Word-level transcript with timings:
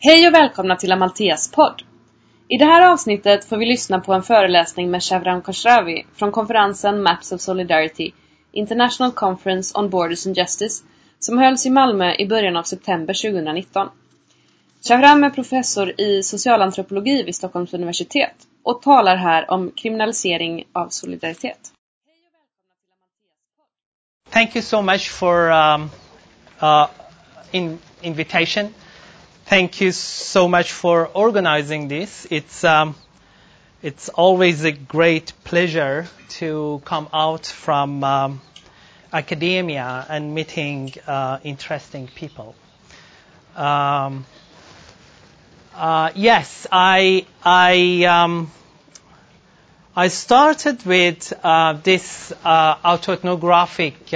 Hej 0.00 0.28
och 0.28 0.34
välkomna 0.34 0.76
till 0.76 0.92
Amaltheas 0.92 1.50
podd. 1.52 1.82
I 2.48 2.56
det 2.56 2.64
här 2.64 2.92
avsnittet 2.92 3.44
får 3.44 3.56
vi 3.56 3.66
lyssna 3.66 4.00
på 4.00 4.14
en 4.14 4.22
föreläsning 4.22 4.90
med 4.90 5.02
Shavram 5.02 5.42
Khosravi 5.42 6.06
från 6.16 6.32
konferensen 6.32 7.02
Maps 7.02 7.32
of 7.32 7.40
Solidarity 7.40 8.12
International 8.52 9.12
Conference 9.12 9.78
on 9.78 9.90
Borders 9.90 10.26
and 10.26 10.36
Justice 10.36 10.84
som 11.18 11.38
hölls 11.38 11.66
i 11.66 11.70
Malmö 11.70 12.14
i 12.14 12.26
början 12.26 12.56
av 12.56 12.62
september 12.62 13.14
2019. 13.14 13.88
Shavram 14.88 15.24
är 15.24 15.30
professor 15.30 16.00
i 16.00 16.22
socialantropologi 16.22 17.22
vid 17.22 17.34
Stockholms 17.34 17.74
universitet 17.74 18.34
och 18.62 18.82
talar 18.82 19.16
här 19.16 19.50
om 19.50 19.70
kriminalisering 19.76 20.64
av 20.72 20.88
solidaritet. 20.88 21.72
Thank 24.30 24.56
you 24.56 24.62
so 24.62 24.82
much 24.82 25.10
for 25.10 25.50
um, 25.50 25.90
uh, 26.62 26.86
in 27.50 27.78
invitation. 28.00 28.74
Thank 29.48 29.80
you 29.80 29.92
so 29.92 30.46
much 30.46 30.72
for 30.72 31.06
organizing 31.06 31.88
this. 31.88 32.26
It's 32.30 32.64
um, 32.64 32.94
it's 33.82 34.10
always 34.10 34.64
a 34.64 34.72
great 34.72 35.32
pleasure 35.42 36.06
to 36.40 36.82
come 36.84 37.08
out 37.14 37.46
from 37.46 38.04
um, 38.04 38.42
academia 39.10 40.04
and 40.10 40.34
meeting 40.34 40.92
uh, 41.06 41.38
interesting 41.44 42.08
people. 42.08 42.54
Um, 43.56 44.26
uh, 45.74 46.10
yes, 46.14 46.66
I 46.70 47.24
I 47.42 48.04
um, 48.04 48.50
I 49.96 50.08
started 50.08 50.84
with 50.84 51.32
uh, 51.42 51.72
this 51.72 52.34
uh, 52.44 52.74
autoethnographic 52.84 54.12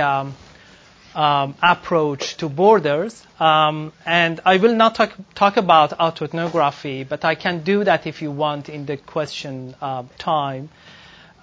um, 1.15 1.55
approach 1.63 2.37
to 2.39 2.49
borders, 2.49 3.25
um, 3.39 3.93
and 4.07 4.41
I 4.45 4.57
will 4.57 4.75
not 4.75 4.95
talk, 4.95 5.13
talk 5.35 5.57
about 5.57 5.91
autoethnography, 5.99 7.09
but 7.09 7.25
I 7.25 7.35
can 7.35 7.63
do 7.63 7.85
that 7.85 8.07
if 8.07 8.23
you 8.23 8.31
want 8.31 8.69
in 8.69 8.87
the 8.87 8.97
question 8.97 9.75
uh, 9.81 10.05
time. 10.19 10.69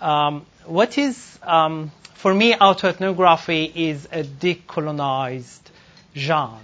Um, 0.01 0.45
what 0.65 0.97
is 0.97 1.37
um, 1.43 1.91
for 2.15 2.33
me 2.33 2.53
autoethnography 2.53 3.71
is 3.75 4.05
a 4.11 4.23
decolonized 4.23 5.59
genre, 6.15 6.59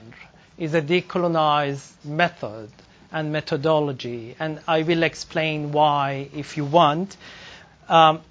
is 0.57 0.73
a 0.73 0.81
decolonized 0.81 1.91
method 2.03 2.69
and 3.11 3.31
methodology, 3.31 4.35
and 4.39 4.59
I 4.67 4.81
will 4.81 5.03
explain 5.03 5.71
why 5.71 6.29
if 6.33 6.57
you 6.57 6.65
want. 6.65 7.15
Um, 7.87 8.21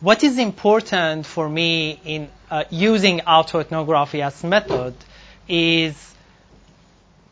what 0.00 0.24
is 0.24 0.38
important 0.38 1.26
for 1.26 1.48
me 1.48 2.00
in 2.04 2.28
uh, 2.52 2.64
using 2.68 3.20
autoethnography 3.20 4.20
as 4.22 4.44
method 4.44 4.94
is 5.48 5.94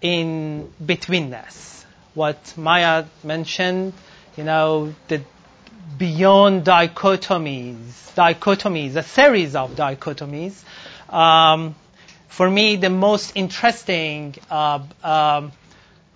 in 0.00 0.72
betweenness. 0.82 1.84
What 2.14 2.54
Maya 2.56 3.04
mentioned, 3.22 3.92
you 4.38 4.44
know, 4.44 4.94
the 5.08 5.20
beyond 5.98 6.64
dichotomies, 6.64 8.14
dichotomies, 8.14 8.96
a 8.96 9.02
series 9.02 9.54
of 9.54 9.72
dichotomies. 9.76 10.54
Um, 11.12 11.74
for 12.28 12.48
me, 12.50 12.76
the 12.76 12.88
most 12.88 13.32
interesting 13.34 14.34
uh, 14.50 14.78
um, 15.04 15.52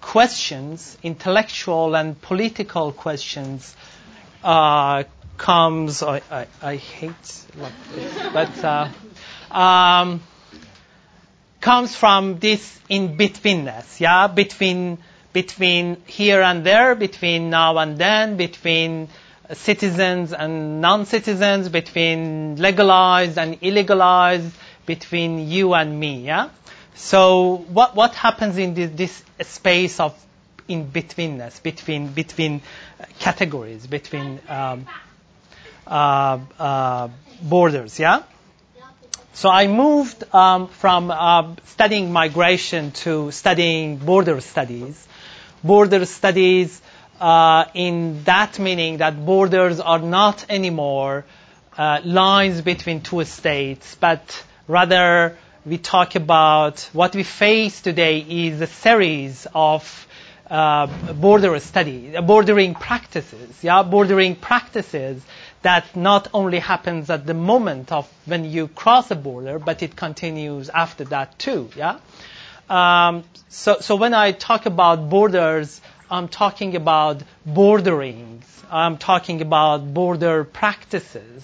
questions, 0.00 0.96
intellectual 1.02 1.94
and 1.94 2.18
political 2.22 2.90
questions, 2.90 3.76
uh, 4.42 5.04
comes. 5.36 6.02
I, 6.02 6.22
I, 6.30 6.46
I 6.62 6.76
hate, 6.76 7.44
but 8.32 8.64
uh, 8.64 8.88
um, 9.50 10.22
comes 11.60 11.96
from 11.96 12.38
this 12.38 12.78
in 12.88 13.16
betweenness. 13.16 14.00
Yeah, 14.00 14.26
between 14.28 14.98
between 15.32 16.00
here 16.06 16.42
and 16.42 16.64
there, 16.64 16.94
between 16.94 17.50
now 17.50 17.78
and 17.78 17.98
then, 17.98 18.36
between 18.36 19.08
citizens 19.52 20.32
and 20.32 20.80
non-citizens, 20.80 21.68
between 21.68 22.56
legalized 22.56 23.36
and 23.36 23.60
illegalized, 23.60 24.50
between 24.86 25.48
you 25.48 25.74
and 25.74 25.98
me. 25.98 26.24
Yeah. 26.24 26.50
So 26.94 27.64
what 27.68 27.94
what 27.96 28.14
happens 28.14 28.56
in 28.58 28.74
this, 28.74 28.90
this 28.90 29.24
space 29.48 30.00
of 30.00 30.14
in 30.68 30.86
betweenness, 30.90 31.62
between 31.62 32.08
between 32.08 32.62
categories, 33.18 33.86
between 33.86 34.40
um, 34.48 34.86
borders? 37.42 37.98
Yeah. 37.98 38.22
So 39.34 39.48
I 39.50 39.66
moved 39.66 40.22
um, 40.32 40.68
from 40.68 41.10
uh, 41.10 41.56
studying 41.64 42.12
migration 42.12 42.92
to 43.02 43.32
studying 43.32 43.96
border 43.96 44.40
studies. 44.40 45.08
Border 45.64 46.04
studies 46.06 46.80
uh, 47.20 47.64
in 47.74 48.22
that 48.24 48.60
meaning 48.60 48.98
that 48.98 49.26
borders 49.26 49.80
are 49.80 49.98
not 49.98 50.46
anymore 50.48 51.24
uh, 51.76 52.00
lines 52.04 52.60
between 52.60 53.00
two 53.00 53.24
states, 53.24 53.96
but 53.98 54.44
rather 54.68 55.36
we 55.66 55.78
talk 55.78 56.14
about 56.14 56.88
what 56.92 57.16
we 57.16 57.24
face 57.24 57.80
today 57.80 58.18
is 58.20 58.60
a 58.60 58.68
series 58.68 59.48
of 59.52 60.06
uh, 60.48 60.86
border 61.12 61.58
studies, 61.58 62.14
bordering 62.20 62.74
practices, 62.74 63.58
yeah, 63.62 63.82
bordering 63.82 64.36
practices 64.36 65.20
that 65.64 65.96
not 65.96 66.28
only 66.34 66.58
happens 66.58 67.08
at 67.08 67.24
the 67.26 67.32
moment 67.34 67.90
of 67.90 68.06
when 68.26 68.44
you 68.44 68.68
cross 68.68 69.10
a 69.10 69.14
border, 69.16 69.58
but 69.58 69.82
it 69.82 69.96
continues 69.96 70.68
after 70.68 71.04
that 71.04 71.38
too, 71.38 71.70
yeah. 71.74 71.98
Um, 72.68 73.24
so, 73.48 73.78
so 73.80 73.96
when 73.96 74.12
I 74.12 74.32
talk 74.32 74.66
about 74.66 75.08
borders, 75.08 75.80
I'm 76.10 76.28
talking 76.28 76.76
about 76.76 77.22
borderings. 77.46 78.44
I'm 78.70 78.98
talking 78.98 79.40
about 79.40 79.94
border 79.94 80.44
practices, 80.44 81.42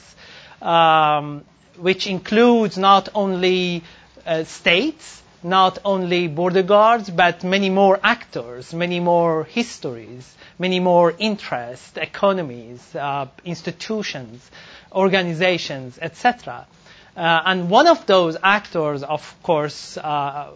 um, 0.61 1.45
which 1.79 2.07
includes 2.07 2.77
not 2.77 3.09
only 3.15 3.83
uh, 4.27 4.45
states, 4.45 5.20
not 5.43 5.78
only 5.84 6.28
border 6.28 6.62
guards, 6.62 7.09
but 7.11 7.43
many 7.45 7.71
more 7.71 7.99
actors, 8.03 8.75
many 8.75 9.01
more 9.01 9.45
histories, 9.45 10.34
many 10.59 10.81
more 10.81 11.15
interests, 11.19 11.97
economies, 11.97 12.95
uh, 12.95 13.27
institutions, 13.45 14.51
organizations, 14.93 15.99
etc. 16.01 16.67
Uh, 17.17 17.41
and 17.47 17.71
one 17.71 17.87
of 17.87 18.06
those 18.06 18.37
actors, 18.43 19.03
of 19.03 19.34
course, 19.43 19.97
uh, 19.97 20.51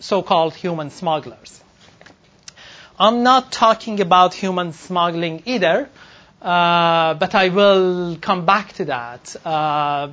so-called 0.00 0.54
human 0.54 0.90
smugglers. 0.90 1.60
I'm 2.98 3.22
not 3.22 3.50
talking 3.50 4.00
about 4.00 4.34
human 4.34 4.72
smuggling 4.72 5.42
either, 5.46 5.88
uh, 6.42 7.14
but 7.14 7.34
I 7.34 7.48
will 7.48 8.16
come 8.20 8.44
back 8.46 8.74
to 8.74 8.84
that 8.86 9.34
uh, 9.44 10.10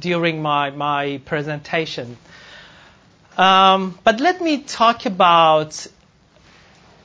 during 0.00 0.42
my, 0.42 0.70
my 0.70 1.20
presentation. 1.24 2.16
Um, 3.36 3.98
but 4.02 4.18
let 4.20 4.40
me 4.40 4.62
talk 4.62 5.04
about 5.04 5.86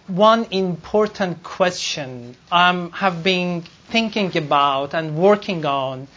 one 0.07 0.45
important 0.51 1.43
question 1.43 2.35
I 2.51 2.89
have 2.93 3.21
been 3.23 3.63
thinking 3.89 4.37
about 4.37 4.93
and 4.93 5.17
working 5.17 5.65
on 5.65 6.07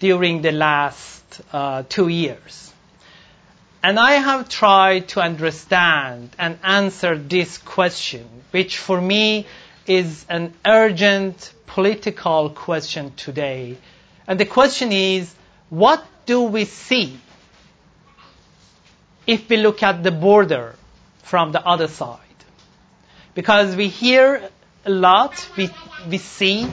during 0.00 0.42
the 0.42 0.50
last 0.52 1.22
uh, 1.52 1.84
two 1.88 2.08
years. 2.08 2.72
And 3.84 3.98
I 3.98 4.12
have 4.12 4.48
tried 4.48 5.08
to 5.08 5.20
understand 5.20 6.30
and 6.38 6.58
answer 6.64 7.16
this 7.16 7.58
question, 7.58 8.28
which 8.50 8.78
for 8.78 9.00
me 9.00 9.46
is 9.86 10.24
an 10.28 10.54
urgent 10.66 11.52
political 11.66 12.50
question 12.50 13.12
today. 13.16 13.76
And 14.26 14.38
the 14.40 14.46
question 14.46 14.90
is, 14.92 15.32
what 15.68 16.04
do 16.26 16.42
we 16.42 16.64
see 16.64 17.18
if 19.26 19.48
we 19.48 19.56
look 19.56 19.82
at 19.82 20.02
the 20.02 20.10
border 20.10 20.74
from 21.22 21.52
the 21.52 21.64
other 21.66 21.88
side. 21.88 22.18
Because 23.34 23.76
we 23.76 23.88
hear 23.88 24.48
a 24.84 24.90
lot, 24.90 25.48
we, 25.56 25.70
we 26.08 26.18
see 26.18 26.68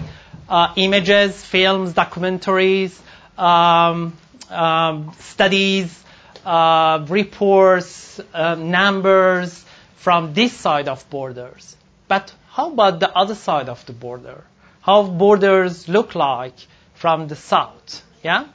uh, 0.50 0.74
images, 0.76 1.44
films, 1.46 1.94
documentaries, 1.94 2.98
um, 3.38 4.18
um, 4.50 5.14
studies, 5.20 6.04
uh, 6.46 7.06
reports, 7.08 8.20
uh, 8.34 8.56
numbers 8.56 9.64
from 9.98 10.34
this 10.34 10.52
side 10.54 10.88
of 10.88 11.08
borders. 11.10 11.76
But 12.08 12.34
how 12.50 12.72
about 12.72 13.00
the 13.00 13.16
other 13.16 13.36
side 13.36 13.70
of 13.70 13.86
the 13.86 13.94
border? 13.94 14.44
How 14.82 15.04
borders 15.04 15.88
look 15.88 16.16
like 16.16 16.56
from 16.96 17.28
the 17.28 17.36
south? 17.36 18.04
Yeah? 18.24 18.46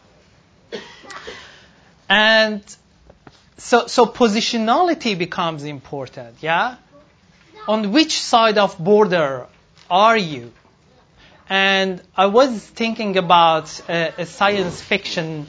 And 2.09 2.63
so, 3.57 3.87
so 3.87 4.07
positionality 4.07 5.17
becomes 5.17 5.65
important, 5.65 6.37
yeah? 6.41 6.77
On 7.67 7.93
which 7.93 8.21
side 8.21 8.59
of 8.59 8.77
border 8.79 9.47
are 9.91 10.17
you? 10.17 10.53
And 11.49 12.01
I 12.17 12.27
was 12.27 12.51
thinking 12.65 13.17
about 13.17 13.81
a, 13.89 14.13
a 14.19 14.27
science 14.27 14.81
fiction 14.81 15.47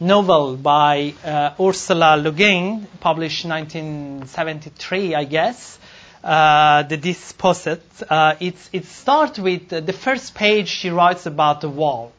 novel 0.00 0.56
by 0.56 1.14
uh, 1.24 1.54
Ursula 1.60 2.16
Le 2.16 2.32
Guin, 2.32 2.86
published 3.00 3.44
1973, 3.44 5.14
I 5.14 5.24
guess. 5.24 5.78
uh, 6.22 6.82
the 6.84 6.96
Dispossessed. 6.96 8.02
Uh, 8.08 8.36
it 8.40 8.84
starts 8.86 9.38
with 9.38 9.68
the 9.68 9.92
first 9.92 10.34
page 10.34 10.68
she 10.68 10.90
writes 10.90 11.26
about 11.26 11.60
the 11.60 11.68
wall. 11.68 12.12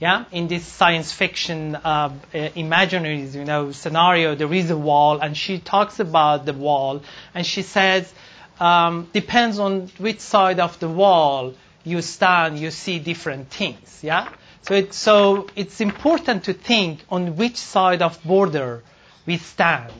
Yeah, 0.00 0.26
in 0.30 0.46
this 0.46 0.64
science 0.64 1.12
fiction 1.12 1.74
uh, 1.74 2.10
imaginaries, 2.32 3.34
you 3.34 3.44
know, 3.44 3.72
scenario, 3.72 4.36
there 4.36 4.52
is 4.54 4.70
a 4.70 4.76
wall, 4.76 5.18
and 5.18 5.36
she 5.36 5.58
talks 5.58 5.98
about 5.98 6.46
the 6.46 6.52
wall, 6.52 7.02
and 7.34 7.44
she 7.44 7.62
says, 7.62 8.12
um, 8.60 9.08
depends 9.12 9.58
on 9.58 9.88
which 9.98 10.20
side 10.20 10.60
of 10.60 10.78
the 10.78 10.88
wall 10.88 11.54
you 11.82 12.00
stand, 12.00 12.60
you 12.60 12.70
see 12.70 13.00
different 13.00 13.50
things. 13.50 14.00
Yeah, 14.02 14.28
so 14.62 14.74
it's 14.74 14.96
so 14.96 15.48
it's 15.56 15.80
important 15.80 16.44
to 16.44 16.52
think 16.52 17.00
on 17.10 17.34
which 17.36 17.56
side 17.56 18.00
of 18.00 18.22
border 18.22 18.84
we 19.26 19.38
stand, 19.38 19.92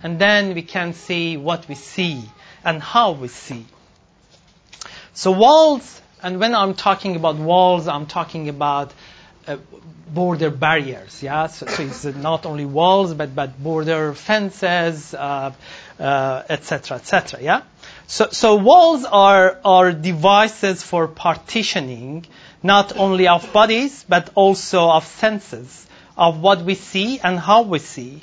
and 0.00 0.20
then 0.20 0.54
we 0.54 0.62
can 0.62 0.92
see 0.92 1.36
what 1.36 1.66
we 1.68 1.74
see 1.74 2.22
and 2.64 2.80
how 2.80 3.12
we 3.12 3.26
see. 3.26 3.66
So 5.12 5.32
walls, 5.32 6.00
and 6.22 6.38
when 6.38 6.54
I'm 6.54 6.74
talking 6.74 7.16
about 7.16 7.34
walls, 7.36 7.88
I'm 7.88 8.06
talking 8.06 8.48
about 8.48 8.92
uh, 9.50 9.56
border 10.12 10.50
barriers. 10.50 11.22
Yeah, 11.22 11.46
so, 11.46 11.66
so, 11.66 11.82
it's 11.82 12.04
not 12.04 12.46
only 12.46 12.64
walls, 12.64 13.14
but 13.14 13.34
but 13.34 13.62
border 13.62 14.14
fences, 14.14 15.14
etc., 15.14 15.54
uh, 16.00 16.42
etc. 16.48 16.96
Uh, 16.96 17.16
et 17.16 17.42
yeah. 17.42 17.62
So 18.06 18.28
so 18.30 18.56
walls 18.56 19.04
are 19.04 19.58
are 19.64 19.92
devices 19.92 20.82
for 20.82 21.06
partitioning 21.06 22.26
not 22.62 22.96
only 22.96 23.28
of 23.28 23.52
bodies 23.52 24.04
but 24.08 24.30
also 24.34 24.90
of 24.90 25.06
senses 25.06 25.86
of 26.16 26.40
what 26.40 26.62
we 26.62 26.74
see 26.74 27.18
and 27.20 27.38
how 27.38 27.62
we 27.62 27.78
see. 27.78 28.22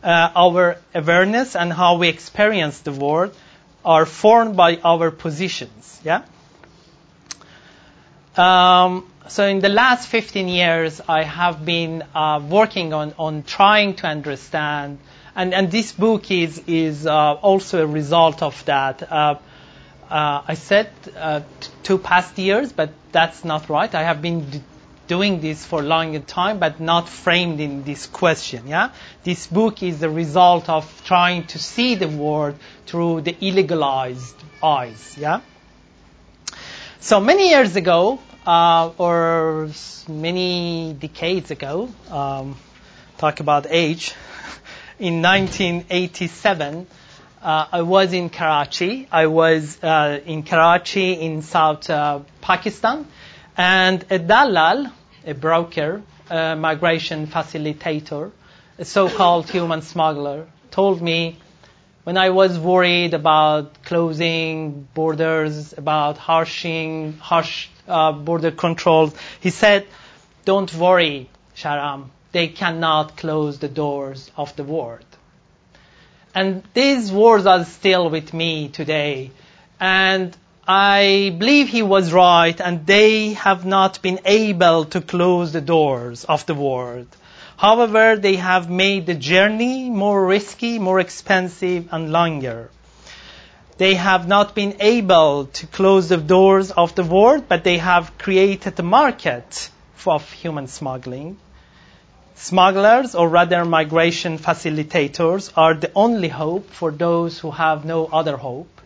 Uh, 0.00 0.30
our 0.36 0.76
awareness 0.94 1.56
and 1.56 1.72
how 1.72 1.96
we 1.96 2.08
experience 2.08 2.78
the 2.80 2.92
world 2.92 3.34
are 3.84 4.06
formed 4.06 4.56
by 4.56 4.76
our 4.84 5.10
positions. 5.10 6.00
Yeah. 6.04 6.22
Um, 8.36 9.10
so 9.28 9.46
in 9.46 9.60
the 9.60 9.68
last 9.68 10.08
15 10.08 10.48
years, 10.48 11.00
I 11.08 11.22
have 11.22 11.64
been 11.64 12.02
uh, 12.14 12.40
working 12.48 12.92
on, 12.92 13.14
on 13.18 13.42
trying 13.42 13.94
to 13.96 14.06
understand, 14.06 14.98
and, 15.36 15.54
and 15.54 15.70
this 15.70 15.92
book 15.92 16.30
is, 16.30 16.62
is 16.66 17.06
uh, 17.06 17.34
also 17.34 17.82
a 17.82 17.86
result 17.86 18.42
of 18.42 18.64
that. 18.64 19.10
Uh, 19.10 19.36
uh 20.10 20.42
I 20.48 20.54
said 20.54 20.90
uh, 21.16 21.42
two 21.82 21.98
past 21.98 22.38
years, 22.38 22.72
but 22.72 22.90
that's 23.12 23.44
not 23.44 23.68
right. 23.68 23.94
I 23.94 24.02
have 24.02 24.22
been 24.22 24.48
d- 24.50 24.62
doing 25.06 25.40
this 25.40 25.64
for 25.64 25.80
a 25.80 25.82
long 25.82 26.22
time, 26.22 26.58
but 26.58 26.80
not 26.80 27.08
framed 27.08 27.60
in 27.60 27.84
this 27.84 28.06
question. 28.06 28.68
Yeah, 28.68 28.90
this 29.24 29.46
book 29.46 29.82
is 29.82 30.00
the 30.00 30.10
result 30.10 30.68
of 30.68 30.84
trying 31.04 31.46
to 31.48 31.58
see 31.58 31.94
the 31.94 32.08
world 32.08 32.56
through 32.86 33.22
the 33.22 33.34
illegalized 33.34 34.34
eyes. 34.62 35.16
Yeah. 35.18 35.40
So 37.00 37.20
many 37.20 37.50
years 37.50 37.76
ago, 37.76 38.18
uh, 38.48 38.90
or 38.96 39.68
many 40.08 40.96
decades 40.98 41.50
ago, 41.50 41.90
um, 42.10 42.56
talk 43.18 43.40
about 43.40 43.66
age, 43.68 44.14
in 44.98 45.20
1987, 45.20 46.86
uh, 47.42 47.66
I 47.70 47.82
was 47.82 48.14
in 48.14 48.30
Karachi. 48.30 49.06
I 49.12 49.26
was 49.26 49.76
uh, 49.84 50.20
in 50.24 50.44
Karachi 50.44 51.12
in 51.12 51.42
South 51.42 51.90
uh, 51.90 52.20
Pakistan, 52.40 53.06
and 53.54 54.02
a 54.08 54.18
dalal, 54.18 54.86
a 55.26 55.34
broker, 55.34 56.00
a 56.30 56.56
migration 56.56 57.26
facilitator, 57.26 58.32
a 58.78 58.84
so-called 58.86 59.50
human 59.50 59.82
smuggler, 59.82 60.46
told 60.70 61.02
me 61.02 61.36
when 62.08 62.16
I 62.16 62.30
was 62.30 62.58
worried 62.58 63.12
about 63.12 63.82
closing 63.84 64.88
borders, 64.94 65.74
about 65.76 66.16
harshing, 66.16 67.18
harsh 67.18 67.68
uh, 67.86 68.12
border 68.12 68.50
controls, 68.50 69.12
he 69.40 69.50
said, 69.50 69.86
"Don't 70.46 70.72
worry, 70.72 71.28
Shahram. 71.54 72.06
They 72.32 72.48
cannot 72.48 73.18
close 73.18 73.58
the 73.58 73.68
doors 73.68 74.30
of 74.38 74.56
the 74.56 74.64
world." 74.64 75.18
And 76.34 76.62
these 76.72 77.12
words 77.12 77.44
are 77.44 77.66
still 77.66 78.08
with 78.08 78.32
me 78.32 78.70
today. 78.70 79.30
And 79.78 80.34
I 80.66 81.36
believe 81.38 81.68
he 81.68 81.82
was 81.82 82.10
right, 82.10 82.58
and 82.58 82.86
they 82.86 83.34
have 83.34 83.66
not 83.66 84.00
been 84.00 84.20
able 84.24 84.86
to 84.96 85.02
close 85.02 85.52
the 85.52 85.66
doors 85.76 86.24
of 86.24 86.46
the 86.46 86.54
world. 86.54 87.08
However, 87.58 88.14
they 88.14 88.36
have 88.36 88.70
made 88.70 89.06
the 89.06 89.16
journey 89.16 89.90
more 89.90 90.24
risky, 90.24 90.78
more 90.78 91.00
expensive, 91.00 91.88
and 91.90 92.12
longer. 92.12 92.70
They 93.78 93.94
have 93.94 94.28
not 94.28 94.54
been 94.54 94.76
able 94.78 95.46
to 95.46 95.66
close 95.66 96.08
the 96.08 96.18
doors 96.18 96.70
of 96.70 96.94
the 96.94 97.02
world, 97.02 97.48
but 97.48 97.64
they 97.64 97.78
have 97.78 98.16
created 98.16 98.78
a 98.78 98.84
market 98.84 99.70
of 100.06 100.30
human 100.30 100.68
smuggling. 100.68 101.36
Smugglers, 102.36 103.16
or 103.16 103.28
rather 103.28 103.64
migration 103.64 104.38
facilitators, 104.38 105.52
are 105.56 105.74
the 105.74 105.90
only 105.96 106.28
hope 106.28 106.70
for 106.70 106.92
those 106.92 107.40
who 107.40 107.50
have 107.50 107.84
no 107.84 108.06
other 108.06 108.36
hope. 108.36 108.80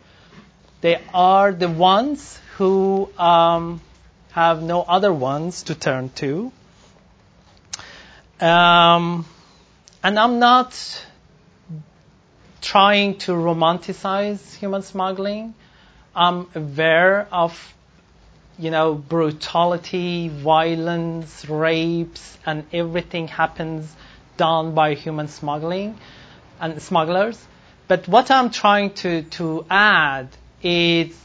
They 0.80 0.98
are 1.12 1.52
the 1.52 1.68
ones 1.68 2.40
who 2.56 3.10
um, 3.18 3.82
have 4.30 4.62
no 4.62 4.80
other 4.80 5.12
ones 5.12 5.64
to 5.64 5.74
turn 5.74 6.08
to. 6.22 6.52
Um, 8.42 9.24
and 10.02 10.18
I'm 10.18 10.40
not 10.40 10.74
trying 12.60 13.18
to 13.18 13.32
romanticize 13.32 14.56
human 14.56 14.82
smuggling. 14.82 15.54
I'm 16.16 16.48
aware 16.52 17.28
of, 17.30 17.74
you 18.58 18.72
know, 18.72 18.94
brutality, 18.94 20.26
violence, 20.28 21.48
rapes, 21.48 22.36
and 22.44 22.64
everything 22.72 23.28
happens 23.28 23.94
done 24.36 24.74
by 24.74 24.94
human 24.94 25.28
smuggling 25.28 25.96
and 26.60 26.82
smugglers. 26.82 27.38
But 27.86 28.08
what 28.08 28.32
I'm 28.32 28.50
trying 28.50 28.94
to, 29.02 29.22
to 29.38 29.64
add 29.70 30.30
is 30.64 31.16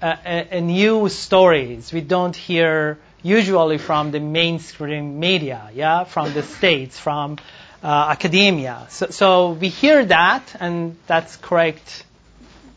a, 0.00 0.18
a, 0.24 0.56
a 0.56 0.60
new 0.62 1.10
stories 1.10 1.92
we 1.92 2.00
don't 2.00 2.34
hear 2.34 2.98
usually 3.24 3.78
from 3.78 4.12
the 4.12 4.20
mainstream 4.20 5.18
media, 5.18 5.70
yeah, 5.74 6.04
from 6.04 6.32
the 6.34 6.42
states, 6.42 7.00
from 7.00 7.38
uh, 7.82 8.06
academia. 8.10 8.86
So, 8.90 9.06
so, 9.10 9.50
we 9.52 9.68
hear 9.68 10.04
that, 10.04 10.54
and 10.60 10.96
that's 11.08 11.36
correct. 11.36 12.04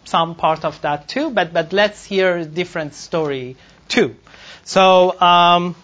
Some 0.05 0.35
part 0.35 0.63
of 0.63 0.81
that 0.81 1.09
too, 1.09 1.29
but 1.31 1.51
but 1.51 1.73
let's 1.73 2.05
hear 2.05 2.37
a 2.37 2.45
different 2.45 2.95
story 2.95 3.57
too. 3.89 4.15
So. 4.63 5.19
Um, 5.21 5.75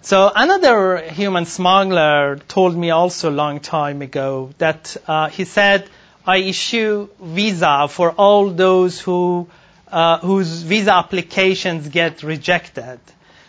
so 0.00 0.32
another 0.34 1.02
human 1.02 1.44
smuggler 1.44 2.38
told 2.48 2.74
me 2.74 2.90
also 2.90 3.28
a 3.28 3.36
long 3.42 3.60
time 3.60 4.00
ago 4.00 4.50
that 4.56 4.96
uh, 5.06 5.28
he 5.28 5.44
said 5.44 5.90
I 6.24 6.38
issue 6.38 7.08
visa 7.20 7.88
for 7.90 8.12
all 8.12 8.48
those 8.48 9.00
who 9.00 9.48
uh, 9.90 10.18
whose 10.18 10.62
visa 10.62 10.94
applications 10.94 11.88
get 11.88 12.22
rejected. 12.22 13.00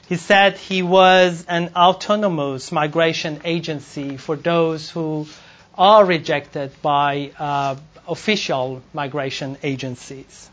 He 0.07 0.15
said 0.15 0.57
he 0.57 0.81
was 0.81 1.45
an 1.47 1.71
autonomous 1.75 2.71
migration 2.71 3.41
agency 3.45 4.17
for 4.17 4.35
those 4.35 4.89
who 4.89 5.27
are 5.77 6.03
rejected 6.03 6.71
by 6.81 7.31
uh, 7.37 7.75
official 8.07 8.81
migration 8.93 9.57
agencies. 9.61 10.49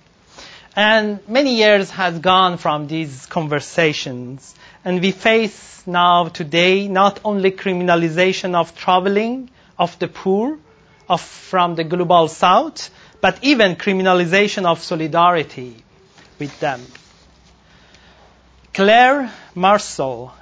And 0.76 1.26
many 1.26 1.56
years 1.56 1.90
has 1.90 2.18
gone 2.18 2.58
from 2.58 2.86
these 2.86 3.24
conversations, 3.24 4.54
and 4.84 5.00
we 5.00 5.10
face 5.10 5.82
now 5.86 6.28
today 6.28 6.86
not 6.86 7.18
only 7.24 7.50
criminalization 7.50 8.54
of 8.54 8.76
traveling 8.76 9.48
of 9.78 9.98
the 9.98 10.08
poor, 10.08 10.58
of, 11.08 11.20
from 11.20 11.76
the 11.76 11.84
global 11.84 12.28
south, 12.28 12.90
but 13.20 13.38
even 13.42 13.76
criminalization 13.76 14.66
of 14.66 14.82
solidarity 14.82 15.76
with 16.38 16.58
them. 16.60 16.84
Claire 18.74 19.32
Marceau 19.54 20.32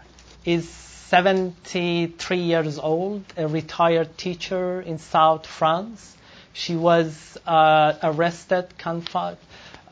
is 0.45 0.69
73 0.69 2.37
years 2.39 2.79
old, 2.79 3.25
a 3.37 3.47
retired 3.47 4.17
teacher 4.19 4.81
in 4.81 4.99
South 4.99 5.47
France. 5.47 6.17
She 6.53 6.75
was 6.77 7.39
uh, 7.47 7.95
arrested, 8.03 8.77
confined, 8.79 9.37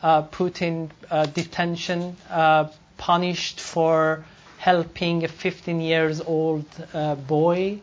uh, 0.02 0.22
put 0.22 0.62
in 0.62 0.90
uh, 1.10 1.26
detention, 1.26 2.16
uh, 2.30 2.68
punished 2.98 3.60
for 3.60 4.24
helping 4.58 5.24
a 5.24 5.28
15 5.28 5.80
years 5.80 6.20
old 6.20 6.64
uh, 6.94 7.14
boy 7.14 7.80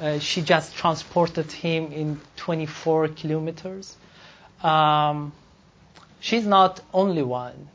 uh, 0.00 0.18
she 0.18 0.42
just 0.42 0.74
transported 0.74 1.50
him 1.52 1.92
in 1.92 2.20
24 2.36 3.08
kilometers. 3.08 3.96
Um, 4.62 5.32
she's 6.20 6.46
not 6.46 6.80
only 6.94 7.22
one. 7.22 7.68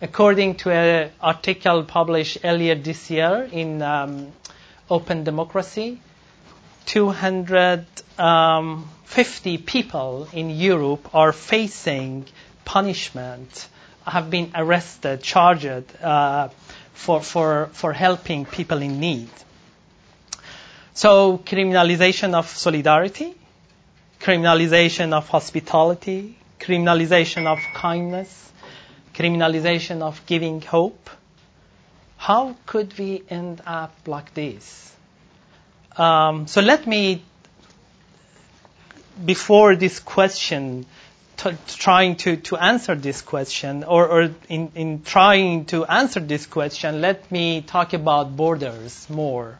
According 0.00 0.56
to 0.56 0.70
an 0.72 1.10
article 1.20 1.84
published 1.84 2.38
earlier 2.44 2.74
this 2.74 3.10
year 3.10 3.48
in 3.50 3.80
um, 3.82 4.32
Open 4.90 5.24
Democracy, 5.24 6.00
250 6.86 9.58
people 9.58 10.28
in 10.32 10.50
Europe 10.50 11.14
are 11.14 11.32
facing 11.32 12.26
punishment, 12.64 13.68
have 14.06 14.30
been 14.30 14.50
arrested, 14.54 15.22
charged 15.22 15.84
uh, 16.02 16.48
for, 16.92 17.20
for, 17.22 17.66
for 17.72 17.92
helping 17.92 18.44
people 18.46 18.80
in 18.82 19.00
need. 19.00 19.28
So, 20.94 21.38
criminalization 21.38 22.34
of 22.34 22.48
solidarity, 22.48 23.34
criminalization 24.26 25.12
of 25.12 25.28
hospitality, 25.28 26.36
criminalization 26.58 27.46
of 27.46 27.60
kindness, 27.74 28.50
criminalization 29.14 30.02
of 30.02 30.20
giving 30.26 30.60
hope. 30.60 31.08
How 32.16 32.56
could 32.66 32.98
we 32.98 33.22
end 33.30 33.62
up 33.64 33.92
like 34.06 34.34
this? 34.34 34.92
Um, 35.96 36.48
so 36.48 36.60
let 36.60 36.88
me, 36.88 37.22
before 39.24 39.76
this 39.76 40.00
question, 40.00 40.86
t- 41.36 41.52
trying 41.68 42.16
to, 42.16 42.36
to 42.48 42.56
answer 42.56 42.96
this 42.96 43.22
question, 43.22 43.84
or, 43.84 44.08
or 44.08 44.30
in, 44.48 44.72
in 44.74 45.02
trying 45.04 45.66
to 45.66 45.84
answer 45.84 46.18
this 46.18 46.46
question, 46.46 47.00
let 47.00 47.30
me 47.30 47.60
talk 47.60 47.92
about 47.92 48.36
borders 48.36 49.08
more. 49.08 49.56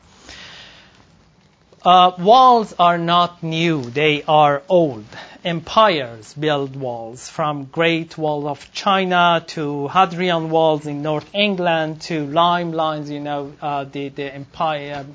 Uh, 1.87 2.11
walls 2.19 2.75
are 2.81 2.99
not 2.99 3.45
new, 3.45 3.81
they 3.81 4.25
are 4.25 4.61
old. 4.69 5.05
Empires 5.45 6.35
build 6.35 6.75
walls, 6.75 7.29
from 7.29 7.67
Great 7.67 8.19
Wall 8.19 8.49
of 8.49 8.73
China 8.73 9.45
to 9.47 9.87
Hadrian 9.87 10.51
walls 10.51 10.89
in 10.89 11.03
North 11.03 11.31
England 11.33 12.01
to 12.01 12.27
lime 12.27 12.73
lines, 12.73 13.09
you 13.09 13.21
know, 13.21 13.53
uh, 13.63 13.85
the, 13.85 14.09
the 14.09 14.35
empire, 14.35 15.07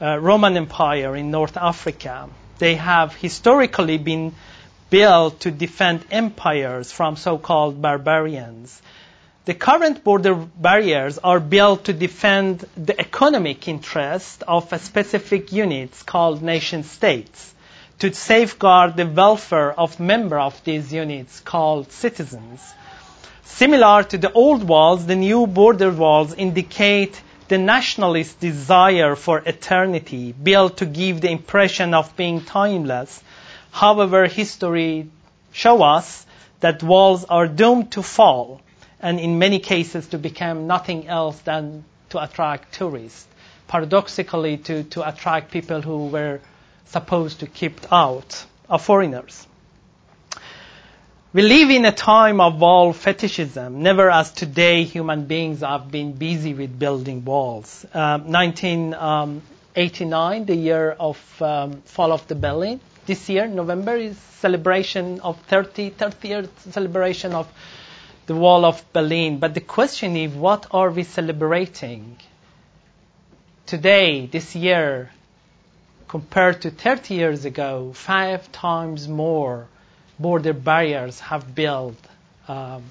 uh, 0.00 0.18
Roman 0.18 0.56
Empire 0.56 1.14
in 1.16 1.30
North 1.30 1.58
Africa. 1.58 2.30
They 2.58 2.76
have 2.76 3.14
historically 3.14 3.98
been 3.98 4.34
built 4.88 5.40
to 5.40 5.50
defend 5.50 6.06
empires 6.10 6.90
from 6.90 7.16
so-called 7.16 7.82
barbarians. 7.82 8.80
The 9.46 9.52
current 9.52 10.02
border 10.04 10.34
barriers 10.34 11.18
are 11.18 11.38
built 11.38 11.84
to 11.84 11.92
defend 11.92 12.66
the 12.78 12.98
economic 12.98 13.68
interest 13.68 14.42
of 14.48 14.72
specific 14.80 15.52
units 15.52 16.02
called 16.02 16.40
nation 16.42 16.82
states, 16.82 17.52
to 17.98 18.14
safeguard 18.14 18.96
the 18.96 19.06
welfare 19.06 19.78
of 19.78 20.00
members 20.00 20.40
of 20.40 20.64
these 20.64 20.94
units 20.94 21.40
called 21.40 21.92
citizens. 21.92 22.62
Similar 23.44 24.04
to 24.04 24.16
the 24.16 24.32
old 24.32 24.64
walls, 24.64 25.04
the 25.04 25.14
new 25.14 25.46
border 25.46 25.90
walls 25.90 26.32
indicate 26.32 27.20
the 27.48 27.58
nationalist 27.58 28.40
desire 28.40 29.14
for 29.14 29.42
eternity, 29.44 30.32
built 30.32 30.78
to 30.78 30.86
give 30.86 31.20
the 31.20 31.30
impression 31.30 31.92
of 31.92 32.16
being 32.16 32.40
timeless. 32.40 33.22
However, 33.72 34.26
history 34.26 35.10
shows 35.52 35.82
us 35.82 36.26
that 36.60 36.82
walls 36.82 37.26
are 37.26 37.46
doomed 37.46 37.92
to 37.92 38.02
fall 38.02 38.62
and 39.04 39.20
in 39.20 39.38
many 39.38 39.58
cases 39.58 40.06
to 40.08 40.18
become 40.18 40.66
nothing 40.66 41.06
else 41.08 41.38
than 41.40 41.84
to 42.08 42.22
attract 42.22 42.72
tourists. 42.72 43.26
Paradoxically, 43.68 44.56
to, 44.56 44.82
to 44.84 45.06
attract 45.06 45.50
people 45.52 45.82
who 45.82 46.06
were 46.06 46.40
supposed 46.86 47.40
to 47.40 47.46
keep 47.46 47.80
out 47.92 48.46
of 48.68 48.82
foreigners. 48.82 49.46
We 51.34 51.42
live 51.42 51.68
in 51.68 51.84
a 51.84 51.92
time 51.92 52.40
of 52.40 52.58
wall 52.58 52.94
fetishism. 52.94 53.82
Never 53.82 54.08
as 54.10 54.30
today 54.32 54.84
human 54.84 55.26
beings 55.26 55.60
have 55.60 55.90
been 55.90 56.12
busy 56.12 56.54
with 56.54 56.78
building 56.78 57.26
walls. 57.26 57.84
Um, 57.92 58.32
1989, 58.32 60.44
the 60.46 60.56
year 60.56 60.96
of 60.98 61.42
um, 61.42 61.82
fall 61.82 62.10
of 62.12 62.26
the 62.28 62.36
Berlin. 62.36 62.80
This 63.04 63.28
year, 63.28 63.46
November, 63.48 63.96
is 63.96 64.16
celebration 64.16 65.20
of 65.20 65.38
30, 65.42 65.90
30th 65.90 66.48
celebration 66.72 67.34
of 67.34 67.46
the 68.26 68.34
wall 68.34 68.64
of 68.64 68.84
Berlin. 68.92 69.38
But 69.38 69.54
the 69.54 69.60
question 69.60 70.16
is, 70.16 70.32
what 70.32 70.66
are 70.70 70.90
we 70.90 71.02
celebrating? 71.04 72.16
Today, 73.66 74.26
this 74.26 74.54
year, 74.54 75.10
compared 76.08 76.62
to 76.62 76.70
30 76.70 77.14
years 77.14 77.44
ago, 77.44 77.92
five 77.94 78.50
times 78.52 79.08
more 79.08 79.66
border 80.18 80.52
barriers 80.52 81.20
have 81.20 81.54
built. 81.54 81.96
Um, 82.46 82.84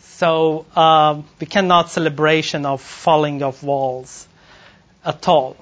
so 0.00 0.66
um, 0.76 1.24
we 1.40 1.46
cannot 1.46 1.90
celebration 1.90 2.64
of 2.66 2.80
falling 2.80 3.42
of 3.42 3.62
walls 3.62 4.26
at 5.04 5.28
all. 5.28 5.56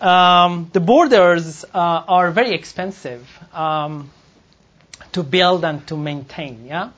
Um, 0.00 0.70
the 0.72 0.80
borders 0.80 1.64
uh, 1.64 1.68
are 2.08 2.30
very 2.30 2.52
expensive 2.52 3.26
um, 3.54 4.10
to 5.12 5.22
build 5.22 5.64
and 5.64 5.86
to 5.88 5.96
maintain. 5.96 6.66
Yeah, 6.66 6.90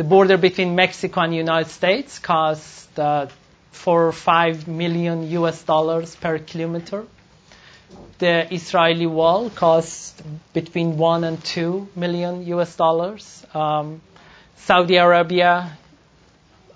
the 0.00 0.04
border 0.04 0.38
between 0.38 0.74
Mexico 0.74 1.20
and 1.20 1.34
United 1.34 1.68
States 1.70 2.18
costs 2.18 2.88
uh, 2.98 3.28
four 3.70 4.06
or 4.06 4.12
five 4.12 4.66
million 4.66 5.28
US 5.32 5.62
dollars 5.62 6.16
per 6.16 6.38
kilometer. 6.38 7.04
The 8.16 8.50
Israeli 8.50 9.04
wall 9.06 9.50
costs 9.50 10.14
between 10.54 10.96
one 10.96 11.22
and 11.22 11.44
two 11.44 11.86
million 11.94 12.46
US 12.46 12.74
dollars. 12.76 13.44
Um, 13.52 14.00
Saudi 14.56 14.96
Arabia 14.96 15.76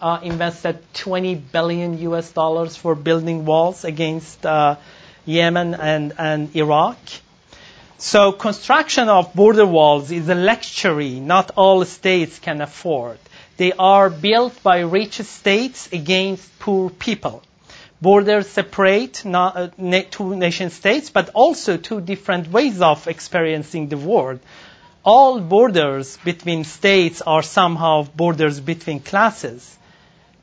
uh, 0.02 0.20
invested 0.22 0.80
20 0.92 1.34
billion 1.36 1.96
US 2.10 2.30
dollars 2.30 2.76
for 2.76 2.94
building 2.94 3.46
walls 3.46 3.84
against 3.86 4.44
uh, 4.44 4.76
Yemen 5.24 5.72
and, 5.72 6.12
and 6.18 6.54
Iraq. 6.54 6.98
So 8.06 8.32
construction 8.32 9.08
of 9.08 9.32
border 9.32 9.64
walls 9.64 10.10
is 10.10 10.28
a 10.28 10.34
luxury 10.34 11.20
not 11.20 11.52
all 11.56 11.82
states 11.86 12.38
can 12.38 12.60
afford. 12.60 13.18
They 13.56 13.72
are 13.72 14.10
built 14.10 14.62
by 14.62 14.80
rich 14.80 15.22
states 15.22 15.88
against 15.90 16.58
poor 16.58 16.90
people. 16.90 17.42
Borders 18.02 18.46
separate 18.46 19.24
not, 19.24 19.56
uh, 19.56 20.02
two 20.10 20.36
nation 20.36 20.68
states, 20.68 21.08
but 21.08 21.30
also 21.32 21.78
two 21.78 22.02
different 22.02 22.52
ways 22.52 22.82
of 22.82 23.08
experiencing 23.08 23.88
the 23.88 23.96
world. 23.96 24.40
All 25.02 25.40
borders 25.40 26.18
between 26.18 26.64
states 26.64 27.22
are 27.22 27.42
somehow 27.42 28.02
borders 28.02 28.60
between 28.60 29.00
classes. 29.00 29.78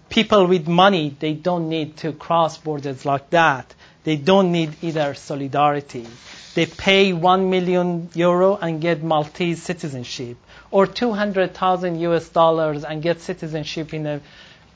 People 0.09 0.47
with 0.47 0.67
money, 0.67 1.15
they 1.19 1.33
don't 1.33 1.69
need 1.69 1.97
to 1.97 2.11
cross 2.11 2.57
borders 2.57 3.05
like 3.05 3.29
that. 3.29 3.75
They 4.03 4.15
don't 4.15 4.51
need 4.51 4.75
either 4.81 5.13
solidarity. 5.13 6.07
They 6.55 6.65
pay 6.65 7.13
1 7.13 7.49
million 7.49 8.09
euro 8.15 8.57
and 8.57 8.81
get 8.81 9.03
Maltese 9.03 9.61
citizenship, 9.61 10.37
or 10.71 10.87
200,000 10.87 11.99
US 11.99 12.29
dollars 12.29 12.83
and 12.83 13.01
get 13.03 13.21
citizenship 13.21 13.93
in 13.93 14.07
an 14.07 14.21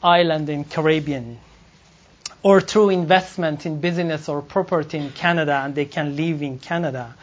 island 0.04 0.50
in 0.50 0.64
Caribbean, 0.64 1.40
or 2.44 2.62
through 2.62 2.90
investment 2.90 3.66
in 3.66 3.82
business 3.82 4.30
or 4.30 4.44
property 4.44 5.00
in 5.00 5.12
Canada 5.12 5.62
and 5.66 5.74
they 5.74 5.86
can 5.86 6.16
live 6.16 6.44
in 6.44 6.60
Canada 6.60 7.16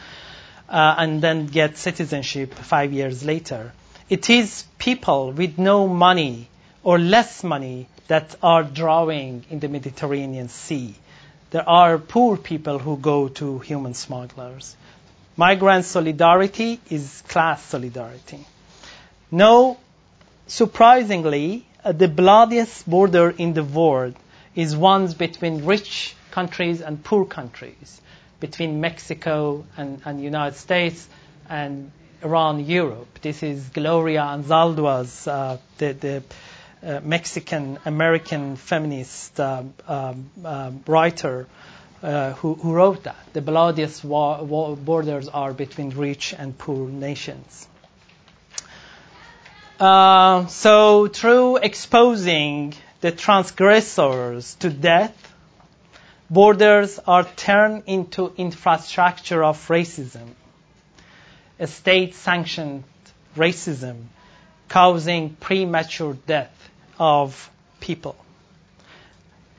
uh, 0.68 0.96
and 0.98 1.22
then 1.22 1.46
get 1.46 1.78
citizenship 1.78 2.52
five 2.54 2.92
years 2.92 3.22
later. 3.22 3.72
It 4.10 4.28
is 4.28 4.64
people 4.78 5.30
with 5.30 5.56
no 5.56 5.86
money 5.86 6.48
or 6.82 6.98
less 6.98 7.44
money 7.44 7.86
that 8.08 8.34
are 8.42 8.64
drawing 8.64 9.44
in 9.48 9.60
the 9.60 9.68
Mediterranean 9.68 10.48
Sea 10.48 10.96
there 11.52 11.68
are 11.68 11.98
poor 11.98 12.36
people 12.38 12.78
who 12.78 12.96
go 12.96 13.28
to 13.28 13.58
human 13.58 13.92
smugglers. 13.92 14.74
Migrant 15.36 15.84
solidarity 15.84 16.80
is 16.90 17.22
class 17.28 17.62
solidarity. 17.62 18.46
No, 19.30 19.76
surprisingly, 20.46 21.66
the 21.84 22.08
bloodiest 22.08 22.88
border 22.88 23.30
in 23.30 23.52
the 23.52 23.64
world 23.64 24.14
is 24.54 24.74
one 24.74 25.12
between 25.12 25.66
rich 25.66 26.16
countries 26.30 26.80
and 26.80 27.04
poor 27.04 27.26
countries, 27.26 28.00
between 28.40 28.80
Mexico 28.80 29.64
and, 29.76 30.00
and 30.06 30.22
United 30.22 30.56
States 30.56 31.06
and 31.50 31.90
around 32.22 32.66
Europe. 32.66 33.18
This 33.20 33.42
is 33.42 33.68
Gloria 33.68 34.22
Anzaldua's, 34.22 35.26
uh, 35.28 35.58
the, 35.76 35.92
the 35.92 36.22
uh, 36.84 37.00
Mexican 37.02 37.78
American 37.84 38.56
feminist 38.56 39.38
um, 39.38 39.74
um, 39.86 40.30
um, 40.44 40.82
writer 40.86 41.46
uh, 42.02 42.32
who, 42.32 42.54
who, 42.54 42.72
wrote 42.72 43.04
that. 43.04 43.24
The 43.32 43.40
bloodiest 43.40 44.04
war, 44.04 44.42
war 44.42 44.76
borders 44.76 45.28
are 45.28 45.52
between 45.52 45.90
rich 45.90 46.34
and 46.36 46.56
poor 46.58 46.88
nations. 46.88 47.68
Uh, 49.78 50.46
so, 50.46 51.06
through 51.06 51.56
exposing 51.56 52.74
the 53.00 53.12
transgressors 53.12 54.54
to 54.56 54.70
death, 54.70 55.16
borders 56.30 56.98
are 57.06 57.24
turned 57.24 57.84
into 57.86 58.32
infrastructure 58.36 59.44
of 59.44 59.68
racism, 59.68 60.28
a 61.58 61.66
state-sanctioned 61.66 62.84
racism 63.36 64.04
causing 64.68 65.30
premature 65.36 66.14
death 66.26 66.61
of 66.98 67.50
people. 67.80 68.16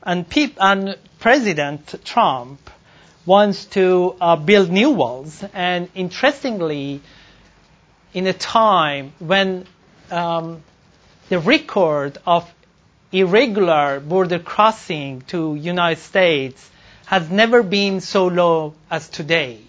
And, 0.02 0.26
and 0.60 0.96
President 1.18 1.94
Trump 2.04 2.70
wants 3.26 3.64
to 3.66 4.14
uh, 4.20 4.36
build 4.36 4.70
new 4.70 4.90
walls. 4.90 5.42
And 5.54 5.88
interestingly, 5.94 7.00
in 8.12 8.26
a 8.26 8.32
time 8.32 9.12
when 9.18 9.66
um, 10.10 10.62
the 11.28 11.38
record 11.38 12.18
of 12.26 12.52
irregular 13.12 14.00
border 14.00 14.38
crossing 14.38 15.22
to 15.22 15.54
United 15.54 16.00
States 16.00 16.70
has 17.06 17.30
never 17.30 17.62
been 17.62 18.00
so 18.00 18.26
low 18.26 18.74
as 18.90 19.08
today. 19.08 19.60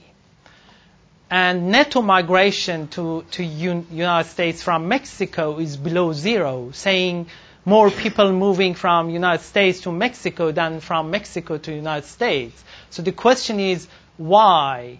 And 1.29 1.71
netto 1.71 2.01
migration 2.01 2.87
to, 2.89 3.25
to 3.31 3.43
Un- 3.43 3.87
United 3.91 4.29
States 4.29 4.61
from 4.61 4.87
Mexico 4.87 5.57
is 5.59 5.75
below 5.75 6.13
zero, 6.13 6.71
saying 6.71 7.27
more 7.65 7.89
people 7.89 8.31
moving 8.31 8.75
from 8.75 9.09
United 9.09 9.43
States 9.43 9.81
to 9.81 9.91
Mexico 9.91 10.51
than 10.51 10.79
from 10.79 11.09
Mexico 11.09 11.57
to 11.57 11.73
United 11.73 12.07
States. 12.07 12.63
So 12.91 13.01
the 13.01 13.11
question 13.11 13.59
is, 13.59 13.87
why 14.17 14.99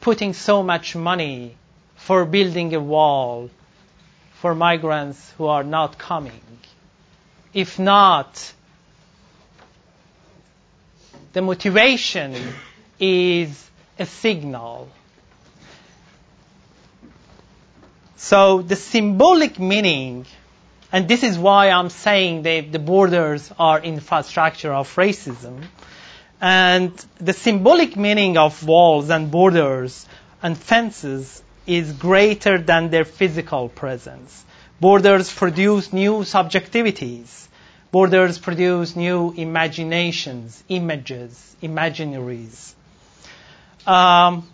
putting 0.00 0.32
so 0.32 0.62
much 0.62 0.96
money 0.96 1.54
for 1.94 2.24
building 2.24 2.74
a 2.74 2.80
wall 2.80 3.50
for 4.40 4.54
migrants 4.54 5.32
who 5.36 5.46
are 5.46 5.62
not 5.62 5.98
coming? 5.98 6.40
If 7.52 7.78
not, 7.78 8.52
the 11.34 11.42
motivation 11.42 12.34
is 12.98 13.70
a 13.98 14.06
signal. 14.06 14.88
So 18.16 18.62
the 18.62 18.76
symbolic 18.76 19.58
meaning 19.58 20.24
and 20.92 21.08
this 21.08 21.22
is 21.22 21.38
why 21.38 21.70
I'm 21.70 21.88
saying 21.88 22.42
that 22.42 22.70
the 22.70 22.78
borders 22.78 23.50
are 23.58 23.80
infrastructure 23.80 24.72
of 24.74 24.94
racism. 24.96 25.64
And 26.38 26.92
the 27.18 27.32
symbolic 27.32 27.96
meaning 27.96 28.36
of 28.36 28.62
walls 28.66 29.08
and 29.08 29.30
borders 29.30 30.06
and 30.42 30.58
fences 30.58 31.42
is 31.66 31.92
greater 31.92 32.58
than 32.58 32.90
their 32.90 33.06
physical 33.06 33.70
presence. 33.70 34.44
Borders 34.80 35.32
produce 35.32 35.92
new 35.94 36.24
subjectivities. 36.24 37.46
Borders 37.90 38.38
produce 38.38 38.94
new 38.94 39.32
imaginations, 39.36 40.62
images, 40.68 41.56
imaginaries. 41.62 42.74
Um, 43.86 44.46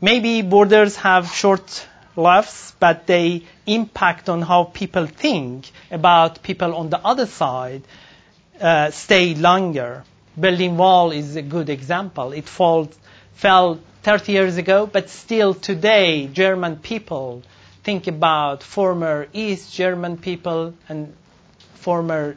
maybe 0.00 0.42
borders 0.42 0.96
have 0.96 1.30
short 1.32 1.86
lives, 2.16 2.74
but 2.80 3.06
they 3.06 3.42
impact 3.66 4.28
on 4.28 4.42
how 4.42 4.64
people 4.64 5.06
think 5.06 5.70
about 5.90 6.42
people 6.42 6.74
on 6.74 6.90
the 6.90 6.98
other 7.04 7.26
side 7.26 7.82
uh, 8.60 8.90
stay 8.90 9.34
longer. 9.34 10.04
Berlin 10.36 10.76
Wall 10.76 11.12
is 11.12 11.36
a 11.36 11.42
good 11.42 11.68
example. 11.70 12.32
It 12.32 12.44
fall, 12.48 12.88
fell 13.34 13.80
30 14.02 14.32
years 14.32 14.56
ago, 14.56 14.86
but 14.86 15.08
still 15.10 15.54
today, 15.54 16.26
German 16.26 16.76
people 16.76 17.42
think 17.82 18.06
about 18.06 18.62
former 18.62 19.28
East 19.32 19.72
German 19.74 20.16
people 20.16 20.74
and 20.88 21.14
former 21.74 22.36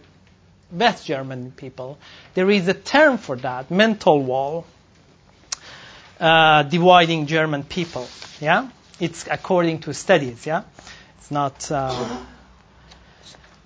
West 0.72 1.06
German 1.06 1.52
people. 1.52 1.98
There 2.34 2.50
is 2.52 2.68
a 2.68 2.74
term 2.74 3.18
for 3.18 3.38
that, 3.38 3.72
mental 3.72 4.22
wall, 4.22 4.66
uh, 6.20 6.64
dividing 6.64 7.26
German 7.28 7.64
people. 7.64 8.08
Yeah? 8.42 8.70
It's 9.00 9.28
according 9.30 9.80
to 9.82 9.94
studies, 9.94 10.46
yeah? 10.46 10.64
It's 11.18 11.30
not 11.30 11.72
uh, 11.72 12.18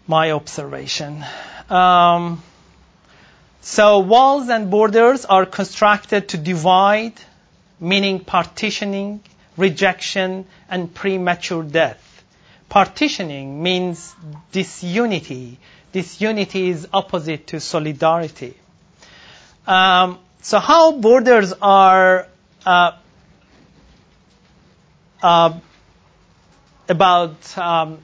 my 0.08 0.32
observation. 0.32 1.24
Um, 1.70 2.44
so 3.62 4.00
walls 4.00 4.50
and 4.50 4.70
borders 4.70 5.24
are 5.26 5.46
constructed 5.46 6.30
to 6.30 6.38
divide, 6.38 7.14
meaning 7.80 8.20
partitioning, 8.20 9.22
rejection, 9.56 10.46
and 10.70 10.94
premature 10.94 11.64
death. 11.64 12.24
Partitioning 12.68 13.62
means 13.62 14.14
disunity. 14.52 15.60
Disunity 15.92 16.70
is 16.70 16.88
opposite 16.92 17.48
to 17.48 17.60
solidarity. 17.60 18.56
Um, 19.68 20.20
so 20.42 20.60
how 20.60 20.94
borders 20.94 21.54
are 21.62 22.28
uh, 22.66 22.92
uh, 25.22 25.60
about 26.90 27.58
um, 27.58 28.00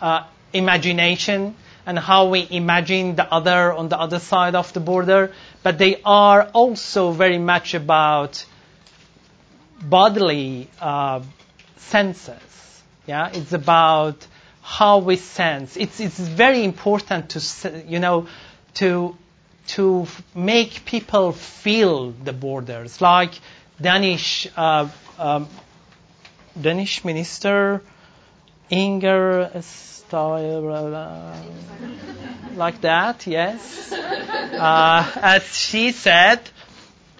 uh, 0.00 0.24
imagination 0.52 1.54
and 1.86 1.98
how 1.98 2.28
we 2.28 2.46
imagine 2.50 3.16
the 3.16 3.32
other 3.32 3.72
on 3.72 3.88
the 3.88 3.98
other 3.98 4.18
side 4.18 4.54
of 4.54 4.72
the 4.72 4.80
border, 4.80 5.32
but 5.62 5.78
they 5.78 6.00
are 6.04 6.44
also 6.52 7.10
very 7.10 7.38
much 7.38 7.74
about 7.74 8.44
bodily 9.82 10.68
uh, 10.80 11.20
senses. 11.76 12.82
Yeah, 13.06 13.30
it's 13.32 13.52
about 13.52 14.24
how 14.62 14.98
we 14.98 15.16
sense. 15.16 15.76
It's 15.76 15.98
it's 15.98 16.18
very 16.18 16.62
important 16.62 17.30
to 17.30 17.84
you 17.86 17.98
know 17.98 18.28
to 18.74 19.16
to 19.68 20.06
make 20.34 20.84
people 20.84 21.32
feel 21.32 22.10
the 22.12 22.32
borders, 22.32 23.00
like 23.00 23.32
Danish 23.80 24.46
uh, 24.56 24.88
um, 25.18 25.48
Danish 26.60 27.04
minister 27.04 27.82
Inger 28.70 29.50
Støjberg, 29.60 31.34
like 32.56 32.80
that, 32.82 33.26
yes. 33.26 33.92
Uh, 33.92 35.10
as 35.16 35.56
she 35.56 35.92
said 35.92 36.40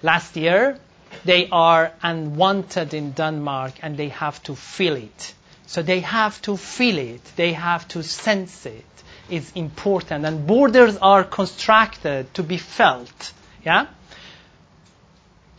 last 0.01 0.35
year, 0.35 0.77
they 1.25 1.47
are 1.51 1.91
unwanted 2.01 2.93
in 2.93 3.11
Denmark 3.11 3.73
and 3.81 3.97
they 3.97 4.09
have 4.09 4.41
to 4.43 4.55
feel 4.55 4.95
it. 4.95 5.33
So 5.65 5.81
they 5.81 6.01
have 6.01 6.41
to 6.43 6.57
feel 6.57 6.97
it, 6.97 7.23
they 7.35 7.53
have 7.53 7.87
to 7.89 8.03
sense 8.03 8.65
it. 8.65 8.85
It's 9.29 9.51
important. 9.53 10.25
And 10.25 10.45
borders 10.45 10.97
are 10.97 11.23
constructed 11.23 12.33
to 12.35 12.43
be 12.43 12.57
felt, 12.57 13.31
yeah? 13.65 13.87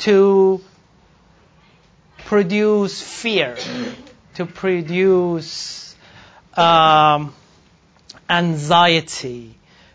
To 0.01 0.61
produce 2.25 3.01
fear, 3.01 3.57
to 4.35 4.47
produce 4.47 5.95
um, 6.57 7.35
anxiety, 8.29 9.55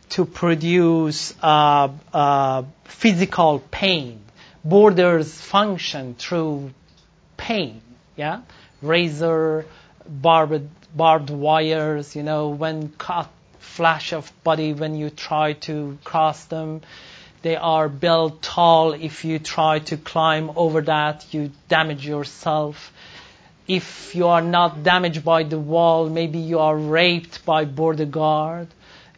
to 0.10 0.26
produce 0.26 1.34
uh, 1.42 1.90
uh, 2.14 2.64
physical 2.86 3.60
pain. 3.72 4.22
Borders 4.64 5.40
function 5.40 6.16
through 6.16 6.72
pain, 7.38 7.82
yeah? 8.16 8.42
Razor, 8.82 9.66
barbed, 10.08 10.70
barbed 10.96 11.30
wires, 11.30 12.16
you 12.16 12.24
know, 12.24 12.50
when 12.50 12.90
cut, 12.90 13.30
flash 13.60 14.14
of 14.14 14.32
body 14.44 14.74
when 14.74 14.96
you 14.96 15.10
try 15.10 15.54
to 15.54 15.98
cross 16.04 16.46
them. 16.46 16.82
They 17.42 17.56
are 17.56 17.88
built 17.88 18.42
tall. 18.42 18.94
If 18.94 19.24
you 19.24 19.40
try 19.40 19.80
to 19.80 19.98
climb 19.98 20.52
over 20.56 20.82
that, 20.82 21.26
you 21.34 21.52
damage 21.70 22.06
yourself. 22.06 22.92
If 23.68 24.14
you 24.16 24.28
are 24.28 24.42
not 24.42 24.84
damaged 24.84 25.24
by 25.24 25.44
the 25.44 25.60
wall, 25.60 26.10
maybe 26.10 26.40
you 26.40 26.60
are 26.60 26.76
raped 26.76 27.46
by 27.46 27.66
border 27.66 28.06
guard. 28.06 28.68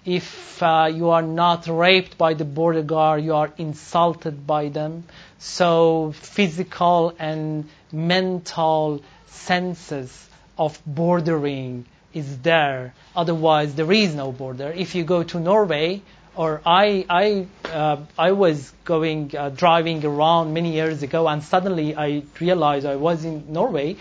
If 0.06 0.62
uh, 0.62 0.92
you 0.94 1.10
are 1.10 1.22
not 1.22 1.68
raped 1.68 2.18
by 2.18 2.34
the 2.34 2.46
border 2.46 2.82
guard, 2.82 3.24
you 3.24 3.34
are 3.36 3.52
insulted 3.58 4.46
by 4.46 4.70
them. 4.70 5.06
So 5.40 6.12
physical 6.16 7.16
and 7.18 7.70
mental 7.92 9.02
senses 9.28 10.28
of 10.58 10.80
bordering 10.86 11.86
is 12.14 12.40
there. 12.40 12.94
Otherwise, 13.16 13.76
there 13.76 13.92
is 13.92 14.14
no 14.14 14.32
border. 14.32 14.72
If 14.76 14.96
you 14.96 15.04
go 15.04 15.24
to 15.24 15.40
Norway, 15.40 16.02
or 16.36 16.62
I, 16.65 17.06
I, 17.10 17.48
uh, 17.67 17.98
I 18.17 18.32
was 18.32 18.72
going 18.86 19.36
uh, 19.36 19.50
driving 19.50 20.06
around 20.06 20.54
many 20.54 20.74
years 20.74 21.04
ago, 21.04 21.28
and 21.28 21.44
suddenly 21.44 21.96
I 21.96 22.24
realized 22.39 22.86
I 22.86 22.96
was 22.96 23.26
in 23.26 23.52
Norway. 23.52 23.98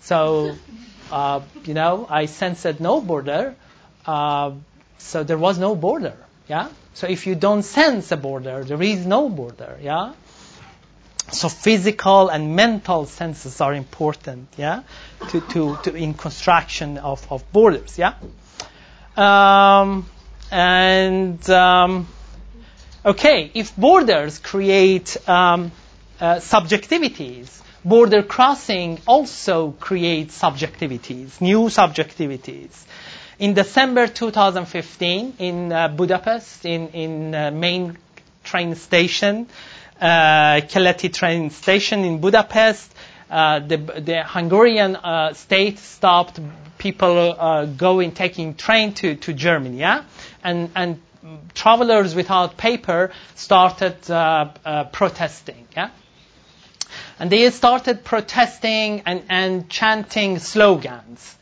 So, 0.00 0.54
uh, 1.10 1.40
you 1.64 1.74
know, 1.74 2.06
I 2.08 2.26
sensed 2.26 2.80
no 2.80 3.00
border. 3.00 3.54
Uh, 4.06 4.52
so 4.98 5.24
there 5.24 5.38
was 5.38 5.58
no 5.58 5.74
border. 5.74 6.16
Yeah. 6.48 6.68
So 6.94 7.06
if 7.08 7.26
you 7.26 7.34
don't 7.34 7.62
sense 7.62 8.12
a 8.12 8.16
border, 8.16 8.64
there 8.64 8.82
is 8.82 9.04
no 9.06 9.28
border. 9.28 9.78
Yeah. 9.80 10.12
So 11.32 11.48
physical 11.48 12.28
and 12.28 12.54
mental 12.54 13.06
senses 13.06 13.60
are 13.60 13.74
important. 13.74 14.48
Yeah. 14.56 14.82
To, 15.30 15.40
to, 15.40 15.78
to 15.84 15.94
in 15.94 16.14
construction 16.14 16.98
of, 16.98 17.26
of 17.32 17.50
borders. 17.52 17.98
Yeah. 17.98 18.14
Um, 19.16 20.06
and 20.52 21.48
um, 21.48 22.06
okay, 23.06 23.50
if 23.54 23.74
borders 23.74 24.38
create 24.38 25.16
um, 25.26 25.72
uh, 26.20 26.36
subjectivities, 26.36 27.62
border 27.84 28.22
crossing 28.22 29.00
also 29.06 29.72
creates 29.72 30.38
subjectivities, 30.40 31.40
new 31.40 31.62
subjectivities. 31.62 32.84
In 33.38 33.54
December 33.54 34.06
2015, 34.06 35.34
in 35.38 35.72
uh, 35.72 35.88
Budapest, 35.88 36.66
in, 36.66 36.88
in 36.88 37.34
uh, 37.34 37.50
main 37.50 37.96
train 38.44 38.74
station, 38.74 39.48
uh, 40.00 40.60
Keleti 40.68 41.12
train 41.12 41.48
station 41.50 42.04
in 42.04 42.20
Budapest. 42.20 42.92
Uh, 43.30 43.60
the, 43.60 43.78
the 43.78 44.22
Hungarian 44.26 44.94
uh, 44.96 45.32
state 45.32 45.78
stopped 45.78 46.38
people 46.76 47.34
uh, 47.38 47.64
going 47.64 48.12
taking 48.12 48.54
train 48.54 48.92
to, 48.92 49.14
to 49.16 49.32
Germany, 49.32 49.78
yeah, 49.78 50.02
and 50.44 50.70
and 50.74 51.00
travelers 51.54 52.14
without 52.14 52.56
paper 52.56 53.12
started 53.36 54.10
uh, 54.10 54.50
uh, 54.64 54.84
protesting, 54.84 55.66
yeah, 55.76 55.90
and 57.18 57.30
they 57.30 57.48
started 57.50 58.04
protesting 58.04 59.02
and, 59.06 59.22
and 59.28 59.68
chanting 59.68 60.38
slogans, 60.38 61.36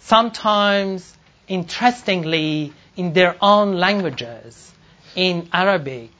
sometimes 0.00 1.16
interestingly 1.48 2.72
in 2.96 3.12
their 3.12 3.36
own 3.40 3.76
languages, 3.76 4.72
in 5.14 5.48
Arabic, 5.52 6.10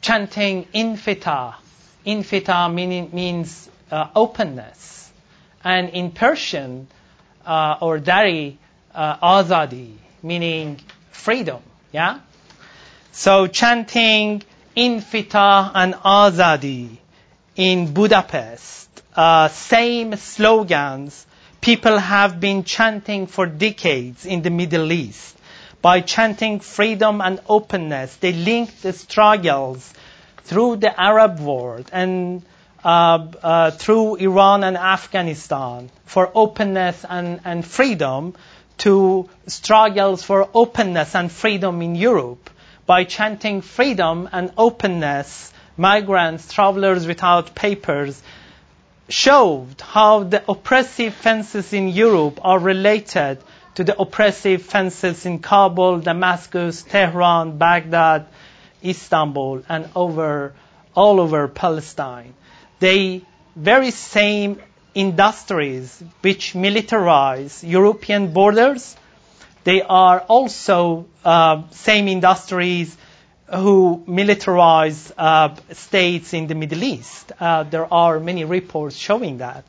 chanting 0.00 0.64
infita. 0.74 1.54
Infita 2.06 2.72
meaning, 2.72 3.10
means 3.12 3.68
uh, 3.90 4.08
openness. 4.14 5.10
And 5.64 5.88
in 5.90 6.12
Persian 6.12 6.86
uh, 7.44 7.78
or 7.80 7.98
Dari, 7.98 8.58
uh, 8.94 9.16
azadi, 9.18 9.94
meaning 10.26 10.80
freedom. 11.12 11.62
Yeah? 11.92 12.20
So 13.12 13.46
chanting 13.46 14.42
infita 14.76 15.70
and 15.74 15.94
azadi 15.94 16.98
in 17.54 17.94
Budapest, 17.94 18.88
uh, 19.14 19.48
same 19.48 20.16
slogans 20.16 21.26
people 21.66 21.98
have 21.98 22.38
been 22.38 22.62
chanting 22.62 23.26
for 23.26 23.44
decades 23.44 24.24
in 24.24 24.42
the 24.42 24.50
Middle 24.50 24.92
East. 24.92 25.36
By 25.82 26.00
chanting 26.00 26.60
freedom 26.60 27.20
and 27.20 27.40
openness, 27.48 28.14
they 28.16 28.32
linked 28.32 28.82
the 28.82 28.92
struggles 28.92 29.92
through 30.44 30.76
the 30.76 30.92
Arab 31.00 31.40
world 31.40 31.90
and 31.92 32.42
uh, 32.84 33.26
uh, 33.42 33.70
through 33.72 34.14
Iran 34.16 34.62
and 34.62 34.76
Afghanistan 34.76 35.90
for 36.04 36.30
openness 36.34 37.04
and, 37.08 37.40
and 37.44 37.66
freedom 37.66 38.36
to 38.78 39.28
struggles 39.46 40.22
for 40.22 40.48
openness 40.54 41.14
and 41.14 41.30
freedom 41.30 41.82
in 41.82 41.94
Europe. 41.94 42.50
By 42.86 43.04
chanting 43.04 43.62
freedom 43.62 44.28
and 44.32 44.52
openness, 44.56 45.52
migrants, 45.76 46.52
travelers 46.52 47.06
without 47.06 47.54
papers, 47.54 48.22
showed 49.08 49.80
how 49.80 50.24
the 50.24 50.42
oppressive 50.50 51.14
fences 51.14 51.72
in 51.72 51.88
Europe 51.88 52.38
are 52.44 52.58
related 52.58 53.38
to 53.74 53.84
the 53.84 53.98
oppressive 54.00 54.62
fences 54.62 55.26
in 55.26 55.38
Kabul, 55.38 56.00
Damascus, 56.00 56.82
Tehran, 56.82 57.58
Baghdad, 57.58 58.26
Istanbul, 58.84 59.62
and 59.68 59.88
over 59.94 60.54
all 60.94 61.20
over 61.20 61.46
Palestine. 61.48 62.34
They 62.80 63.22
very 63.54 63.90
same 63.90 64.60
industries 64.96 66.02
which 66.22 66.54
militarize 66.54 67.62
European 67.68 68.32
borders, 68.32 68.96
they 69.64 69.82
are 69.82 70.20
also 70.20 71.06
uh, 71.24 71.62
same 71.70 72.08
industries 72.08 72.96
who 73.54 74.02
militarize 74.08 75.12
uh, 75.18 75.54
states 75.72 76.32
in 76.32 76.46
the 76.46 76.54
Middle 76.54 76.82
East. 76.82 77.30
Uh, 77.38 77.62
there 77.64 77.92
are 77.92 78.18
many 78.18 78.44
reports 78.44 78.96
showing 78.96 79.38
that. 79.38 79.64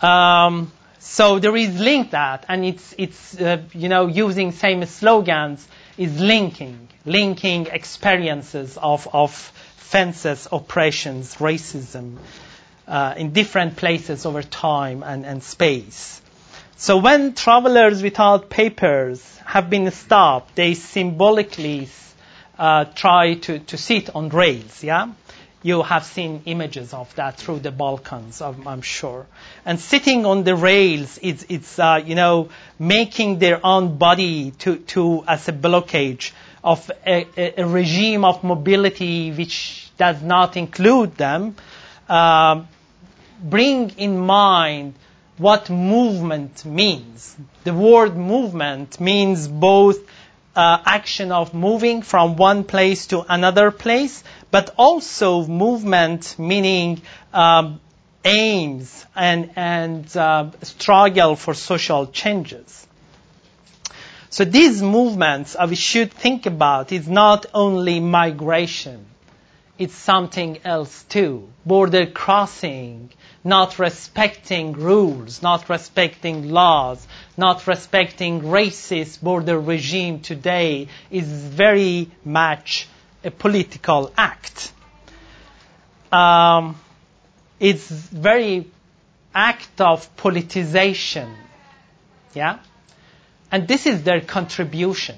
Um, 0.00 0.70
so 1.00 1.38
there 1.40 1.56
is 1.56 1.78
link 1.78 2.12
that, 2.12 2.46
and 2.48 2.64
it's 2.64 2.94
it's 2.96 3.38
uh, 3.40 3.62
you 3.72 3.88
know 3.88 4.06
using 4.06 4.52
same 4.52 4.84
slogans 4.86 5.66
is 5.98 6.18
linking 6.20 6.88
linking 7.04 7.66
experiences 7.66 8.78
of 8.78 9.06
of 9.12 9.32
fences, 9.76 10.48
oppressions, 10.50 11.34
racism 11.36 12.16
uh, 12.86 13.14
in 13.16 13.32
different 13.32 13.76
places 13.76 14.26
over 14.26 14.42
time 14.42 15.02
and, 15.02 15.24
and 15.24 15.42
space. 15.42 16.20
So 16.76 16.98
when 16.98 17.34
travelers 17.34 18.02
without 18.02 18.50
papers 18.50 19.38
have 19.44 19.70
been 19.70 19.90
stopped, 19.90 20.54
they 20.56 20.74
symbolically 20.74 21.88
uh, 22.58 22.84
try 22.84 23.34
to, 23.34 23.58
to 23.60 23.76
sit 23.76 24.14
on 24.14 24.28
rails, 24.28 24.82
yeah? 24.82 25.12
You 25.62 25.82
have 25.82 26.04
seen 26.04 26.42
images 26.44 26.92
of 26.92 27.14
that 27.14 27.38
through 27.38 27.60
the 27.60 27.70
Balkans, 27.70 28.42
I'm, 28.42 28.68
I'm 28.68 28.82
sure. 28.82 29.26
And 29.64 29.80
sitting 29.80 30.26
on 30.26 30.44
the 30.44 30.54
rails, 30.54 31.18
it's, 31.22 31.46
it's 31.48 31.78
uh, 31.78 32.02
you 32.04 32.14
know, 32.14 32.50
making 32.78 33.38
their 33.38 33.64
own 33.64 33.96
body 33.96 34.50
to, 34.58 34.76
to 34.76 35.24
as 35.26 35.48
a 35.48 35.52
blockage 35.52 36.32
of 36.62 36.90
a, 37.06 37.26
a, 37.38 37.62
a 37.62 37.66
regime 37.66 38.26
of 38.26 38.44
mobility 38.44 39.32
which 39.32 39.90
does 39.96 40.20
not 40.22 40.58
include 40.58 41.16
them. 41.16 41.56
Uh, 42.08 42.64
bring 43.42 43.90
in 43.90 44.18
mind 44.18 44.94
what 45.38 45.70
movement 45.70 46.64
means. 46.64 47.36
The 47.64 47.74
word 47.74 48.16
movement 48.16 49.00
means 49.00 49.48
both 49.48 49.98
uh, 50.54 50.78
action 50.84 51.32
of 51.32 51.54
moving 51.54 52.02
from 52.02 52.36
one 52.36 52.64
place 52.64 53.08
to 53.08 53.24
another 53.28 53.70
place, 53.70 54.22
but 54.50 54.74
also 54.76 55.46
movement 55.46 56.36
meaning 56.38 57.02
um, 57.32 57.80
aims 58.24 59.04
and, 59.16 59.50
and 59.56 60.16
uh, 60.16 60.50
struggle 60.62 61.36
for 61.36 61.54
social 61.54 62.06
changes. 62.06 62.86
So 64.30 64.44
these 64.44 64.82
movements 64.82 65.56
we 65.68 65.76
should 65.76 66.12
think 66.12 66.46
about 66.46 66.92
is 66.92 67.08
not 67.08 67.46
only 67.54 68.00
migration, 68.00 69.06
it's 69.78 69.94
something 69.94 70.58
else 70.64 71.02
too. 71.04 71.48
Border 71.66 72.06
crossing, 72.06 73.10
not 73.42 73.78
respecting 73.78 74.72
rules, 74.72 75.42
not 75.42 75.68
respecting 75.68 76.50
laws, 76.50 77.06
not 77.36 77.66
respecting 77.66 78.42
racist 78.42 79.20
border 79.20 79.58
regime 79.58 80.20
today 80.20 80.88
is 81.10 81.26
very 81.28 82.10
much 82.24 82.88
a 83.24 83.30
political 83.30 84.12
act. 84.16 84.72
Um, 86.12 86.76
it's 87.58 87.88
very 87.88 88.66
act 89.34 89.80
of 89.80 90.14
politicization. 90.16 91.34
Yeah? 92.34 92.60
And 93.50 93.66
this 93.66 93.86
is 93.86 94.04
their 94.04 94.20
contribution. 94.20 95.16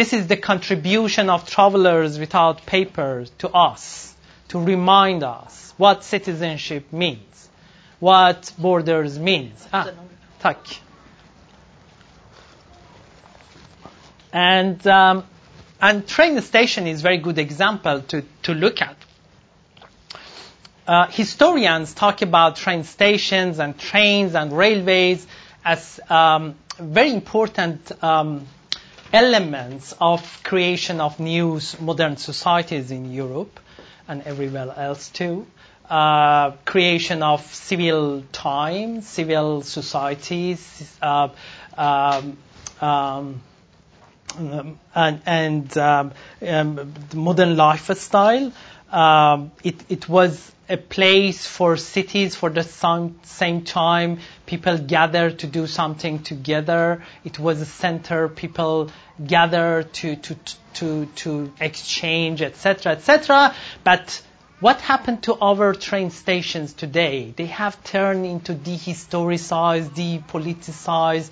This 0.00 0.14
is 0.14 0.28
the 0.28 0.36
contribution 0.38 1.28
of 1.28 1.46
travelers 1.46 2.18
without 2.18 2.64
papers 2.64 3.30
to 3.40 3.50
us, 3.50 4.14
to 4.48 4.58
remind 4.58 5.22
us 5.22 5.74
what 5.76 6.04
citizenship 6.04 6.90
means, 6.90 7.50
what 7.98 8.50
borders 8.56 9.18
means. 9.18 9.68
Ah, 9.74 9.90
tack. 10.38 10.56
And, 14.32 14.86
um, 14.86 15.26
and 15.82 16.08
train 16.08 16.40
station 16.40 16.86
is 16.86 17.00
a 17.00 17.02
very 17.02 17.18
good 17.18 17.36
example 17.38 18.00
to, 18.00 18.24
to 18.44 18.54
look 18.54 18.80
at. 18.80 18.96
Uh, 20.86 21.08
historians 21.08 21.92
talk 21.92 22.22
about 22.22 22.56
train 22.56 22.84
stations 22.84 23.58
and 23.58 23.78
trains 23.78 24.34
and 24.34 24.50
railways 24.56 25.26
as 25.62 26.00
um, 26.08 26.54
very 26.78 27.12
important 27.12 27.92
um, 28.02 28.46
elements 29.12 29.94
of 30.00 30.42
creation 30.44 31.00
of 31.00 31.18
new 31.20 31.60
modern 31.80 32.16
societies 32.16 32.90
in 32.90 33.12
Europe 33.12 33.58
and 34.08 34.22
everywhere 34.22 34.72
else 34.76 35.08
too 35.08 35.46
uh, 35.90 36.52
creation 36.64 37.22
of 37.22 37.40
civil 37.52 38.22
time, 38.32 39.02
civil 39.02 39.62
societies, 39.62 40.96
uh, 41.02 41.28
um, 41.76 42.38
um, 42.80 43.42
and, 44.94 45.20
and 45.26 45.76
um, 45.76 46.12
um 46.46 46.94
modern 47.14 47.56
lifestyle. 47.56 48.52
Um, 48.90 49.52
it, 49.62 49.76
it, 49.88 50.08
was 50.08 50.50
a 50.68 50.76
place 50.76 51.46
for 51.46 51.76
cities 51.76 52.34
for 52.34 52.50
the 52.50 52.64
same, 52.64 53.20
same 53.22 53.62
time. 53.62 54.18
People 54.46 54.78
gathered 54.78 55.38
to 55.40 55.46
do 55.46 55.66
something 55.66 56.22
together. 56.22 57.02
It 57.24 57.38
was 57.38 57.60
a 57.60 57.66
center. 57.66 58.28
People 58.28 58.90
gathered 59.24 59.92
to 59.94 60.16
to 60.16 60.36
to 60.74 61.06
to 61.06 61.52
exchange, 61.60 62.42
etc., 62.42 62.92
etc. 62.92 63.54
But 63.84 64.22
what 64.60 64.80
happened 64.80 65.22
to 65.22 65.38
our 65.40 65.72
train 65.72 66.10
stations 66.10 66.72
today? 66.72 67.32
They 67.34 67.46
have 67.46 67.82
turned 67.82 68.26
into 68.26 68.54
dehistoricized, 68.54 69.90
depoliticized 69.94 71.30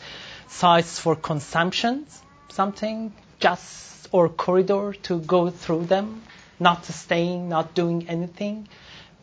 sites 0.49 0.99
for 0.99 1.15
consumption, 1.15 2.07
something 2.49 3.13
just 3.39 4.09
or 4.13 4.29
corridor 4.29 4.95
to 5.03 5.21
go 5.21 5.51
through 5.51 5.85
them, 5.85 6.23
not 6.61 6.85
staying, 6.85 7.49
not 7.49 7.75
doing 7.75 8.09
anything. 8.09 8.69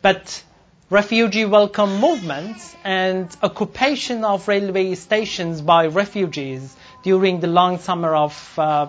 But 0.02 0.42
refugee 0.90 1.44
welcome 1.44 2.00
movements 2.00 2.74
and 2.84 3.34
occupation 3.42 4.24
of 4.24 4.46
railway 4.46 4.94
stations 4.94 5.60
by 5.60 5.86
refugees 5.88 6.76
during 7.02 7.40
the 7.40 7.48
long 7.48 7.78
summer 7.78 8.14
of 8.14 8.54
uh, 8.58 8.86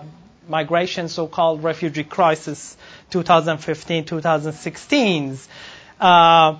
migration, 0.48 1.08
so-called 1.08 1.62
refugee 1.62 2.04
crisis 2.04 2.76
2015-2016, 3.10 5.46
uh, 6.00 6.56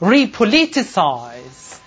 repoliticized 0.00 1.78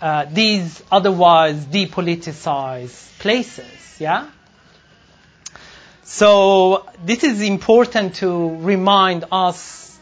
uh, 0.00 0.24
these 0.32 0.82
otherwise 0.90 1.64
depoliticized 1.66 3.18
places. 3.20 3.96
Yeah. 4.00 4.28
So 6.04 6.86
this 7.04 7.24
is 7.24 7.40
important 7.40 8.16
to 8.16 8.56
remind 8.56 9.24
us 9.30 9.98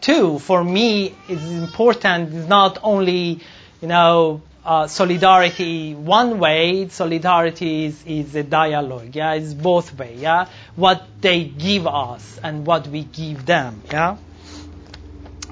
too. 0.00 0.38
For 0.38 0.62
me, 0.62 1.14
it's 1.28 1.44
important. 1.44 2.34
It's 2.34 2.48
not 2.48 2.78
only 2.82 3.40
you 3.80 3.88
know 3.88 4.42
uh, 4.64 4.86
solidarity 4.86 5.94
one 5.94 6.38
way. 6.38 6.88
Solidarity 6.88 7.86
is, 7.86 8.04
is 8.06 8.34
a 8.34 8.42
dialogue. 8.42 9.14
Yeah, 9.14 9.34
it's 9.34 9.54
both 9.54 9.96
way. 9.96 10.16
Yeah, 10.16 10.46
what 10.76 11.06
they 11.20 11.44
give 11.44 11.86
us 11.86 12.38
and 12.42 12.66
what 12.66 12.86
we 12.88 13.04
give 13.04 13.46
them. 13.46 13.82
Yeah. 13.90 14.16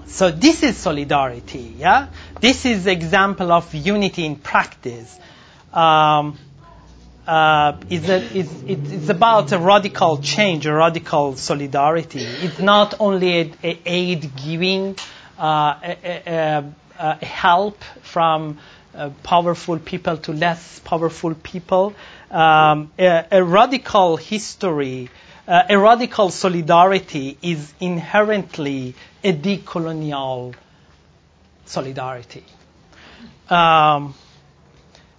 So 0.07 0.31
this 0.31 0.63
is 0.63 0.77
solidarity. 0.77 1.75
Yeah, 1.79 2.09
this 2.41 2.65
is 2.65 2.87
example 2.87 3.53
of 3.53 3.73
unity 3.75 4.25
in 4.25 4.37
practice. 4.37 5.19
Um, 5.73 6.39
uh, 7.29 7.77
is 7.91 8.09
a, 8.09 8.17
is, 8.35 8.49
it's 8.67 9.11
about 9.11 9.53
a 9.53 9.59
radical 9.59 10.17
change, 10.17 10.65
a 10.65 10.73
radical 10.73 11.37
solidarity. 11.37 12.23
It's 12.23 12.59
not 12.59 12.95
only 12.99 13.41
a, 13.41 13.53
a 13.63 13.79
aid 13.85 14.31
giving, 14.35 14.97
uh, 15.39 15.79
a, 15.85 16.65
a, 16.99 17.25
help 17.25 17.85
from 18.01 18.59
uh, 18.95 19.11
powerful 19.23 19.79
people 19.79 20.17
to 20.17 20.33
less 20.33 20.81
powerful 20.81 21.35
people. 21.35 21.95
Um, 22.31 22.91
a, 22.99 23.45
radical 23.45 24.17
history, 24.17 25.11
uh, 25.47 25.65
a 25.69 25.79
radical 25.79 26.31
solidarity 26.31 27.37
is 27.43 27.75
inherently 27.79 28.95
a 29.23 29.35
decolonial 29.35 30.55
solidarity. 31.67 32.45
Um, 33.51 34.15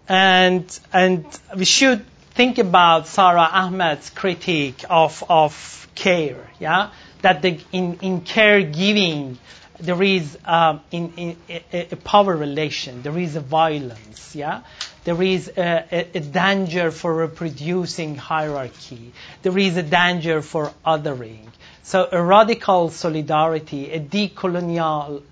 and 0.10 0.80
and 0.92 1.26
we 1.56 1.66
should 1.66 2.04
think 2.32 2.58
about 2.58 3.08
Sara 3.08 3.48
Ahmed's 3.52 4.10
critique 4.10 4.84
of 4.90 5.24
of 5.30 5.88
care, 5.96 6.50
yeah, 6.60 6.90
that 7.22 7.42
the, 7.42 7.60
in 7.72 8.00
in 8.02 8.22
caregiving 8.22 9.38
there 9.80 10.02
is 10.04 10.38
um, 10.46 10.82
in, 10.92 11.14
in, 11.16 11.38
a, 11.50 11.88
a, 11.92 11.96
power 11.96 12.36
relation, 12.36 13.02
there 13.02 13.18
is 13.18 13.36
a 13.36 13.40
violence, 13.40 14.36
yeah, 14.36 14.64
there 15.06 15.22
is 15.22 15.50
a, 15.56 16.06
a, 16.14 16.20
danger 16.20 16.92
for 16.92 17.16
reproducing 17.16 18.16
hierarchy, 18.16 19.14
there 19.42 19.58
is 19.58 19.78
a 19.78 19.84
danger 19.84 20.42
for 20.42 20.74
othering. 20.86 21.48
So 21.84 22.10
a 22.12 22.22
radical 22.22 22.90
solidarity, 22.90 23.92
a 23.92 24.00
decolonial, 24.00 25.24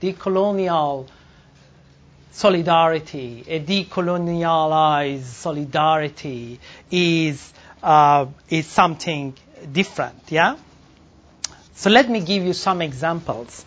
decolonial 0.00 1.08
solidarity, 2.32 3.44
a 3.48 3.60
decolonialized 3.60 5.24
solidarity 5.24 6.60
is, 6.90 7.52
uh, 7.82 8.26
is 8.48 8.66
something 8.66 9.34
different, 9.72 10.20
yeah? 10.28 10.56
So 11.74 11.90
let 11.90 12.08
me 12.10 12.20
give 12.20 12.44
you 12.44 12.52
some 12.52 12.82
examples. 12.82 13.64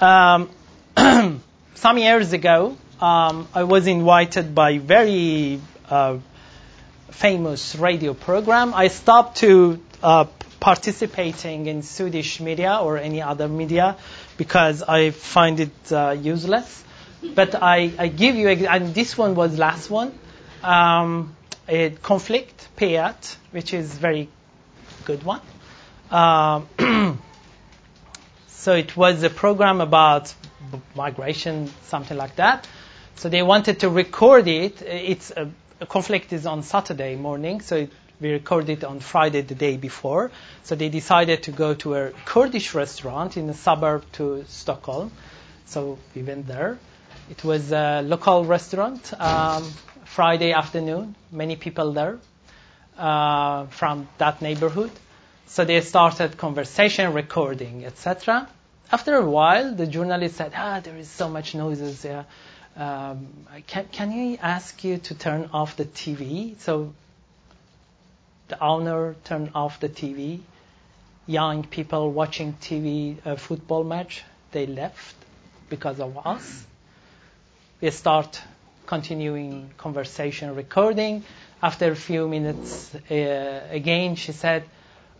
Um, 0.00 0.50
some 1.74 1.98
years 1.98 2.32
ago, 2.32 2.76
um, 3.00 3.48
I 3.54 3.62
was 3.64 3.86
invited 3.86 4.54
by 4.54 4.78
very 4.78 5.60
uh, 5.88 6.18
famous 7.10 7.74
radio 7.76 8.14
program. 8.14 8.74
I 8.74 8.88
stopped 8.88 9.38
to 9.38 9.80
uh, 10.02 10.26
participating 10.60 11.66
in 11.66 11.82
Swedish 11.82 12.40
media 12.40 12.78
or 12.82 12.98
any 12.98 13.22
other 13.22 13.48
media 13.48 13.96
because 14.36 14.82
I 14.82 15.10
find 15.10 15.60
it 15.60 15.92
uh, 15.92 16.16
useless. 16.20 16.84
But 17.22 17.54
I, 17.54 17.92
I 17.98 18.08
give 18.08 18.36
you, 18.36 18.48
and 18.48 18.94
this 18.94 19.18
one 19.18 19.34
was 19.34 19.58
last 19.58 19.90
one, 19.90 20.16
um, 20.62 21.36
a 21.68 21.90
Konflikt, 21.90 22.68
P1, 22.76 23.36
which 23.50 23.74
is 23.74 23.92
very 23.96 24.28
good 25.04 25.22
one. 25.22 25.40
Um, 26.10 26.68
so 28.48 28.74
it 28.74 28.96
was 28.96 29.22
a 29.22 29.30
program 29.30 29.80
about 29.80 30.32
migration, 30.94 31.70
something 31.84 32.16
like 32.16 32.36
that. 32.36 32.66
So 33.16 33.28
they 33.28 33.42
wanted 33.42 33.80
to 33.80 33.88
record 33.90 34.46
it. 34.46 34.80
It's 34.82 35.30
a, 35.32 35.50
a 35.80 35.86
Konflikt 35.86 36.32
is 36.32 36.46
on 36.46 36.62
Saturday 36.62 37.16
morning, 37.16 37.60
so 37.60 37.76
it, 37.76 37.90
we 38.20 38.32
recorded 38.32 38.84
on 38.84 39.00
Friday 39.00 39.42
the 39.42 39.54
day 39.54 39.76
before. 39.76 40.30
So 40.64 40.74
they 40.74 40.88
decided 40.88 41.44
to 41.44 41.52
go 41.52 41.74
to 41.74 41.94
a 41.94 42.10
Kurdish 42.24 42.74
restaurant 42.74 43.36
in 43.36 43.48
a 43.48 43.54
suburb 43.54 44.04
to 44.12 44.44
Stockholm. 44.48 45.12
So 45.66 45.98
we 46.14 46.22
went 46.22 46.46
there. 46.48 46.78
It 47.30 47.44
was 47.44 47.72
a 47.72 48.00
local 48.00 48.46
restaurant, 48.46 49.12
um, 49.20 49.70
Friday 50.04 50.52
afternoon, 50.52 51.14
many 51.30 51.56
people 51.56 51.92
there 51.92 52.18
uh, 52.96 53.66
from 53.66 54.08
that 54.16 54.40
neighborhood. 54.40 54.90
So 55.46 55.66
they 55.66 55.80
started 55.82 56.38
conversation, 56.38 57.12
recording, 57.12 57.84
etc. 57.84 58.48
After 58.90 59.14
a 59.14 59.28
while, 59.28 59.74
the 59.74 59.86
journalist 59.86 60.36
said, 60.36 60.52
"Ah, 60.56 60.80
there 60.80 60.96
is 60.96 61.10
so 61.10 61.28
much 61.28 61.54
noises. 61.54 62.02
Yeah. 62.02 62.24
Um, 62.76 63.28
can, 63.66 63.86
can 63.92 64.38
ask 64.40 64.82
you 64.82 64.96
to 64.96 65.14
turn 65.14 65.50
off 65.52 65.76
the 65.76 65.84
TV?" 65.84 66.58
So 66.60 66.94
the 68.48 68.62
owner 68.62 69.16
turned 69.24 69.50
off 69.54 69.80
the 69.80 69.90
TV. 69.90 70.40
Young 71.26 71.62
people 71.62 72.10
watching 72.10 72.54
TV, 72.54 73.18
a 73.26 73.36
football 73.36 73.84
match, 73.84 74.24
they 74.52 74.64
left 74.64 75.14
because 75.68 76.00
of 76.00 76.26
us 76.26 76.64
we 77.80 77.90
start 77.90 78.40
continuing 78.86 79.70
conversation 79.78 80.54
recording. 80.56 81.22
After 81.62 81.92
a 81.92 81.96
few 81.96 82.26
minutes, 82.26 82.92
uh, 82.94 83.68
again, 83.70 84.16
she 84.16 84.32
said, 84.32 84.64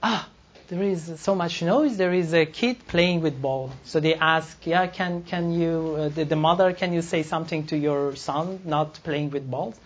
ah, 0.02 0.28
there 0.68 0.82
is 0.82 1.20
so 1.20 1.34
much 1.36 1.62
noise. 1.62 1.96
There 1.96 2.12
is 2.12 2.34
a 2.34 2.46
kid 2.46 2.86
playing 2.88 3.20
with 3.20 3.40
ball. 3.40 3.70
So 3.84 4.00
they 4.00 4.14
ask, 4.14 4.66
yeah, 4.66 4.88
can, 4.88 5.22
can 5.22 5.52
you, 5.52 5.96
uh, 5.98 6.08
the, 6.08 6.24
the 6.24 6.36
mother, 6.36 6.72
can 6.72 6.92
you 6.92 7.02
say 7.02 7.22
something 7.22 7.66
to 7.68 7.76
your 7.76 8.16
son 8.16 8.60
not 8.64 8.94
playing 9.04 9.30
with 9.30 9.48
balls? 9.48 9.78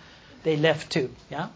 They 0.42 0.56
left 0.56 0.90
too, 0.90 1.10
yeah? 1.30 1.48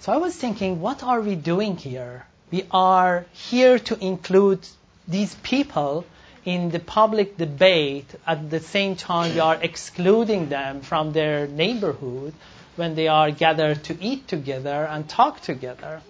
So 0.00 0.12
I 0.12 0.16
was 0.16 0.36
thinking, 0.36 0.80
what 0.80 1.04
are 1.04 1.20
we 1.20 1.36
doing 1.36 1.76
here? 1.76 2.26
We 2.50 2.66
are 2.72 3.26
here 3.32 3.78
to 3.78 4.04
include 4.04 4.66
these 5.06 5.34
people 5.36 6.04
in 6.44 6.70
the 6.70 6.80
public 6.80 7.36
debate, 7.36 8.06
at 8.26 8.50
the 8.50 8.60
same 8.60 8.96
time, 8.96 9.34
we 9.34 9.40
are 9.40 9.58
excluding 9.60 10.48
them 10.48 10.80
from 10.80 11.12
their 11.12 11.46
neighborhood 11.46 12.34
when 12.76 12.94
they 12.94 13.08
are 13.08 13.30
gathered 13.30 13.84
to 13.84 13.96
eat 14.02 14.26
together 14.26 14.84
and 14.84 15.08
talk 15.08 15.40
together. 15.40 16.00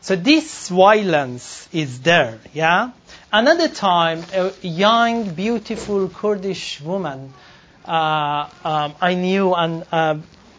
So 0.00 0.16
this 0.16 0.68
violence 0.68 1.68
is 1.72 2.00
there, 2.00 2.38
yeah? 2.52 2.90
Another 3.32 3.68
time, 3.68 4.22
a 4.32 4.52
young, 4.62 5.34
beautiful 5.34 6.08
Kurdish 6.08 6.80
woman 6.80 7.32
uh, 7.84 8.48
um, 8.64 8.94
I 9.00 9.14
knew, 9.14 9.54
and 9.54 9.84
uh, 9.92 10.16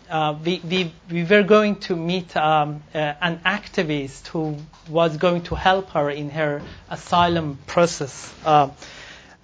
uh, 0.09 0.37
we, 0.43 0.61
we, 0.63 0.93
we, 1.09 1.23
were 1.23 1.43
going 1.43 1.77
to 1.77 1.95
meet 1.95 2.35
um, 2.37 2.83
uh, 2.93 2.97
an 2.97 3.39
activist 3.45 4.27
who 4.27 4.57
was 4.89 5.17
going 5.17 5.41
to 5.43 5.55
help 5.55 5.89
her 5.91 6.09
in 6.09 6.29
her 6.29 6.61
asylum 6.89 7.57
process. 7.65 8.31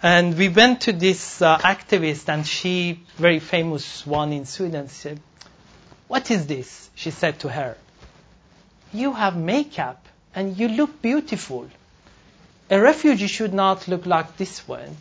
Uh, 0.03 0.07
and 0.07 0.37
we 0.37 0.49
went 0.49 0.81
to 0.81 0.93
this 0.93 1.41
uh, 1.41 1.57
activist, 1.59 2.27
and 2.27 2.45
she, 2.45 2.99
very 3.17 3.39
famous 3.39 4.05
one 4.05 4.33
in 4.33 4.45
Sweden, 4.45 4.89
said, 4.89 5.19
What 6.07 6.31
is 6.31 6.47
this? 6.47 6.89
She 6.95 7.11
said 7.11 7.39
to 7.39 7.49
her, 7.49 7.77
You 8.93 9.13
have 9.13 9.35
makeup 9.37 10.05
and 10.33 10.57
you 10.57 10.69
look 10.69 11.01
beautiful. 11.01 11.69
A 12.69 12.79
refugee 12.79 13.27
should 13.27 13.53
not 13.53 13.87
look 13.87 14.05
like 14.05 14.37
this 14.37 14.67
one. 14.67 14.95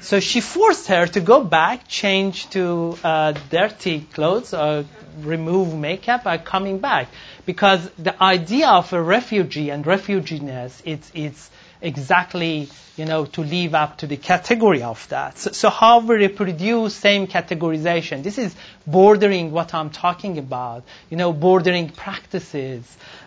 So 0.00 0.20
she 0.20 0.40
forced 0.40 0.88
her 0.88 1.06
to 1.06 1.20
go 1.20 1.42
back, 1.42 1.88
change 1.88 2.48
to 2.50 2.96
uh, 3.02 3.32
dirty 3.50 4.00
clothes, 4.00 4.54
or 4.54 4.84
remove 5.20 5.74
makeup, 5.74 6.26
and 6.26 6.44
coming 6.44 6.78
back. 6.78 7.08
Because 7.46 7.88
the 7.98 8.22
idea 8.22 8.68
of 8.68 8.92
a 8.92 9.02
refugee 9.02 9.70
and 9.70 9.84
refuginess, 9.84 10.80
it's, 10.84 11.10
it's 11.14 11.50
exactly, 11.80 12.68
you 12.96 13.04
know, 13.04 13.26
to 13.26 13.42
live 13.42 13.74
up 13.74 13.98
to 13.98 14.06
the 14.06 14.16
category 14.16 14.82
of 14.82 15.06
that. 15.08 15.38
So, 15.38 15.50
so 15.52 15.70
how 15.70 16.00
we 16.00 16.16
reproduce 16.16 16.94
same 16.94 17.26
categorization. 17.26 18.22
This 18.22 18.38
is 18.38 18.54
bordering 18.86 19.52
what 19.52 19.74
I'm 19.74 19.90
talking 19.90 20.38
about, 20.38 20.84
you 21.10 21.16
know, 21.16 21.32
bordering 21.32 21.90
practices 21.90 22.84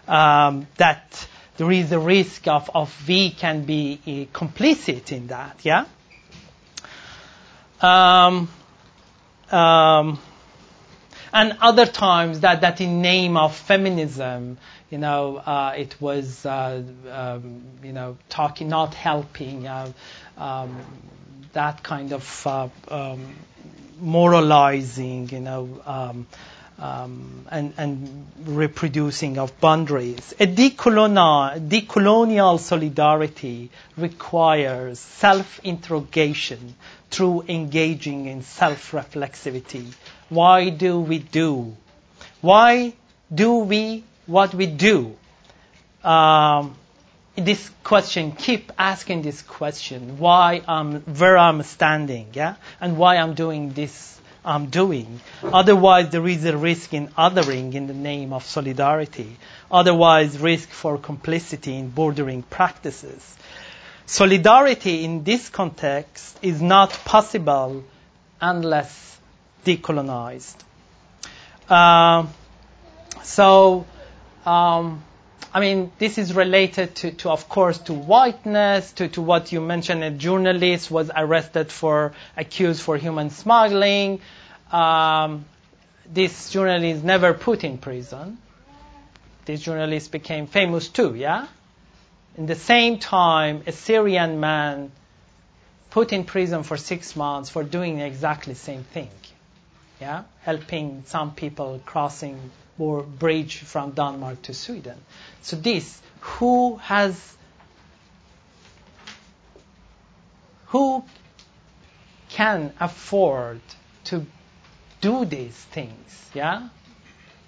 um, 0.07 0.67
that 0.77 1.27
there 1.57 1.71
is 1.71 1.91
a 1.91 1.99
risk 1.99 2.47
of, 2.47 2.69
of 2.73 3.07
we 3.07 3.31
can 3.31 3.63
be 3.65 3.99
uh, 4.33 4.38
complicit 4.38 5.12
in 5.12 5.27
that, 5.27 5.59
yeah? 5.63 5.85
Um, 7.81 8.49
um, 9.51 10.19
And 11.31 11.57
other 11.62 11.85
times 11.85 12.39
that, 12.41 12.62
that 12.62 12.81
in 12.81 13.01
name 13.01 13.38
of 13.38 13.55
feminism, 13.55 14.57
you 14.89 14.97
know, 14.97 15.38
uh, 15.38 15.73
it 15.78 15.95
was, 15.99 16.45
uh, 16.45 16.82
um, 17.12 17.62
you 17.84 17.93
know, 17.93 18.17
talking, 18.30 18.69
not 18.69 18.93
helping, 18.95 19.67
uh, 19.67 19.91
um, 20.38 20.75
that 21.54 21.84
kind 21.84 22.13
of 22.13 22.47
uh, 22.47 22.69
um, 22.89 23.36
moralizing, 23.99 25.30
you 25.30 25.39
know, 25.39 25.82
um, 25.86 26.28
um, 26.80 27.45
and, 27.52 27.73
and, 27.78 28.25
reproducing 28.45 29.38
of 29.38 29.60
boundaries. 29.60 30.34
A 30.39 30.47
decolonial, 30.47 31.67
decolonial 31.67 32.58
solidarity 32.58 33.69
requires 33.97 34.97
self-interrogation 34.97 36.75
through 37.12 37.43
engaging 37.49 38.28
in 38.28 38.43
self-reflexivity. 38.43 39.91
Why 40.30 40.69
do 40.69 41.02
we 41.02 41.19
do? 41.19 41.75
Why 42.41 42.93
do 43.34 43.58
we 43.58 44.06
what 44.29 44.53
we 44.53 44.65
do? 44.67 45.15
Um, 46.03 46.75
this 47.35 47.69
question, 47.83 48.31
keep 48.33 48.71
asking 48.77 49.21
this 49.23 49.41
question, 49.41 50.19
why 50.19 50.61
I'm, 50.67 51.01
where 51.01 51.37
I'm 51.37 51.63
standing, 51.63 52.27
yeah, 52.33 52.55
and 52.79 52.97
why 52.97 53.17
I'm 53.17 53.33
doing 53.33 53.73
this 53.73 54.19
I'm 54.43 54.67
doing. 54.67 55.19
Otherwise, 55.43 56.09
there 56.09 56.25
is 56.27 56.45
a 56.45 56.57
risk 56.57 56.93
in 56.93 57.09
othering 57.09 57.73
in 57.73 57.87
the 57.87 57.93
name 57.93 58.31
of 58.31 58.45
solidarity. 58.45 59.37
Otherwise, 59.69 60.37
risk 60.39 60.69
for 60.69 60.97
complicity 60.97 61.75
in 61.77 61.89
bordering 61.89 62.43
practices. 62.43 63.35
Solidarity 64.05 65.03
in 65.03 65.23
this 65.23 65.49
context 65.49 66.39
is 66.41 66.61
not 66.61 66.91
possible 67.05 67.83
unless 68.41 69.17
decolonized. 69.65 70.55
Uh, 71.69 72.25
so, 73.23 73.85
um, 74.45 75.04
I 75.54 75.60
mean, 75.60 75.91
this 75.97 76.17
is 76.17 76.34
related 76.34 76.95
to, 76.95 77.12
to, 77.12 77.32
of 77.32 77.49
course, 77.49 77.80
to 77.80 77.93
whiteness, 77.93 78.91
to, 78.93 79.08
to 79.10 79.21
what 79.21 79.52
you 79.52 79.62
mentioned. 79.62 80.04
A 80.04 80.12
journalist 80.12 80.91
was 80.91 81.10
arrested 81.15 81.71
for, 81.71 82.13
accused 82.38 82.82
for 82.82 82.97
human 82.97 83.32
smuggling. 83.32 84.21
Um, 84.71 85.45
this 86.12 86.52
journalist 86.52 87.04
never 87.04 87.34
put 87.34 87.63
in 87.63 87.80
prison. 87.80 88.38
This 89.45 89.62
journalist 89.62 90.12
became 90.12 90.45
famous 90.45 90.88
too, 90.89 91.15
yeah? 91.15 91.47
In 92.38 92.45
the 92.45 92.56
same 92.56 92.99
time, 92.99 93.63
a 93.65 93.71
Syrian 93.71 94.39
man 94.39 94.91
put 95.89 96.13
in 96.13 96.25
prison 96.25 96.62
for 96.62 96.78
six 96.78 97.15
months 97.15 97.49
for 97.49 97.63
doing 97.63 97.99
exactly 97.99 98.54
the 98.54 98.60
same 98.60 98.84
thing, 98.84 99.10
yeah? 99.99 100.23
Helping 100.41 101.04
some 101.08 101.32
people 101.34 101.82
crossing 101.86 102.52
or 102.79 103.03
bridge 103.03 103.57
from 103.57 103.91
Denmark 103.91 104.41
to 104.43 104.53
Sweden. 104.53 104.97
So 105.41 105.55
this, 105.55 106.01
who 106.21 106.77
has, 106.77 107.35
who 110.67 111.03
can 112.29 112.73
afford 112.79 113.61
to 114.05 114.25
do 115.01 115.25
these 115.25 115.55
things? 115.55 116.29
Yeah, 116.33 116.69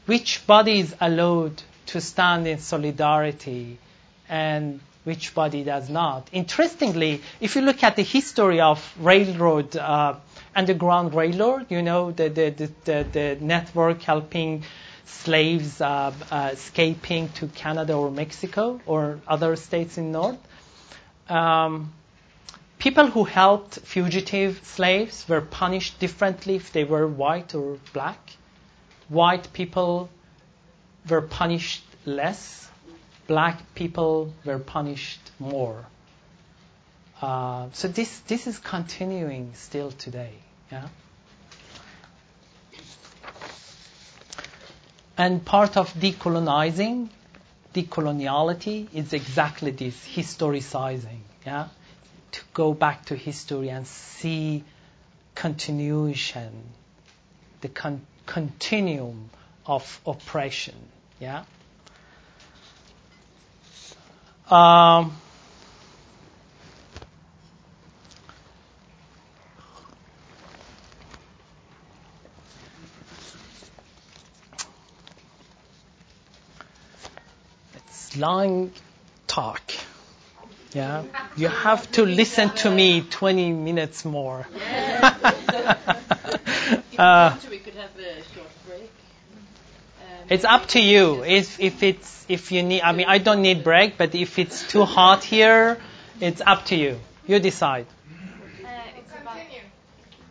which 0.05 0.45
body 0.47 0.79
is 0.79 0.95
allowed 0.99 1.61
to 1.87 2.01
stand 2.01 2.47
in 2.47 2.59
solidarity, 2.59 3.77
and 4.29 4.79
which 5.03 5.33
body 5.33 5.63
does 5.63 5.89
not? 5.89 6.29
Interestingly, 6.31 7.21
if 7.39 7.55
you 7.55 7.61
look 7.61 7.83
at 7.83 7.95
the 7.95 8.03
history 8.03 8.61
of 8.61 8.93
railroad. 8.99 9.75
Uh, 9.75 10.15
underground 10.55 11.13
railroad, 11.13 11.65
you 11.69 11.81
know, 11.81 12.11
the, 12.11 12.29
the, 12.29 12.49
the, 12.83 13.05
the, 13.11 13.37
network 13.39 14.01
helping 14.01 14.63
slaves 15.05 15.81
uh, 15.81 16.13
uh, 16.31 16.49
escaping 16.53 17.29
to 17.29 17.47
Canada 17.47 17.93
or 17.93 18.11
Mexico 18.11 18.79
or 18.85 19.19
other 19.27 19.55
states 19.55 19.97
in 19.97 20.11
North. 20.11 20.39
Um, 21.29 21.93
people 22.79 23.07
who 23.07 23.23
helped 23.23 23.79
fugitive 23.79 24.59
slaves 24.63 25.27
were 25.27 25.41
punished 25.41 25.99
differently 25.99 26.55
if 26.55 26.71
they 26.71 26.83
were 26.83 27.07
white 27.07 27.53
or 27.55 27.77
black. 27.93 28.31
White 29.09 29.51
people 29.53 30.09
were 31.09 31.21
punished 31.21 31.83
less. 32.05 32.69
Black 33.27 33.75
people 33.75 34.33
were 34.45 34.59
punished 34.59 35.19
more. 35.39 35.85
Uh, 37.21 37.67
so 37.73 37.87
this 37.87 38.19
this 38.21 38.47
is 38.47 38.57
continuing 38.57 39.53
still 39.53 39.91
today. 39.91 40.33
Yeah. 40.71 40.87
And 45.21 45.45
part 45.45 45.77
of 45.77 45.93
decolonizing, 45.93 47.07
decoloniality, 47.75 48.87
is 48.91 49.13
exactly 49.13 49.69
this 49.69 49.95
historicizing. 50.15 51.19
Yeah? 51.45 51.67
To 52.31 52.41
go 52.55 52.73
back 52.73 53.05
to 53.05 53.15
history 53.15 53.69
and 53.69 53.85
see 53.85 54.63
continuation, 55.35 56.63
the 57.61 57.69
con- 57.69 58.01
continuum 58.25 59.29
of 59.67 60.01
oppression. 60.07 60.73
Yeah? 61.19 61.43
Um, 64.49 65.15
long 78.17 78.71
talk. 79.27 79.61
Yeah, 80.73 81.03
you 81.35 81.47
have 81.49 81.91
to 81.93 82.05
listen 82.05 82.49
to 82.63 82.71
me 82.71 83.01
20 83.01 83.51
minutes 83.51 84.05
more. 84.05 84.47
uh, 86.97 87.35
it's 90.29 90.45
up 90.45 90.67
to 90.69 90.79
you. 90.79 91.23
If 91.25 91.59
if 91.59 91.83
it's 91.83 92.25
if 92.29 92.51
you 92.53 92.63
need, 92.63 92.81
I 92.81 92.93
mean, 92.93 93.05
I 93.09 93.17
don't 93.17 93.41
need 93.41 93.65
break, 93.65 93.97
but 93.97 94.15
if 94.15 94.39
it's 94.39 94.65
too 94.65 94.85
hot 94.85 95.25
here, 95.25 95.77
it's 96.21 96.41
up 96.45 96.65
to 96.67 96.75
you. 96.75 96.99
You 97.27 97.39
decide. 97.39 97.85
Uh, 97.85 98.67
it's 98.97 99.11
about. 99.11 99.37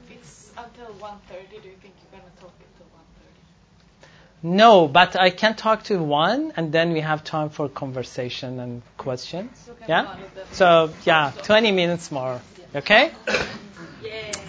It's 0.08 0.52
until 0.56 0.86
1:30. 0.94 1.60
Do 1.62 1.68
you 1.68 1.76
think 1.82 1.94
you're 2.00 2.16
gonna 2.18 2.32
talk 2.40 2.54
until 2.64 2.88
1:30? 2.96 4.08
No, 4.42 4.88
but 4.88 5.16
I 5.20 5.30
can 5.30 5.54
talk 5.54 5.84
to 5.84 5.98
one, 6.02 6.52
and 6.56 6.72
then 6.72 6.92
we 6.92 7.00
have 7.00 7.22
time 7.24 7.50
for 7.50 7.68
conversation 7.68 8.58
and 8.58 8.82
questions. 8.96 9.50
Yeah. 9.86 10.16
So 10.52 10.92
yeah, 11.04 11.32
20 11.42 11.72
minutes 11.72 12.10
more. 12.10 12.40
Okay. 12.74 13.12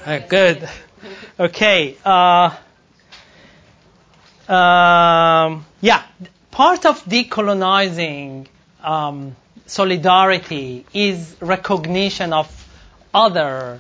Uh, 0.06 0.20
good. 0.20 0.68
Okay. 1.40 1.98
Uh, 2.06 2.56
um, 4.48 5.66
yeah. 5.82 6.04
Part 6.52 6.86
of 6.86 7.04
decolonizing 7.06 8.48
um, 8.84 9.36
solidarity 9.66 10.86
is 10.94 11.36
recognition 11.42 12.34
of 12.34 12.48
other 13.14 13.80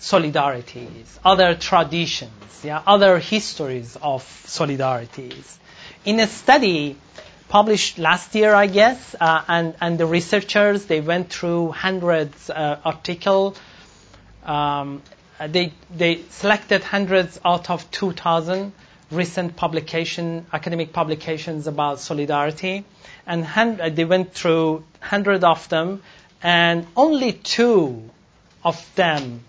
solidarities, 0.00 1.06
other 1.24 1.54
traditions, 1.54 2.32
yeah, 2.62 2.82
other 2.86 3.18
histories 3.18 3.96
of 4.02 4.22
solidarities. 4.46 5.56
In 6.04 6.20
a 6.20 6.26
study 6.26 6.96
published 7.48 7.98
last 7.98 8.34
year, 8.34 8.54
I 8.54 8.66
guess, 8.66 9.14
uh, 9.20 9.42
and, 9.48 9.74
and 9.80 9.98
the 9.98 10.06
researchers, 10.06 10.86
they 10.86 11.00
went 11.00 11.30
through 11.30 11.70
hundreds 11.72 12.50
uh, 12.50 12.80
articles. 12.84 13.58
Um, 14.44 15.02
they, 15.48 15.72
they 15.94 16.22
selected 16.30 16.82
hundreds 16.82 17.40
out 17.44 17.70
of 17.70 17.90
2,000 17.90 18.72
recent 19.10 19.56
publication, 19.56 20.46
academic 20.52 20.92
publications 20.92 21.66
about 21.66 22.00
solidarity, 22.00 22.84
and 23.26 23.46
uh, 23.80 23.88
they 23.88 24.04
went 24.04 24.32
through 24.34 24.84
hundred 25.00 25.44
of 25.44 25.68
them, 25.68 26.02
and 26.42 26.86
only 26.96 27.32
two 27.32 28.10
of 28.64 28.76
them 28.96 29.44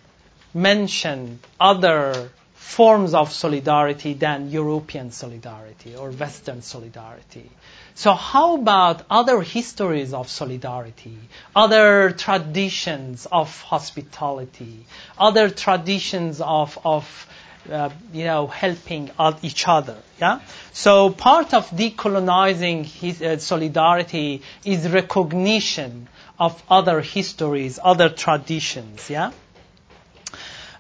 mention 0.56 1.39
other 1.60 2.30
forms 2.56 3.14
of 3.14 3.32
solidarity 3.32 4.14
than 4.14 4.49
European 4.49 5.12
solidarity 5.12 5.95
or 5.95 6.10
Western 6.12 6.62
solidarity. 6.64 7.49
So 7.93 8.14
how 8.14 8.56
about 8.56 9.03
other 9.10 9.41
histories 9.41 10.14
of 10.14 10.30
solidarity, 10.30 11.18
other 11.56 12.12
traditions 12.12 13.28
of 13.32 13.62
hospitality, 13.62 14.86
other 15.18 15.49
traditions 15.49 16.41
of, 16.41 16.80
of 16.84 17.28
uh, 17.72 17.89
you 18.14 18.26
know, 18.26 18.47
helping 18.47 19.12
each 19.41 19.68
other. 19.68 19.97
Yeah. 20.20 20.39
So 20.74 21.10
part 21.10 21.53
of 21.53 21.70
decolonizing 21.72 22.86
his, 22.86 23.22
uh, 23.22 23.38
solidarity 23.39 24.41
is 24.64 24.88
recognition 24.89 26.08
of 26.39 26.62
other 26.70 27.01
histories, 27.01 27.80
other 27.84 28.10
traditions. 28.10 29.10
Yeah. 29.10 29.32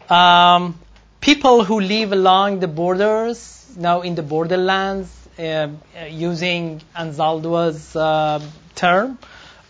Um, 0.09 0.79
people 1.19 1.63
who 1.63 1.79
live 1.79 2.11
along 2.11 2.59
the 2.59 2.67
borders, 2.67 3.73
now 3.75 4.01
in 4.01 4.15
the 4.15 4.21
borderlands, 4.21 5.11
uh, 5.39 5.41
uh, 5.41 6.05
using 6.09 6.81
Anzaldua's 6.95 7.95
uh, 7.95 8.39
term. 8.75 9.17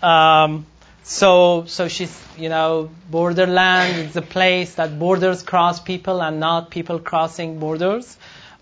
Um, 0.02 0.66
so, 1.04 1.66
so 1.68 1.88
she's, 1.88 2.22
you 2.38 2.50
know, 2.50 2.90
borderland 3.10 4.10
is 4.10 4.16
a 4.16 4.22
place 4.22 4.76
that 4.76 5.00
borders 5.00 5.42
cross 5.44 5.80
people 5.80 6.22
and 6.22 6.40
not 6.40 6.70
people 6.70 7.00
crossing 7.00 7.60
borders. 7.60 8.18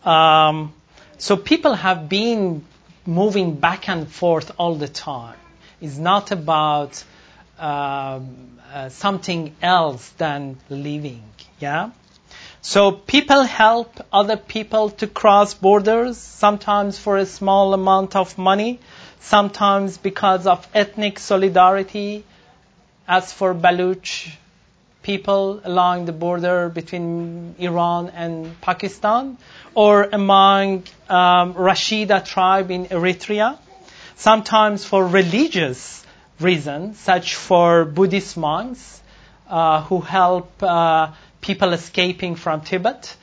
Um, 0.05 0.73
so 1.17 1.37
people 1.37 1.73
have 1.73 2.07
been 2.07 2.63
moving 3.05 3.55
back 3.55 3.89
and 3.89 4.07
forth 4.07 4.51
all 4.57 4.75
the 4.75 4.87
time. 4.87 5.37
It's 5.81 5.97
not 5.97 6.31
about 6.31 7.03
um, 7.57 8.59
uh, 8.73 8.89
something 8.89 9.55
else 9.61 10.09
than 10.17 10.57
living. 10.69 11.23
Yeah. 11.63 11.91
So 12.61 12.91
people 12.91 13.43
help 13.43 13.99
other 14.11 14.35
people 14.35 14.89
to 15.01 15.07
cross 15.07 15.53
borders, 15.53 16.17
sometimes 16.17 16.99
for 16.99 17.15
a 17.17 17.25
small 17.25 17.73
amount 17.73 18.17
of 18.17 18.37
money, 18.37 18.79
sometimes 19.21 19.97
because 19.97 20.45
of 20.45 20.67
ethnic 20.73 21.19
solidarity, 21.19 22.25
as 23.07 23.31
for 23.31 23.53
Baluch 23.53 24.29
people 25.03 25.61
along 25.63 26.03
the 26.03 26.11
border 26.25 26.67
between 26.67 27.55
Iran 27.59 28.09
and 28.09 28.59
Pakistan, 28.59 29.37
or 29.73 30.03
among 30.21 30.83
um, 31.07 31.53
Rashaida 31.53 32.25
tribe 32.25 32.71
in 32.71 32.87
Eritrea, 32.87 33.57
sometimes 34.17 34.83
for 34.83 35.07
religious 35.07 36.05
reasons, 36.41 36.99
such 36.99 37.35
for 37.35 37.85
Buddhist 37.85 38.35
monks 38.35 39.01
uh, 39.49 39.81
who 39.83 40.01
help 40.01 40.63
uh, 40.63 41.11
people 41.43 41.73
escaping 41.73 42.35
from 42.35 42.61
Tibet, 42.61 43.15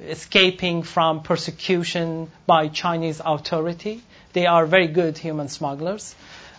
escaping 0.00 0.82
from 0.82 1.22
persecution 1.22 2.30
by 2.46 2.68
Chinese 2.68 3.22
authority. 3.24 4.02
They 4.32 4.46
are 4.46 4.66
very 4.66 4.88
good 4.88 5.16
human 5.16 5.48
smugglers. 5.48 6.14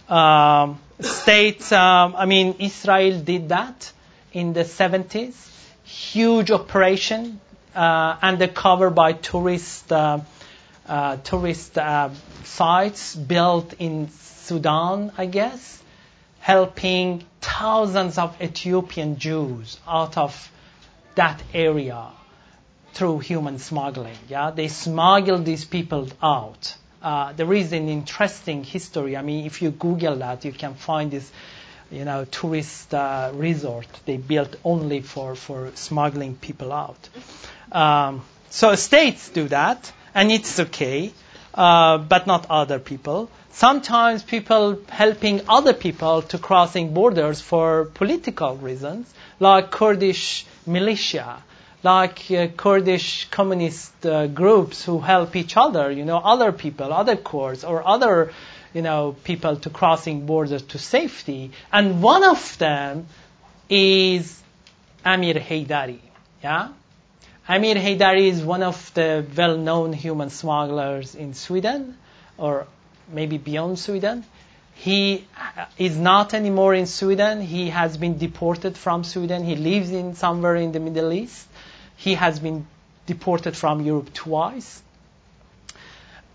Um, 0.09 0.79
states, 0.99 1.71
um, 1.71 2.15
I 2.17 2.25
mean, 2.25 2.55
Israel 2.59 3.19
did 3.19 3.49
that 3.49 3.91
in 4.33 4.53
the 4.53 4.63
70s. 4.63 5.35
Huge 5.83 6.49
operation 6.51 7.39
uh, 7.75 8.15
undercover 8.21 8.89
by 8.89 9.13
tourist 9.13 9.91
uh, 9.91 10.19
uh, 10.87 11.17
tourist 11.17 11.77
uh, 11.77 12.09
sites 12.43 13.15
built 13.15 13.73
in 13.79 14.09
Sudan, 14.09 15.11
I 15.17 15.25
guess, 15.25 15.81
helping 16.39 17.23
thousands 17.39 18.17
of 18.17 18.41
Ethiopian 18.41 19.17
Jews 19.17 19.79
out 19.87 20.17
of 20.17 20.51
that 21.15 21.41
area 21.53 22.07
through 22.93 23.19
human 23.19 23.59
smuggling. 23.59 24.17
Yeah, 24.27 24.51
they 24.51 24.67
smuggle 24.67 25.39
these 25.39 25.65
people 25.65 26.07
out. 26.21 26.75
Uh, 27.01 27.33
there 27.33 27.51
is 27.53 27.73
an 27.73 27.89
interesting 27.89 28.63
history. 28.63 29.17
I 29.17 29.21
mean, 29.21 29.45
if 29.45 29.61
you 29.61 29.71
Google 29.71 30.17
that, 30.17 30.45
you 30.45 30.51
can 30.51 30.75
find 30.75 31.09
this, 31.09 31.31
you 31.89 32.05
know, 32.05 32.25
tourist 32.25 32.93
uh, 32.93 33.31
resort 33.33 33.87
they 34.05 34.17
built 34.17 34.55
only 34.63 35.01
for, 35.01 35.35
for 35.35 35.71
smuggling 35.75 36.35
people 36.35 36.71
out. 36.71 37.09
Um, 37.71 38.23
so 38.49 38.75
states 38.75 39.29
do 39.29 39.47
that, 39.47 39.91
and 40.13 40.31
it's 40.31 40.59
okay, 40.59 41.11
uh, 41.55 41.97
but 41.97 42.27
not 42.27 42.45
other 42.49 42.79
people. 42.79 43.29
Sometimes 43.53 44.23
people 44.23 44.79
helping 44.89 45.41
other 45.49 45.73
people 45.73 46.21
to 46.23 46.37
crossing 46.37 46.93
borders 46.93 47.41
for 47.41 47.85
political 47.85 48.55
reasons, 48.57 49.11
like 49.39 49.71
Kurdish 49.71 50.45
militia 50.65 51.43
like 51.83 52.29
uh, 52.31 52.47
Kurdish 52.47 53.29
communist 53.29 54.05
uh, 54.05 54.27
groups 54.27 54.85
who 54.85 54.99
help 54.99 55.35
each 55.35 55.57
other, 55.57 55.91
you 55.91 56.05
know, 56.05 56.17
other 56.17 56.51
people, 56.51 56.93
other 56.93 57.15
Kurds, 57.15 57.63
or 57.63 57.87
other, 57.87 58.31
you 58.73 58.81
know, 58.81 59.15
people 59.23 59.55
to 59.57 59.69
crossing 59.69 60.25
borders 60.25 60.61
to 60.61 60.77
safety. 60.77 61.51
And 61.71 62.03
one 62.03 62.23
of 62.23 62.57
them 62.59 63.07
is 63.69 64.41
Amir 65.03 65.35
Heidari. 65.35 65.99
Yeah? 66.43 66.69
Amir 67.47 67.75
Heidari 67.75 68.27
is 68.27 68.43
one 68.43 68.61
of 68.61 68.93
the 68.93 69.25
well-known 69.35 69.93
human 69.93 70.29
smugglers 70.29 71.15
in 71.15 71.33
Sweden, 71.33 71.97
or 72.37 72.67
maybe 73.11 73.37
beyond 73.37 73.79
Sweden. 73.79 74.23
He 74.73 75.27
is 75.77 75.97
not 75.97 76.33
anymore 76.33 76.73
in 76.73 76.87
Sweden. 76.87 77.41
He 77.41 77.69
has 77.69 77.97
been 77.97 78.17
deported 78.17 78.77
from 78.77 79.03
Sweden. 79.03 79.43
He 79.43 79.55
lives 79.55 79.91
in 79.91 80.15
somewhere 80.15 80.55
in 80.55 80.71
the 80.71 80.79
Middle 80.79 81.11
East. 81.13 81.47
He 81.97 82.15
has 82.15 82.39
been 82.39 82.65
deported 83.05 83.55
from 83.55 83.81
Europe 83.81 84.13
twice. 84.13 84.81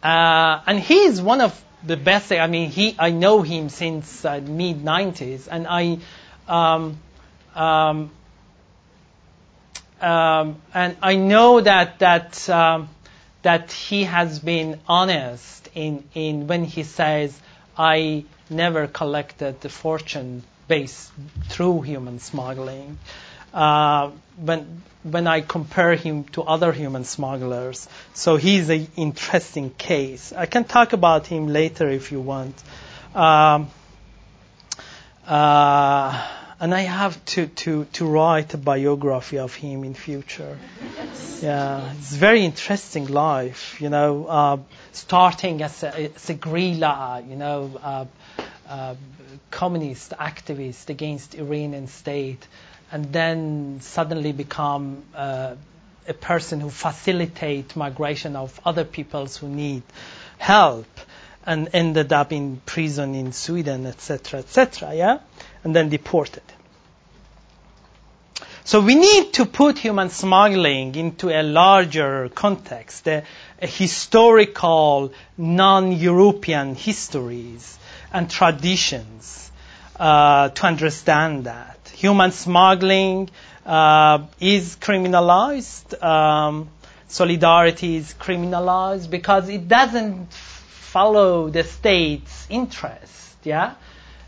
Uh, 0.03 0.61
and 0.67 0.79
he 0.79 0.99
is 1.01 1.21
one 1.21 1.41
of 1.41 1.61
the 1.85 1.97
best. 1.97 2.31
I 2.33 2.47
mean, 2.47 2.71
he, 2.71 2.95
I 2.99 3.11
know 3.11 3.43
him 3.43 3.69
since 3.69 4.25
uh, 4.25 4.41
mid 4.41 4.85
90s, 4.85 5.49
and 5.51 5.67
I, 5.69 5.99
um, 6.49 6.99
um, 7.55 8.11
um, 10.01 10.57
and 10.75 10.97
I 11.03 11.17
know 11.17 11.61
that 11.61 11.99
that 12.01 12.49
um, 12.49 12.89
that 13.43 13.73
he 13.73 14.05
has 14.05 14.39
been 14.39 14.81
honest 14.87 15.69
in 15.75 16.05
in 16.15 16.47
when 16.47 16.65
he 16.65 16.83
says, 16.83 17.39
"I 17.77 18.25
never 18.49 18.87
collected 18.87 19.61
the 19.61 19.69
fortune 19.69 20.43
based 20.69 21.11
through 21.49 21.83
human 21.83 22.19
smuggling." 22.19 22.99
Uh, 23.55 24.11
when 24.37 24.83
when 25.03 25.27
I 25.27 25.41
compare 25.41 25.95
him 25.95 26.25
to 26.35 26.43
other 26.43 26.73
human 26.73 27.05
smugglers. 27.05 27.89
So 28.13 28.37
he's 28.37 28.69
an 28.71 28.89
interesting 28.97 29.71
case. 29.71 30.33
I 30.33 30.47
can 30.47 30.65
talk 30.65 30.93
about 30.93 31.27
him 31.27 31.47
later 31.47 31.89
if 31.89 32.11
you 32.11 32.21
want. 32.21 32.61
Um, 33.15 33.69
uh, 35.27 36.27
and 36.59 36.75
I 36.75 36.81
have 36.81 37.23
to, 37.27 37.47
to, 37.47 37.85
to 37.95 38.07
write 38.07 38.55
a 38.55 38.59
biography 38.59 39.39
of 39.39 39.55
him 39.55 39.85
in 39.85 39.95
future. 39.95 40.59
Yeah, 41.41 41.93
it's 41.93 42.15
very 42.15 42.45
interesting 42.45 43.07
life, 43.07 43.79
you 43.81 43.91
know, 43.91 44.27
uh, 44.27 44.57
starting 44.93 45.63
as 45.63 45.83
a, 45.83 46.15
as 46.15 46.31
a 46.31 46.35
guerrilla, 46.35 47.23
you 47.29 47.37
know, 47.37 47.79
uh, 47.83 48.05
uh, 48.69 48.95
communist 49.51 50.13
activist 50.13 50.89
against 50.89 51.35
Iranian 51.35 51.89
state, 51.89 52.47
and 52.91 53.13
then 53.13 53.81
suddenly 53.81 54.33
become 54.33 55.03
uh, 55.15 55.57
a 56.09 56.15
person 56.15 56.61
who 56.61 56.71
facilitates 56.71 57.77
migration 57.77 58.35
of 58.35 58.59
other 58.65 58.85
peoples 58.85 59.37
who 59.37 59.49
need 59.49 59.83
help 60.39 60.87
and 61.45 61.69
ended 61.73 62.13
up 62.13 62.33
in 62.33 62.61
prison 62.67 63.15
in 63.15 63.33
Sweden, 63.33 63.87
etc., 63.87 64.41
etc., 64.41 64.95
yeah? 64.95 65.19
And 65.67 65.75
then 65.75 65.89
deported. 65.89 66.45
So 68.63 68.81
we 68.81 68.95
need 68.95 69.33
to 69.33 69.47
put 69.47 69.79
human 69.79 70.11
smuggling 70.11 70.95
into 70.95 71.29
a 71.29 71.43
larger 71.43 72.29
context, 72.29 73.09
a, 73.09 73.25
a 73.61 73.67
historical, 73.67 75.13
non-European 75.37 76.77
histories 76.77 77.79
and 78.13 78.31
traditions 78.31 79.51
uh, 79.99 80.51
to 80.51 80.67
understand 80.67 81.47
that 81.47 81.91
human 81.97 82.31
smuggling 82.31 83.29
uh, 83.65 84.25
is 84.39 84.77
criminalized. 84.77 86.01
Um, 86.01 86.69
solidarity 87.09 87.97
is 87.97 88.15
criminalized 88.15 89.11
because 89.11 89.49
it 89.49 89.67
doesn't 89.67 90.33
follow 90.33 91.49
the 91.51 91.65
state's 91.65 92.47
interest. 92.51 93.35
Yeah, 93.43 93.75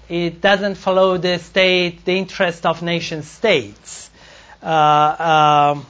it 0.08 0.40
doesn't 0.40 0.76
follow 0.76 1.18
the 1.18 1.38
state, 1.38 2.04
the 2.04 2.12
interest 2.16 2.64
of 2.64 2.82
nation 2.82 3.22
states. 3.22 4.10
Uh, 4.62 5.74
um, 5.76 5.86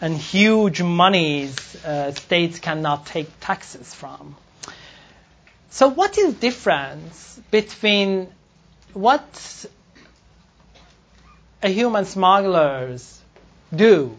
and 0.00 0.16
huge 0.16 0.82
monies 0.82 1.56
uh, 1.84 2.12
states 2.12 2.58
cannot 2.58 3.06
take 3.06 3.28
taxes 3.40 3.94
from. 3.94 4.36
So, 5.70 5.88
what 5.88 6.18
is 6.18 6.34
difference 6.34 7.40
between 7.50 8.28
what 8.92 9.66
a 11.62 11.68
human 11.68 12.04
smugglers 12.04 13.20
do, 13.74 14.16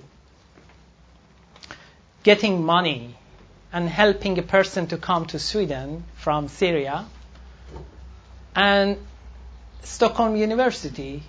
getting 2.24 2.64
money 2.66 3.16
and 3.72 3.88
helping 3.88 4.40
a 4.40 4.42
person 4.42 4.88
to 4.88 4.98
come 4.98 5.26
to 5.28 5.38
Sweden 5.38 6.04
from 6.16 6.48
Syria, 6.48 7.06
and 8.56 8.98
Stockholm 9.86 10.36
University 10.36 11.22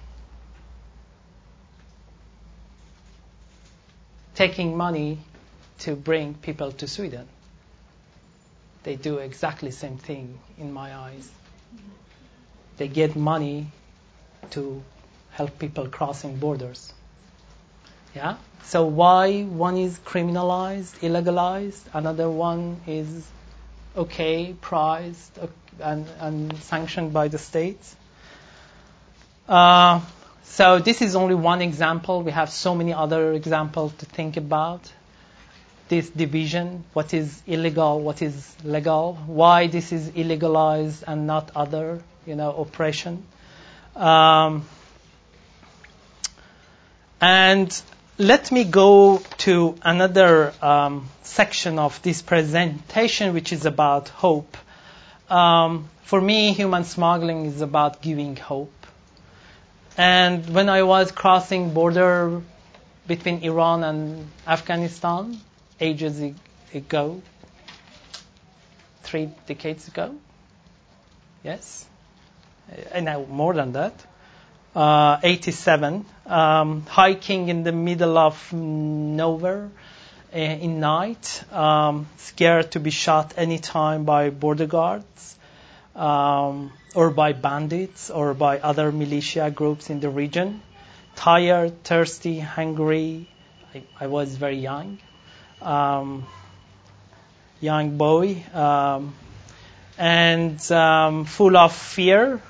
taking 4.35 4.77
money 4.77 5.19
to 5.81 5.95
bring 5.95 6.35
people 6.35 6.73
to 6.73 6.89
Sweden. 6.89 7.29
They 8.83 8.97
do 8.97 9.19
exactly 9.19 9.69
the 9.69 9.77
same 9.77 9.99
thing 9.99 10.39
in 10.59 10.73
my 10.73 10.95
eyes. 10.97 11.31
They 12.79 12.89
get 12.89 13.15
money 13.15 13.69
to 14.51 14.83
help 15.33 15.59
people 15.59 15.89
crossing 15.89 16.37
borders. 16.37 16.95
Yeah? 18.15 18.37
So 18.65 18.87
why 18.87 19.43
one 19.43 19.77
is 19.77 19.99
criminalized, 19.99 21.01
illegalized, 21.01 21.83
another 21.93 22.31
one 22.31 22.81
is 22.87 23.27
okay, 23.97 24.55
prized, 24.61 25.39
and, 25.81 26.07
and 26.21 26.57
sanctioned 26.59 27.13
by 27.13 27.29
the 27.29 27.39
states? 27.39 27.95
Uh, 29.49 30.01
so 30.45 30.79
this 30.79 31.03
is 31.03 31.15
only 31.15 31.35
one 31.35 31.63
example. 31.63 32.23
We 32.23 32.33
have 32.33 32.51
so 32.51 32.75
many 32.75 32.93
other 32.93 33.33
examples 33.33 33.93
to 33.99 34.07
think 34.07 34.37
about. 34.37 34.91
This 35.89 36.11
division, 36.11 36.85
what 36.95 37.15
is 37.15 37.43
illegal, 37.47 38.01
what 38.01 38.21
is 38.23 38.57
legal, 38.65 39.15
why 39.27 39.69
this 39.69 39.93
is 39.93 40.11
illegalized 40.11 41.05
and 41.07 41.27
not 41.29 41.53
other, 41.55 42.03
you 42.27 42.35
know, 42.35 42.57
oppression. 42.57 43.25
Um, 43.95 44.67
and 47.21 47.83
let 48.19 48.51
me 48.51 48.65
go 48.65 49.23
to 49.39 49.77
another 49.83 50.53
um, 50.61 51.09
section 51.23 51.79
of 51.79 52.03
this 52.03 52.21
presentation, 52.21 53.33
which 53.33 53.53
is 53.53 53.65
about 53.65 54.09
hope. 54.09 54.57
Um, 55.31 55.89
for 56.03 56.21
me, 56.21 56.53
human 56.53 56.85
smuggling 56.85 57.47
is 57.47 57.61
about 57.61 58.03
giving 58.03 58.37
hope. 58.37 58.73
And 59.97 60.49
when 60.51 60.69
I 60.69 60.83
was 60.83 61.11
crossing 61.11 61.73
border 61.73 62.43
between 63.07 63.43
Iran 63.43 63.83
and 63.83 64.29
Afghanistan 64.47 65.41
ages 65.81 66.21
ago, 66.75 67.23
three 69.03 69.31
decades 69.47 69.89
ago, 69.89 70.15
yes, 71.43 71.87
and 72.93 73.07
now 73.07 73.25
more 73.25 73.55
than 73.55 73.73
that, 73.73 73.95
uh, 74.75 75.19
87, 75.23 76.05
um, 76.27 76.83
hiking 76.87 77.49
in 77.49 77.63
the 77.63 77.73
middle 77.73 78.19
of 78.19 78.53
nowhere 78.53 79.71
uh, 80.35 80.37
in 80.37 80.81
night, 80.81 81.43
um, 81.53 82.07
scared 82.19 82.73
to 82.73 82.81
be 82.81 82.91
shot 82.91 83.33
anytime 83.39 84.05
by 84.05 84.29
border 84.29 84.67
guards 84.67 85.36
um, 85.97 86.73
or 86.95 87.11
by 87.11 87.33
bandits 87.33 88.11
or 88.11 88.35
by 88.35 88.59
other 88.61 88.93
militia 88.93 89.51
groups 89.51 89.91
in 89.91 90.01
the 90.01 90.11
region. 90.11 90.63
Tired, 91.17 91.83
thirsty, 91.83 92.39
hungry. 92.39 93.29
I, 93.75 93.83
I 93.99 94.07
was 94.07 94.37
very 94.37 94.59
young, 94.59 94.99
um, 95.63 96.27
young 97.61 97.97
boy, 97.97 98.45
um, 98.53 99.15
and 99.99 100.61
um, 100.71 101.25
full 101.25 101.57
of 101.57 101.75
fear 101.75 102.41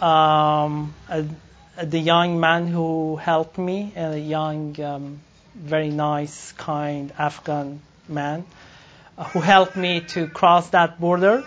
um, 0.00 0.94
the 1.82 1.98
young 1.98 2.38
man 2.40 2.66
who 2.66 3.16
helped 3.16 3.58
me, 3.58 3.92
a 3.96 4.16
young, 4.16 4.78
um, 4.80 5.20
very 5.54 5.90
nice, 5.90 6.52
kind 6.52 7.12
Afghan 7.18 7.80
man 8.08 8.44
uh, 9.16 9.24
who 9.24 9.40
helped 9.40 9.76
me 9.76 10.00
to 10.00 10.26
cross 10.28 10.68
that 10.70 11.00
border. 11.00 11.44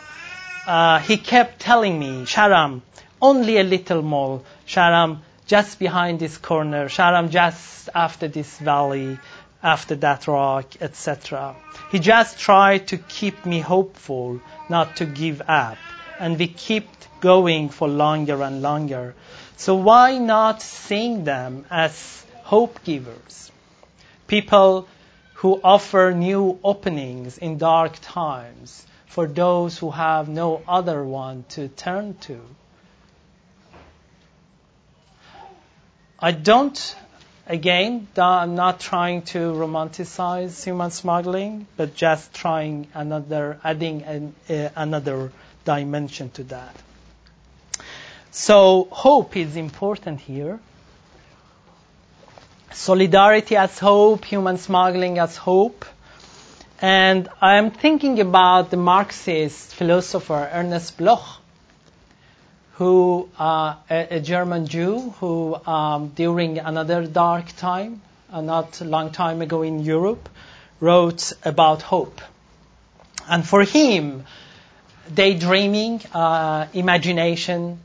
Uh, 0.68 1.00
he 1.00 1.16
kept 1.16 1.62
telling 1.62 1.98
me, 1.98 2.26
Shahram, 2.26 2.82
only 3.22 3.58
a 3.58 3.64
little 3.64 4.02
more. 4.02 4.42
Shahram, 4.68 5.20
just 5.46 5.80
behind 5.80 6.20
this 6.20 6.38
corner. 6.38 6.90
Shahram, 6.90 7.30
just 7.30 7.88
after 7.96 8.28
this 8.28 8.60
valley, 8.60 9.18
after 9.64 9.96
that 9.96 10.28
rock, 10.28 10.66
etc. 10.82 11.56
He 11.90 12.00
just 12.00 12.38
tried 12.38 12.90
to 12.90 12.98
keep 12.98 13.46
me 13.46 13.62
hopeful, 13.62 14.42
not 14.68 14.98
to 14.98 15.06
give 15.06 15.42
up. 15.48 15.78
And 16.20 16.38
we 16.38 16.48
kept 16.48 17.08
going 17.22 17.70
for 17.70 17.88
longer 17.88 18.44
and 18.44 18.62
longer. 18.62 19.16
So 19.56 19.76
why 19.76 20.18
not 20.18 20.62
seeing 20.62 21.24
them 21.24 21.66
as 21.72 22.26
hope 22.44 22.84
givers? 22.84 23.52
People 24.28 24.90
who 25.36 25.62
offer 25.64 26.12
new 26.14 26.60
openings 26.62 27.38
in 27.38 27.58
dark 27.58 27.94
times 28.02 28.86
for 29.08 29.28
those 29.28 29.78
who 29.78 29.90
have 29.92 30.30
no 30.30 30.62
other 30.68 31.04
one 31.04 31.44
to 31.50 31.68
turn 31.68 32.14
to. 32.22 32.40
I 36.20 36.32
don't, 36.32 36.96
again, 37.46 38.08
I'm 38.18 38.56
not 38.56 38.80
trying 38.80 39.22
to 39.34 39.40
romanticize 39.54 40.64
human 40.64 40.92
smuggling, 40.92 41.68
but 41.78 41.96
just 41.96 42.34
trying 42.34 42.88
another, 42.94 43.60
adding 43.64 44.04
an, 44.04 44.36
uh, 44.50 44.70
another 44.76 45.32
dimension 45.64 46.30
to 46.32 46.44
that. 46.46 46.76
So 48.32 48.88
hope 48.92 49.38
is 49.38 49.56
important 49.56 50.20
here. 50.20 50.60
Solidarity 52.74 53.56
as 53.56 53.80
hope, 53.80 54.26
human 54.26 54.58
smuggling 54.58 55.18
as 55.18 55.36
hope. 55.38 55.86
And 56.80 57.28
I'm 57.42 57.72
thinking 57.72 58.20
about 58.20 58.70
the 58.70 58.78
Marxist 58.78 59.74
philosopher 59.74 60.48
Ernst 60.54 60.96
Bloch, 60.98 61.42
who, 62.74 63.30
uh, 63.40 63.76
a, 63.90 64.18
a, 64.18 64.20
German 64.20 64.68
Jew, 64.68 65.16
who 65.20 65.56
um, 65.66 66.10
during 66.10 66.60
another 66.60 67.08
dark 67.08 67.48
time, 67.58 68.02
uh, 68.32 68.42
not 68.42 68.80
a 68.82 68.86
long 68.86 69.12
time 69.12 69.42
ago 69.42 69.64
in 69.64 69.80
Europe, 69.80 70.30
wrote 70.80 71.34
about 71.44 71.82
hope. 71.82 72.22
And 73.28 73.44
for 73.44 73.64
him, 73.64 74.26
daydreaming, 75.12 76.02
uh, 76.14 76.68
imagination, 76.74 77.80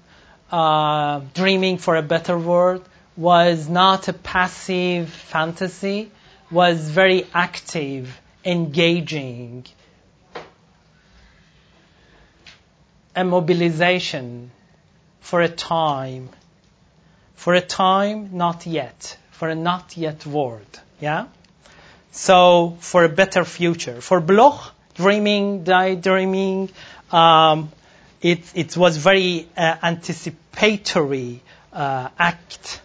uh, 0.51 1.21
dreaming 1.33 1.79
for 1.79 1.97
a 1.97 2.03
better 2.03 2.39
world 2.39 2.87
was 3.17 3.71
not 3.71 4.09
a 4.09 4.13
passive 4.13 5.09
fantasy, 5.09 6.11
was 6.51 6.91
very 6.91 7.27
active, 7.33 8.21
engaging, 8.45 9.65
a 13.15 13.25
mobilization 13.25 14.51
for 15.21 15.41
a 15.41 15.49
time, 15.49 16.29
for 17.35 17.55
a 17.55 17.61
time 17.61 18.31
not 18.33 18.67
yet, 18.67 19.17
for 19.31 19.49
a 19.49 19.55
not 19.55 19.97
yet 19.97 20.27
world. 20.27 20.81
Yeah? 21.01 21.27
So, 22.11 22.77
for 22.81 23.05
a 23.05 23.09
better 23.09 23.45
future. 23.45 24.01
For 24.01 24.21
Bloch, 24.21 24.75
dreaming, 24.95 25.65
daydreaming, 25.65 26.71
um, 27.11 27.71
it, 28.21 28.41
it 28.55 28.77
was 28.77 28.97
very 28.97 29.49
uh, 29.57 29.77
anticipatory 29.83 31.41
uh, 31.73 32.09
act 32.19 32.81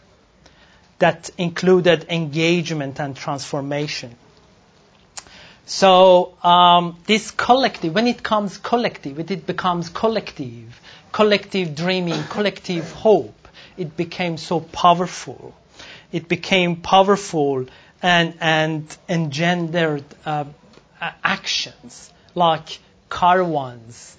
that 0.99 1.29
included 1.37 2.07
engagement 2.09 2.99
and 2.99 3.15
transformation. 3.15 4.15
So 5.67 6.37
um, 6.43 6.97
this 7.05 7.29
collective, 7.31 7.93
when 7.93 8.07
it 8.07 8.23
comes 8.23 8.57
collective, 8.57 9.19
it 9.19 9.45
becomes 9.45 9.89
collective, 9.89 10.79
collective 11.11 11.75
dreaming, 11.75 12.23
collective 12.23 12.89
hope. 12.93 13.47
It 13.75 13.97
became 13.97 14.37
so 14.37 14.61
powerful. 14.61 15.53
It 16.11 16.29
became 16.29 16.77
powerful 16.77 17.65
and 18.01 18.33
and 18.39 18.97
engendered 19.09 20.05
uh, 20.25 20.45
actions 21.01 22.11
like 22.33 22.79
caravans, 23.09 24.16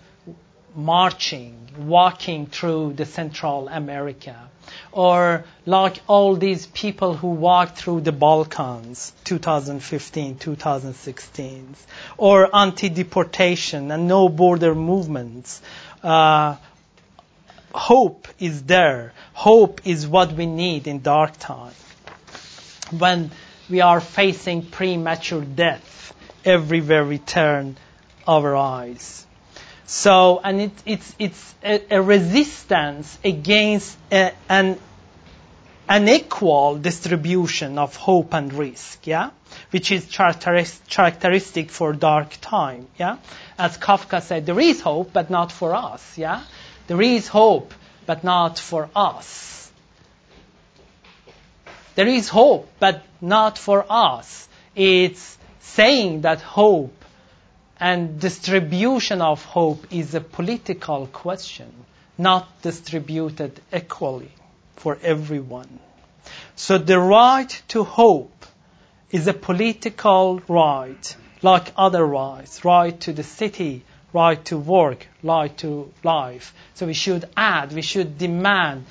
marching, 0.79 1.69
walking 1.77 2.47
through 2.47 2.93
the 2.93 3.05
Central 3.05 3.69
America, 3.69 4.49
or 4.93 5.45
like 5.67 6.01
all 6.07 6.37
these 6.37 6.67
people 6.67 7.15
who 7.15 7.29
walked 7.29 7.77
through 7.77 8.01
the 8.03 8.13
Balkans 8.13 9.13
2015, 9.25 10.39
2016, 10.39 11.75
or 12.17 12.55
anti-deportation 12.55 13.91
and 13.91 14.07
no 14.07 14.29
border 14.29 14.75
movements. 14.75 15.61
Uh, 16.03 16.55
hope 17.73 18.29
is 18.39 18.63
there. 18.63 19.13
Hope 19.33 19.81
is 19.85 20.07
what 20.07 20.33
we 20.33 20.47
need 20.47 20.87
in 20.87 21.01
dark 21.01 21.37
time. 21.39 21.75
When 22.97 23.33
we 23.69 23.81
are 23.81 24.01
facing 24.01 24.63
premature 24.63 25.43
death 25.43 26.15
everywhere 26.45 27.05
we 27.05 27.19
turn 27.19 27.77
our 28.29 28.55
eyes. 28.55 29.27
So, 29.91 30.39
and 30.45 30.61
it, 30.61 30.73
it's, 30.85 31.15
it's 31.19 31.55
a, 31.65 31.83
a, 31.97 32.03
resistance 32.03 33.19
against 33.25 33.97
a, 34.13 34.35
an 34.51 36.09
equal 36.11 36.77
distribution 36.77 37.79
of 37.79 37.97
hope 37.97 38.35
and 38.35 38.53
risk, 38.53 39.07
yeah? 39.07 39.31
Which 39.71 39.91
is 39.91 40.05
characteristic 40.05 41.71
for 41.71 41.95
dark 41.95 42.37
time, 42.43 42.87
yeah? 42.99 43.17
As 43.59 43.79
Kafka 43.79 44.21
said, 44.21 44.45
there 44.45 44.61
is 44.61 44.83
hope, 44.83 45.15
but 45.15 45.31
not 45.31 45.53
for 45.53 45.75
us, 45.75 46.19
yeah? 46.19 46.45
There 46.87 47.01
is 47.01 47.27
hope, 47.27 47.73
but 48.05 48.23
not 48.23 48.59
for 48.59 48.91
us. 48.95 49.73
There 51.95 52.09
is 52.09 52.29
hope, 52.29 52.69
but 52.79 53.05
not 53.23 53.57
for 53.57 53.87
us. 53.89 54.49
It's 54.77 55.39
saying 55.61 56.21
that 56.21 56.43
hope 56.43 56.93
and 57.81 58.21
distribution 58.21 59.23
of 59.23 59.45
hope 59.45 59.87
is 59.93 60.15
a 60.15 60.21
political 60.21 61.07
question, 61.07 61.73
not 62.17 62.63
distributed 62.63 63.61
equally 63.73 64.33
for 64.77 64.99
everyone. 65.03 65.79
So 66.57 66.79
the 66.79 66.99
right 66.99 67.63
to 67.69 67.85
hope 67.85 68.47
is 69.11 69.27
a 69.27 69.33
political 69.35 70.43
right, 70.49 71.17
like 71.43 71.73
other 71.77 72.05
rights, 72.05 72.65
right 72.65 72.99
to 73.01 73.13
the 73.13 73.23
city, 73.23 73.85
right 74.13 74.45
to 74.47 74.59
work, 74.59 75.07
right 75.23 75.57
to 75.59 75.93
life. 76.03 76.53
So 76.75 76.87
we 76.87 76.95
should 76.95 77.25
add, 77.37 77.73
we 77.73 77.83
should 77.83 78.19
demand 78.19 78.87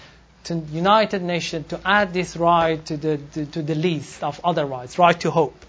to 0.45 0.55
United 0.55 1.21
Nations 1.21 1.67
to 1.67 1.79
add 1.85 2.13
this 2.13 2.37
right 2.37 2.83
to 2.85 2.95
the, 2.97 3.17
to, 3.33 3.45
to 3.47 3.61
the 3.61 3.75
list 3.75 4.23
of 4.23 4.39
other 4.43 4.65
rights, 4.65 4.97
right 4.97 5.19
to 5.19 5.29
hope. 5.29 5.65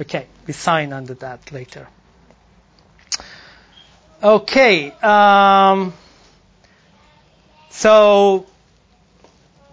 Okay, 0.00 0.26
we 0.46 0.52
sign 0.54 0.92
under 0.92 1.14
that 1.14 1.52
later. 1.52 1.88
Okay, 4.20 4.90
um, 5.00 5.92
so 7.70 8.46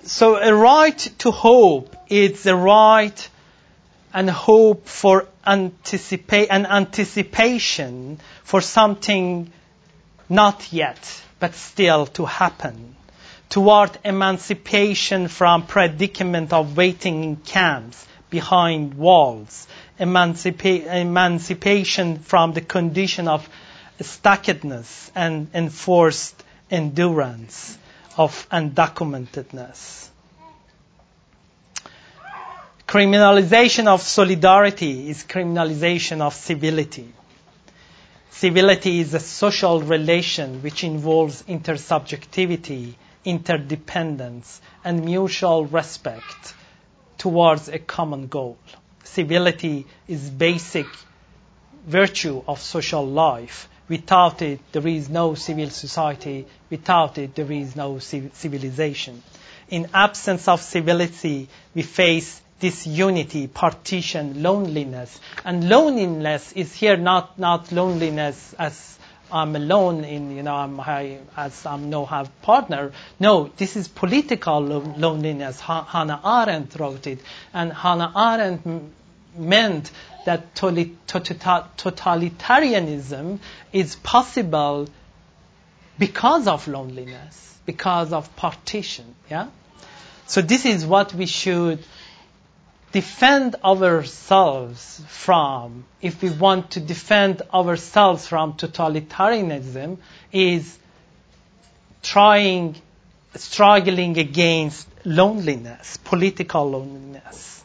so 0.03 0.35
a 0.35 0.53
right 0.53 0.97
to 1.17 1.31
hope 1.31 1.95
is 2.09 2.45
a 2.45 2.55
right 2.55 3.29
and 4.13 4.29
hope 4.29 4.87
for 4.87 5.27
anticipate 5.47 6.49
an 6.51 6.67
anticipation 6.67 8.19
for 8.43 8.61
something 8.61 9.51
not 10.29 10.71
yet 10.71 11.23
but 11.39 11.55
still 11.55 12.05
to 12.05 12.25
happen 12.25 12.95
toward 13.49 13.97
emancipation 14.05 15.27
from 15.27 15.65
predicament 15.65 16.53
of 16.53 16.77
waiting 16.77 17.23
in 17.23 17.35
camps 17.37 18.05
behind 18.29 18.93
walls 18.93 19.67
emancipa- 19.99 20.85
emancipation 20.85 22.19
from 22.19 22.53
the 22.53 22.61
condition 22.61 23.27
of 23.27 23.49
stuckedness 24.03 25.11
and 25.15 25.47
enforced 25.53 26.43
endurance 26.69 27.77
of 28.17 28.47
undocumentedness. 28.49 30.09
Criminalization 32.87 33.87
of 33.87 34.01
solidarity 34.01 35.09
is 35.09 35.23
criminalization 35.23 36.21
of 36.21 36.33
civility. 36.33 37.11
Civility 38.29 38.99
is 38.99 39.13
a 39.13 39.19
social 39.19 39.81
relation 39.81 40.61
which 40.61 40.83
involves 40.83 41.41
intersubjectivity, 41.43 42.93
interdependence, 43.23 44.61
and 44.83 45.03
mutual 45.03 45.65
respect 45.65 46.53
towards 47.17 47.69
a 47.69 47.79
common 47.79 48.27
goal. 48.27 48.57
Civility 49.03 49.85
is 50.07 50.29
basic 50.29 50.89
virtue 51.87 52.43
of 52.47 52.59
social 52.61 53.05
life 53.05 53.67
Without 53.87 54.41
it, 54.41 54.59
there 54.71 54.87
is 54.87 55.09
no 55.09 55.35
civil 55.35 55.69
society. 55.69 56.45
Without 56.69 57.17
it, 57.17 57.35
there 57.35 57.51
is 57.51 57.75
no 57.75 57.99
civilization. 57.99 59.21
In 59.69 59.89
absence 59.93 60.47
of 60.47 60.61
civility, 60.61 61.47
we 61.73 61.81
face 61.81 62.41
disunity, 62.59 63.47
partition, 63.47 64.41
loneliness. 64.41 65.19
And 65.43 65.69
loneliness 65.69 66.51
is 66.53 66.73
here 66.73 66.97
not, 66.97 67.37
not 67.37 67.71
loneliness 67.71 68.55
as 68.57 68.97
I'm 69.31 69.55
alone 69.55 70.03
in, 70.03 70.35
you 70.35 70.43
know, 70.43 70.55
I'm 70.55 70.77
high, 70.77 71.19
as 71.35 71.65
I'm 71.65 71.89
no 71.89 72.05
have 72.05 72.29
partner. 72.41 72.91
No, 73.19 73.49
this 73.57 73.75
is 73.75 73.87
political 73.87 74.61
loneliness. 74.61 75.59
Hannah 75.59 76.21
Arendt 76.23 76.75
wrote 76.79 77.07
it. 77.07 77.19
And 77.53 77.73
Hannah 77.73 78.11
Arendt 78.15 78.93
meant 79.37 79.91
that 80.25 80.53
totalitarianism 80.55 83.39
is 83.71 83.95
possible 83.97 84.87
because 85.97 86.47
of 86.47 86.67
loneliness, 86.67 87.57
because 87.65 88.11
of 88.11 88.35
partition. 88.35 89.15
Yeah? 89.29 89.47
So 90.27 90.41
this 90.41 90.65
is 90.65 90.85
what 90.85 91.13
we 91.13 91.27
should 91.27 91.85
defend 92.91 93.55
ourselves 93.63 95.01
from 95.07 95.85
if 96.01 96.21
we 96.21 96.29
want 96.29 96.71
to 96.71 96.79
defend 96.79 97.41
ourselves 97.53 98.27
from 98.27 98.53
totalitarianism 98.53 99.97
is 100.31 100.77
trying 102.01 102.75
struggling 103.35 104.17
against 104.17 104.87
loneliness 105.03 105.97
political 105.97 106.71
loneliness 106.71 107.64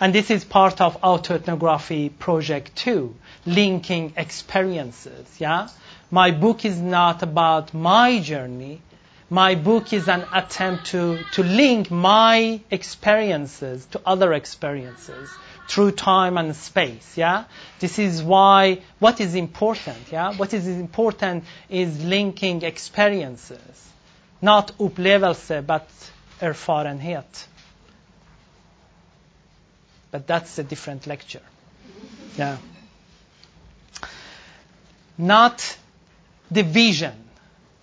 and 0.00 0.14
this 0.14 0.30
is 0.30 0.44
part 0.44 0.80
of 0.80 1.00
autoethnography 1.02 2.10
project 2.18 2.74
too, 2.74 3.14
linking 3.44 4.14
experiences, 4.16 5.26
yeah? 5.38 5.68
My 6.10 6.30
book 6.30 6.64
is 6.64 6.80
not 6.80 7.22
about 7.22 7.74
my 7.74 8.18
journey. 8.18 8.80
My 9.28 9.54
book 9.54 9.92
is 9.92 10.08
an 10.08 10.26
attempt 10.32 10.86
to, 10.86 11.24
to 11.32 11.42
link 11.44 11.90
my 11.90 12.60
experiences 12.70 13.86
to 13.92 14.00
other 14.04 14.32
experiences 14.32 15.38
through 15.68 15.92
time 15.92 16.36
and 16.36 16.56
space, 16.56 17.16
yeah? 17.16 17.44
This 17.78 17.98
is 17.98 18.22
why, 18.22 18.80
what 18.98 19.20
is 19.20 19.34
important, 19.34 20.10
yeah? 20.10 20.32
What 20.34 20.54
is 20.54 20.66
important 20.66 21.44
is 21.68 22.02
linking 22.02 22.62
experiences. 22.62 23.88
Not 24.42 24.72
upplevelse, 24.78 25.64
but 25.64 25.86
erfarenhet. 26.40 27.46
But 30.10 30.26
that's 30.26 30.58
a 30.58 30.64
different 30.64 31.06
lecture. 31.06 31.42
Yeah. 32.36 32.56
Not 35.16 35.76
division, 36.50 37.14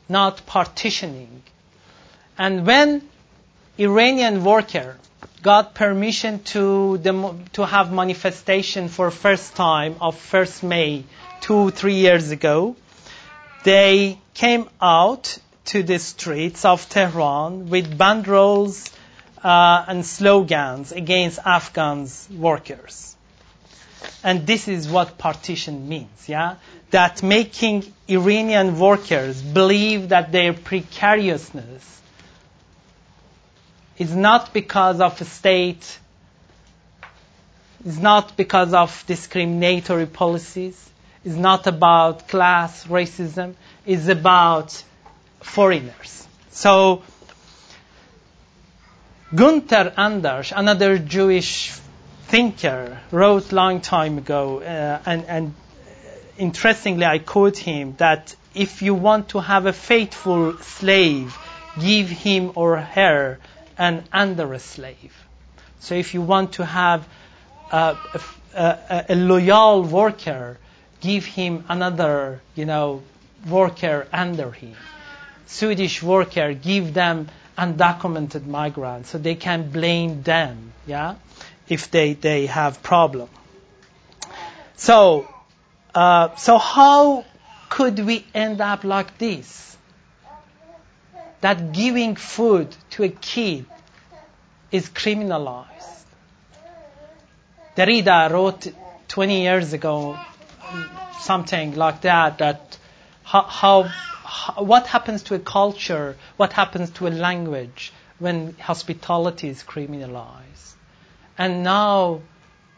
not 0.10 0.46
partitioning. 0.46 1.42
And 2.38 2.66
when 2.66 3.08
Iranian 3.78 4.44
worker 4.44 4.98
got 5.42 5.76
permission 5.76 6.40
to, 6.44 6.98
to 7.54 7.66
have 7.66 7.92
manifestation 7.92 8.90
for 8.90 9.12
first 9.12 9.56
time 9.56 9.96
of 10.02 10.16
1st 10.16 10.64
May 10.64 11.04
two, 11.42 11.72
three 11.72 11.96
years 11.96 12.32
ago, 12.32 12.76
they 13.64 14.20
came 14.34 14.68
out 14.82 15.38
to 15.66 15.84
the 15.84 16.00
streets 16.00 16.66
of 16.66 16.88
Tehran 16.90 17.70
with 17.70 17.98
banderoles 17.98 18.90
uh, 19.44 19.86
and 19.88 20.06
slogans 20.06 20.92
against 20.92 21.40
Afghans 21.46 22.28
workers. 22.32 23.16
And 24.24 24.46
this 24.46 24.68
is 24.68 24.88
what 24.88 25.18
partition 25.18 25.88
means, 25.88 26.28
yeah? 26.28 26.56
That 26.92 27.24
making 27.24 27.92
Iranian 28.08 28.80
workers 28.80 29.42
believe 29.42 30.10
that 30.10 30.32
their 30.32 30.54
precariousness 30.54 32.02
is 33.98 34.16
not 34.16 34.54
because 34.54 35.02
of 35.02 35.20
a 35.20 35.26
state, 35.26 36.00
is 37.86 38.00
not 38.00 38.38
because 38.38 38.74
of 38.74 39.04
discriminatory 39.08 40.06
policies, 40.06 40.90
is 41.26 41.36
not 41.36 41.68
about 41.68 42.28
class 42.28 42.86
racism, 42.86 43.56
is 43.86 44.08
about 44.08 44.84
foreigners. 45.42 46.28
So 46.52 47.04
Gunther 49.36 49.92
Anders, 49.98 50.54
another 50.56 50.98
Jewish 50.98 51.74
thinker, 52.28 52.98
wrote 53.12 53.52
long 53.52 53.82
time 53.82 54.18
ago, 54.18 54.62
uh, 54.62 55.02
and, 55.06 55.26
and 55.26 55.54
interestingly, 56.38 57.06
I 57.06 57.20
quote 57.20 57.58
him 57.58 57.96
that 57.98 58.34
if 58.56 58.82
you 58.82 58.94
want 58.94 59.30
to 59.30 59.42
have 59.42 59.66
a 59.66 59.74
faithful 59.74 60.58
slave, 60.60 61.38
give 61.78 62.10
him 62.10 62.54
or 62.56 62.78
her 62.78 63.40
an 63.78 64.06
under 64.14 64.58
slave. 64.60 65.14
So 65.82 65.96
if 65.96 66.14
you 66.14 66.22
want 66.22 66.54
to 66.54 66.66
have 66.66 67.06
a, 67.70 67.98
a, 68.56 69.06
a, 69.10 69.16
loyal 69.16 69.84
worker, 69.84 70.58
give 71.02 71.26
him 71.26 71.66
another, 71.68 72.42
you 72.56 72.66
know, 72.66 73.04
worker 73.46 74.08
under 74.14 74.52
him. 74.52 74.76
Swedish 75.48 76.02
worker, 76.02 76.54
give 76.54 76.94
them 76.94 77.28
undocumented 77.58 78.46
migrants, 78.46 79.10
so 79.10 79.18
they 79.18 79.36
can 79.36 79.70
blame 79.70 80.22
them, 80.24 80.74
yeah, 80.86 81.16
if 81.68 81.90
they, 81.92 82.14
they 82.14 82.46
have 82.46 82.84
problem. 82.84 83.30
So, 84.76 85.28
uh, 85.96 86.36
so 86.36 86.58
how 86.58 87.26
could 87.70 88.00
we 88.00 88.26
end 88.34 88.62
up 88.62 88.84
like 88.84 89.18
this? 89.18 89.76
That 91.42 91.74
giving 91.74 92.16
food 92.16 92.76
to 92.92 93.04
a 93.04 93.10
kid 93.10 93.66
is 94.72 94.90
criminalized. 94.90 95.66
Derrida 97.76 98.32
wrote 98.32 98.68
20 99.08 99.42
years 99.42 99.74
ago 99.74 100.18
something 101.20 101.76
like 101.76 102.02
that, 102.02 102.40
that 102.40 102.78
how, 103.24 103.44
how 103.44 103.92
what 104.58 104.88
happens 104.88 105.24
to 105.24 105.36
a 105.36 105.40
culture, 105.40 106.18
what 106.36 106.54
happens 106.54 106.90
to 106.92 107.08
a 107.08 107.10
language 107.10 107.94
when 108.20 108.56
hospitality 108.60 109.48
is 109.48 109.64
criminalized. 109.64 110.74
And 111.38 111.64
now 111.64 112.22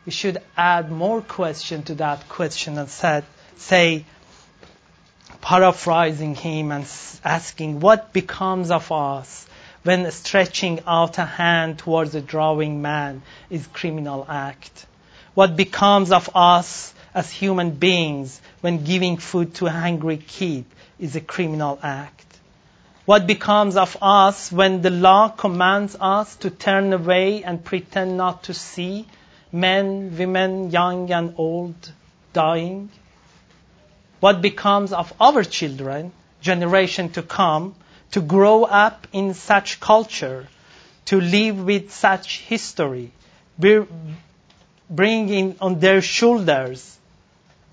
we 0.06 0.12
should 0.12 0.42
add 0.56 0.92
more 0.92 1.22
question 1.22 1.84
to 1.84 1.96
that 1.96 2.30
question 2.30 2.78
and 2.78 2.90
said, 2.90 3.26
say, 3.56 4.06
paraphrasing 5.42 6.36
him 6.36 6.72
and 6.72 6.86
asking 7.24 7.80
what 7.80 8.14
becomes 8.14 8.70
of 8.70 8.92
us 8.92 9.48
when 9.84 10.12
stretching 10.12 10.82
out 10.86 11.18
a 11.18 11.26
hand 11.26 11.80
towards 11.80 12.14
a 12.14 12.22
drowning 12.22 12.82
man 12.82 13.22
is 13.50 13.66
criminal 13.68 14.26
act? 14.30 14.86
What 15.34 15.56
becomes 15.56 16.12
of 16.12 16.30
us 16.36 16.94
as 17.14 17.32
human 17.32 17.72
beings 17.72 18.40
when 18.62 18.84
giving 18.84 19.18
food 19.18 19.56
to 19.56 19.68
a 19.68 19.72
hungry 19.72 20.18
kid 20.18 20.66
is 21.00 21.16
a 21.16 21.22
criminal 21.22 21.80
act? 21.82 22.26
What 23.06 23.26
becomes 23.26 23.76
of 23.76 23.98
us 24.02 24.52
when 24.52 24.82
the 24.82 24.92
law 24.92 25.30
commands 25.30 25.96
us 26.00 26.36
to 26.38 26.52
turn 26.52 26.94
away 26.94 27.44
and 27.44 27.64
pretend 27.64 28.18
not 28.18 28.44
to 28.44 28.54
see 28.54 29.08
men, 29.52 30.16
women, 30.18 30.70
young 30.70 31.12
and 31.12 31.34
old 31.38 31.92
dying? 32.34 32.90
What 34.20 34.42
becomes 34.42 34.94
of 34.94 35.12
our 35.20 35.44
children, 35.44 36.12
generation 36.42 37.10
to 37.14 37.24
come, 37.24 37.74
to 38.12 38.22
grow 38.22 38.64
up 38.64 39.08
in 39.12 39.34
such 39.34 39.80
culture, 39.80 40.48
to 41.06 41.20
live 41.20 41.64
with 41.66 41.92
such 41.92 42.42
history, 42.42 43.12
bringing 44.90 45.56
on 45.62 45.80
their 45.80 46.02
shoulders 46.02 46.98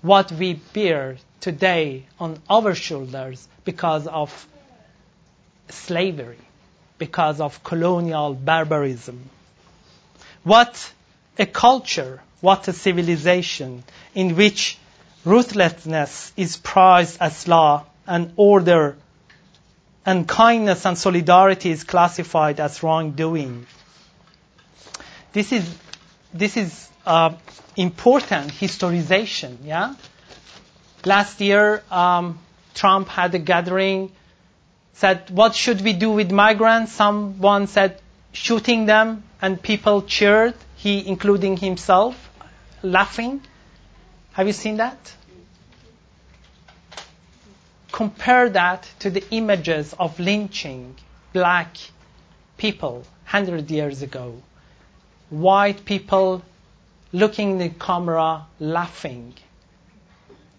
what 0.01 0.31
we 0.31 0.53
bear 0.53 1.17
today 1.41 2.05
on 2.19 2.39
our 2.49 2.73
shoulders 2.75 3.47
because 3.63 4.07
of 4.07 4.47
slavery, 5.69 6.37
because 6.97 7.39
of 7.41 7.63
colonial 7.63 8.33
barbarism. 8.33 9.29
What 10.43 10.91
a 11.37 11.45
culture, 11.45 12.21
what 12.41 12.67
a 12.67 12.73
civilization 12.73 13.83
in 14.15 14.35
which 14.35 14.77
ruthlessness 15.25 16.31
is 16.37 16.57
prized 16.57 17.17
as 17.19 17.47
law 17.47 17.85
and 18.05 18.31
order 18.37 18.95
and 20.05 20.25
kindness 20.25 20.85
and 20.85 20.97
solidarity 20.97 21.69
is 21.69 21.83
classified 21.83 22.61
as 22.61 22.81
wrongdoing. 22.81 23.67
This 25.33 25.51
is, 25.51 25.69
this 26.33 26.55
is 26.55 26.89
uh, 27.05 27.35
important 27.75 28.51
historization, 28.51 29.57
yeah? 29.65 29.95
Last 31.07 31.39
year, 31.39 31.83
um, 31.89 32.37
Trump 32.73 33.07
had 33.07 33.33
a 33.33 33.39
gathering, 33.39 34.11
said, 34.93 35.29
what 35.29 35.55
should 35.55 35.81
we 35.81 35.93
do 35.93 36.11
with 36.11 36.31
migrants? 36.31 36.91
Someone 36.91 37.67
said, 37.67 38.01
shooting 38.33 38.85
them, 38.85 39.23
and 39.41 39.61
people 39.61 40.01
cheered, 40.01 40.53
he 40.75 41.07
including 41.07 41.55
himself, 41.55 42.29
laughing. 42.83 43.41
Have 44.33 44.47
you 44.47 44.53
seen 44.53 44.77
that? 44.77 45.13
compare 47.97 48.47
that 48.47 48.87
to 48.99 49.09
the 49.09 49.23
images 49.31 49.95
of 49.97 50.19
lynching 50.19 50.95
black 51.33 51.75
people 52.55 52.97
100 53.31 53.71
years 53.71 54.03
ago. 54.03 54.39
White 55.31 55.83
people 55.83 56.43
looking 57.11 57.53
in 57.53 57.57
the 57.57 57.69
camera, 57.69 58.45
laughing 58.59 59.33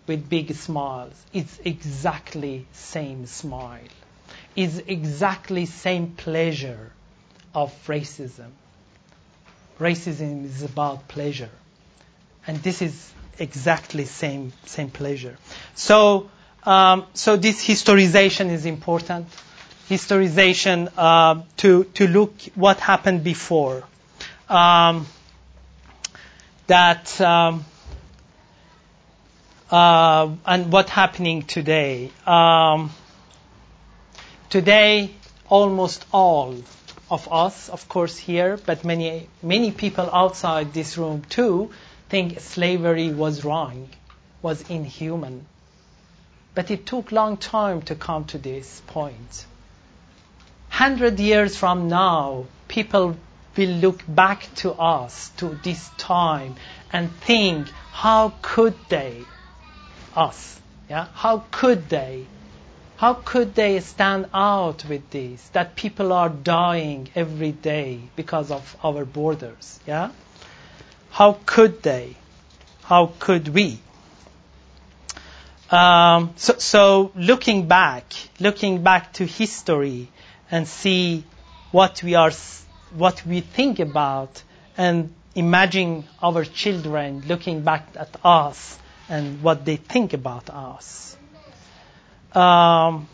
with 0.09 0.29
big 0.29 0.53
smiles. 0.55 1.13
It's 1.33 1.59
exactly 1.65 2.67
same 2.73 3.27
smile. 3.27 3.81
It's 4.57 4.79
exactly 4.87 5.67
same 5.67 6.13
pleasure 6.17 6.93
of 7.55 7.73
racism. 7.87 8.51
Racism 9.79 10.45
is 10.47 10.63
about 10.65 11.07
pleasure. 11.07 11.51
And 12.47 12.57
this 12.59 12.83
is 12.83 13.13
exactly 13.39 14.05
same 14.07 14.53
same 14.67 14.91
pleasure. 14.91 15.37
So 15.75 16.31
um, 16.65 17.05
so 17.15 17.37
this 17.37 17.65
historization 17.65 18.51
is 18.51 18.67
important. 18.67 19.27
Historization 19.89 20.91
uh, 20.97 21.43
to 21.59 21.85
to 21.95 22.09
look 22.09 22.33
what 22.55 22.81
happened 22.81 23.23
before. 23.23 23.85
Um, 24.49 25.07
that 26.67 27.21
um, 27.21 27.65
uh, 29.71 30.31
and 30.47 30.73
what's 30.73 30.91
happening 30.91 31.43
today. 31.43 32.11
Um, 32.27 32.91
today, 34.51 35.11
almost 35.49 36.05
all 36.13 36.57
of 37.11 37.33
us, 37.33 37.69
of 37.69 37.89
course, 37.89 38.17
here, 38.17 38.59
but 38.65 38.85
many 38.85 39.29
many 39.43 39.73
people 39.73 40.09
outside 40.13 40.73
this 40.73 40.99
room 40.99 41.23
too, 41.29 41.71
think 42.09 42.41
slavery 42.41 43.13
was 43.13 43.45
wrong, 43.45 43.89
was 44.43 44.69
inhuman 44.71 45.47
but 46.59 46.73
it 46.73 46.85
took 46.85 47.13
long 47.13 47.37
time 47.37 47.81
to 47.83 47.95
come 47.95 48.25
to 48.25 48.37
this 48.37 48.83
point. 48.89 49.47
Hundred 50.69 51.21
years 51.21 51.57
from 51.57 51.87
now, 51.89 52.47
people 52.67 53.17
will 53.57 53.77
look 53.85 54.03
back 54.09 54.53
to 54.57 54.73
us, 54.73 55.29
to 55.37 55.57
this 55.63 55.89
time, 55.99 56.57
and 56.93 57.13
think, 57.21 57.69
how 57.93 58.33
could 58.43 58.75
they, 58.89 59.25
us, 60.19 60.61
yeah, 60.91 61.07
how 61.15 61.45
could 61.51 61.89
they, 61.89 62.27
how 62.97 63.15
could 63.15 63.55
they 63.55 63.79
stand 63.81 64.27
out 64.35 64.85
with 64.89 65.09
this, 65.11 65.49
that 65.51 65.77
people 65.77 66.13
are 66.13 66.29
dying 66.29 67.09
every 67.15 67.53
day 67.53 68.01
because 68.17 68.51
of 68.51 68.77
our 68.83 69.05
borders, 69.05 69.79
yeah? 69.87 70.11
How 71.11 71.39
could 71.47 71.83
they? 71.83 72.17
How 72.83 73.13
could 73.19 73.49
we? 73.49 73.79
Um, 75.71 76.33
so, 76.37 76.59
so 76.59 77.13
looking 77.15 77.69
back, 77.69 78.05
looking 78.41 78.83
back 78.83 79.13
to 79.15 79.27
history 79.27 80.09
and 80.51 80.67
see 80.67 81.25
what 81.71 82.03
we 82.03 82.15
are, 82.15 82.33
what 82.97 83.25
we 83.27 83.41
think 83.43 83.79
about, 83.79 84.43
and 84.77 85.15
imagine 85.35 86.05
our 86.23 86.45
children 86.45 87.23
looking 87.29 87.63
back 87.63 87.87
at 87.95 88.17
us 88.25 88.79
and 89.09 89.43
what 89.43 89.65
they 89.65 89.77
think 89.77 90.13
about 90.13 90.51
us. 90.51 91.17
Um, 92.35 93.09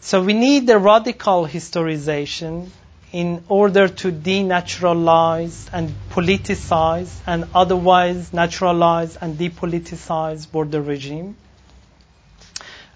so 0.00 0.22
we 0.22 0.32
need 0.32 0.66
the 0.66 0.78
radical 0.78 1.46
historization 1.46 2.68
in 3.12 3.42
order 3.48 3.88
to 3.88 4.12
denaturalize 4.12 5.68
and 5.72 5.92
politicize 6.10 7.12
and 7.26 7.48
otherwise 7.54 8.32
naturalize 8.32 9.16
and 9.16 9.36
depoliticize 9.38 10.50
border 10.50 10.82
regime. 10.82 11.36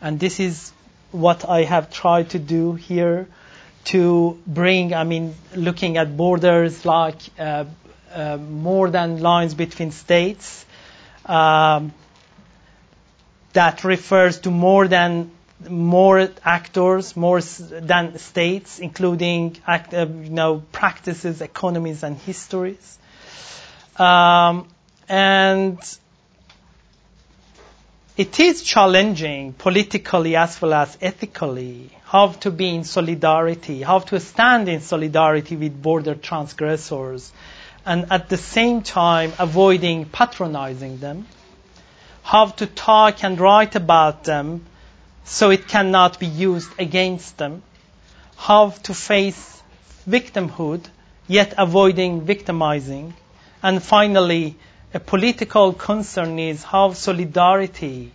And 0.00 0.18
this 0.18 0.40
is 0.40 0.72
what 1.10 1.48
I 1.48 1.64
have 1.64 1.90
tried 1.90 2.30
to 2.30 2.38
do 2.38 2.74
here 2.74 3.28
to 3.84 4.38
bring, 4.46 4.94
I 4.94 5.04
mean, 5.04 5.34
looking 5.54 5.96
at 5.96 6.16
borders 6.16 6.84
like 6.84 7.16
uh, 7.38 7.64
uh, 8.12 8.36
more 8.36 8.90
than 8.90 9.20
lines 9.20 9.54
between 9.54 9.90
states. 9.90 10.64
Um, 11.26 11.92
that 13.52 13.84
refers 13.84 14.40
to 14.40 14.50
more 14.50 14.86
than 14.88 15.30
more 15.68 16.28
actors, 16.44 17.16
more 17.16 17.40
than 17.40 18.18
states, 18.18 18.78
including 18.78 19.56
act, 19.66 19.92
uh, 19.92 20.06
you 20.06 20.30
know, 20.30 20.62
practices, 20.72 21.40
economies, 21.40 22.02
and 22.02 22.16
histories. 22.16 22.98
Um, 23.96 24.68
and 25.08 25.78
it 28.16 28.38
is 28.40 28.62
challenging 28.62 29.52
politically 29.52 30.36
as 30.36 30.60
well 30.62 30.74
as 30.74 30.96
ethically 31.00 31.90
how 32.04 32.28
to 32.28 32.50
be 32.50 32.68
in 32.74 32.84
solidarity, 32.84 33.82
how 33.82 33.98
to 33.98 34.18
stand 34.20 34.68
in 34.68 34.80
solidarity 34.80 35.56
with 35.56 35.80
border 35.82 36.14
transgressors, 36.14 37.32
and 37.90 38.12
at 38.12 38.28
the 38.28 38.36
same 38.36 38.82
time 38.82 39.32
avoiding 39.40 40.04
patronizing 40.04 40.98
them, 40.98 41.26
how 42.22 42.46
to 42.46 42.66
talk 42.66 43.24
and 43.24 43.40
write 43.40 43.74
about 43.74 44.22
them 44.22 44.64
so 45.24 45.50
it 45.50 45.66
cannot 45.66 46.20
be 46.20 46.26
used 46.26 46.70
against 46.78 47.36
them, 47.38 47.62
how 48.36 48.70
to 48.70 48.94
face 48.94 49.60
victimhood 50.08 50.84
yet 51.26 51.54
avoiding 51.58 52.20
victimizing, 52.22 53.12
and 53.60 53.82
finally, 53.82 54.56
a 54.94 55.00
political 55.00 55.72
concern 55.72 56.38
is 56.38 56.62
how 56.62 56.92
solidarity 56.92 58.12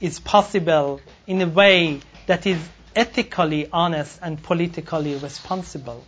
is 0.00 0.18
possible 0.18 1.00
in 1.28 1.40
a 1.42 1.46
way 1.46 2.00
that 2.26 2.44
is 2.44 2.58
ethically 2.96 3.68
honest 3.72 4.18
and 4.20 4.42
politically 4.42 5.14
responsible. 5.14 6.04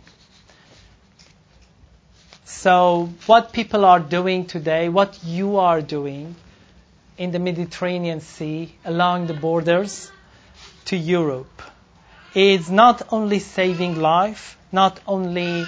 So, 2.45 3.09
what 3.25 3.53
people 3.53 3.85
are 3.85 3.99
doing 3.99 4.45
today, 4.45 4.89
what 4.89 5.23
you 5.23 5.57
are 5.57 5.81
doing 5.81 6.35
in 7.17 7.31
the 7.31 7.39
Mediterranean 7.39 8.21
Sea 8.21 8.73
along 8.85 9.27
the 9.27 9.33
borders, 9.33 10.11
to 10.85 10.97
Europe 10.97 11.61
is 12.35 12.69
not 12.69 13.01
only 13.11 13.39
saving 13.39 13.95
life, 13.99 14.57
not 14.71 14.99
only 15.07 15.65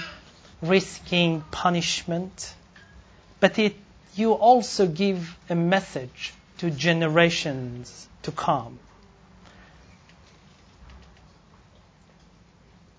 risking 0.61 1.41
punishment, 1.51 2.53
but 3.39 3.57
it, 3.59 3.75
you 4.15 4.33
also 4.33 4.87
give 4.87 5.37
a 5.49 5.55
message 5.55 6.33
to 6.57 6.69
generations 6.71 8.07
to 8.23 8.31
come. 8.31 8.79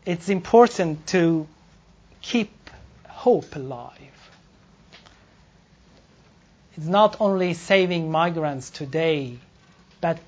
it's 0.07 0.29
important 0.29 1.05
to 1.09 1.47
keep 2.23 2.51
hope 3.27 3.57
alive. 3.57 4.19
It's 6.77 6.87
not 6.87 7.17
only 7.21 7.55
saving 7.55 8.09
migrants 8.09 8.71
today, 8.71 9.39
but 10.01 10.21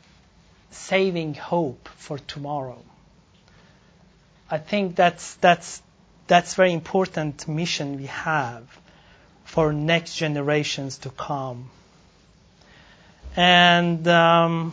saving 0.72 1.34
hope 1.34 1.88
for 1.96 2.18
tomorrow. 2.18 2.82
I 4.50 4.58
think 4.58 4.96
that's 4.96 5.34
that's 5.34 5.80
that's 6.26 6.54
very 6.56 6.72
important 6.72 7.46
mission 7.46 7.98
we 7.98 8.06
have 8.06 8.66
for 9.44 9.72
next 9.72 10.16
generations 10.16 10.98
to 11.04 11.10
come. 11.10 11.70
And 13.36 14.08
um, 14.08 14.72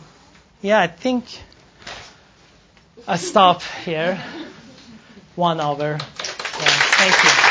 yeah, 0.62 0.80
I 0.80 0.88
think 0.88 1.24
I 3.06 3.18
stop 3.18 3.62
here. 3.84 4.18
One 5.36 5.60
hour. 5.60 5.92
Yeah, 5.92 6.76
thank 6.98 7.24
you. 7.24 7.45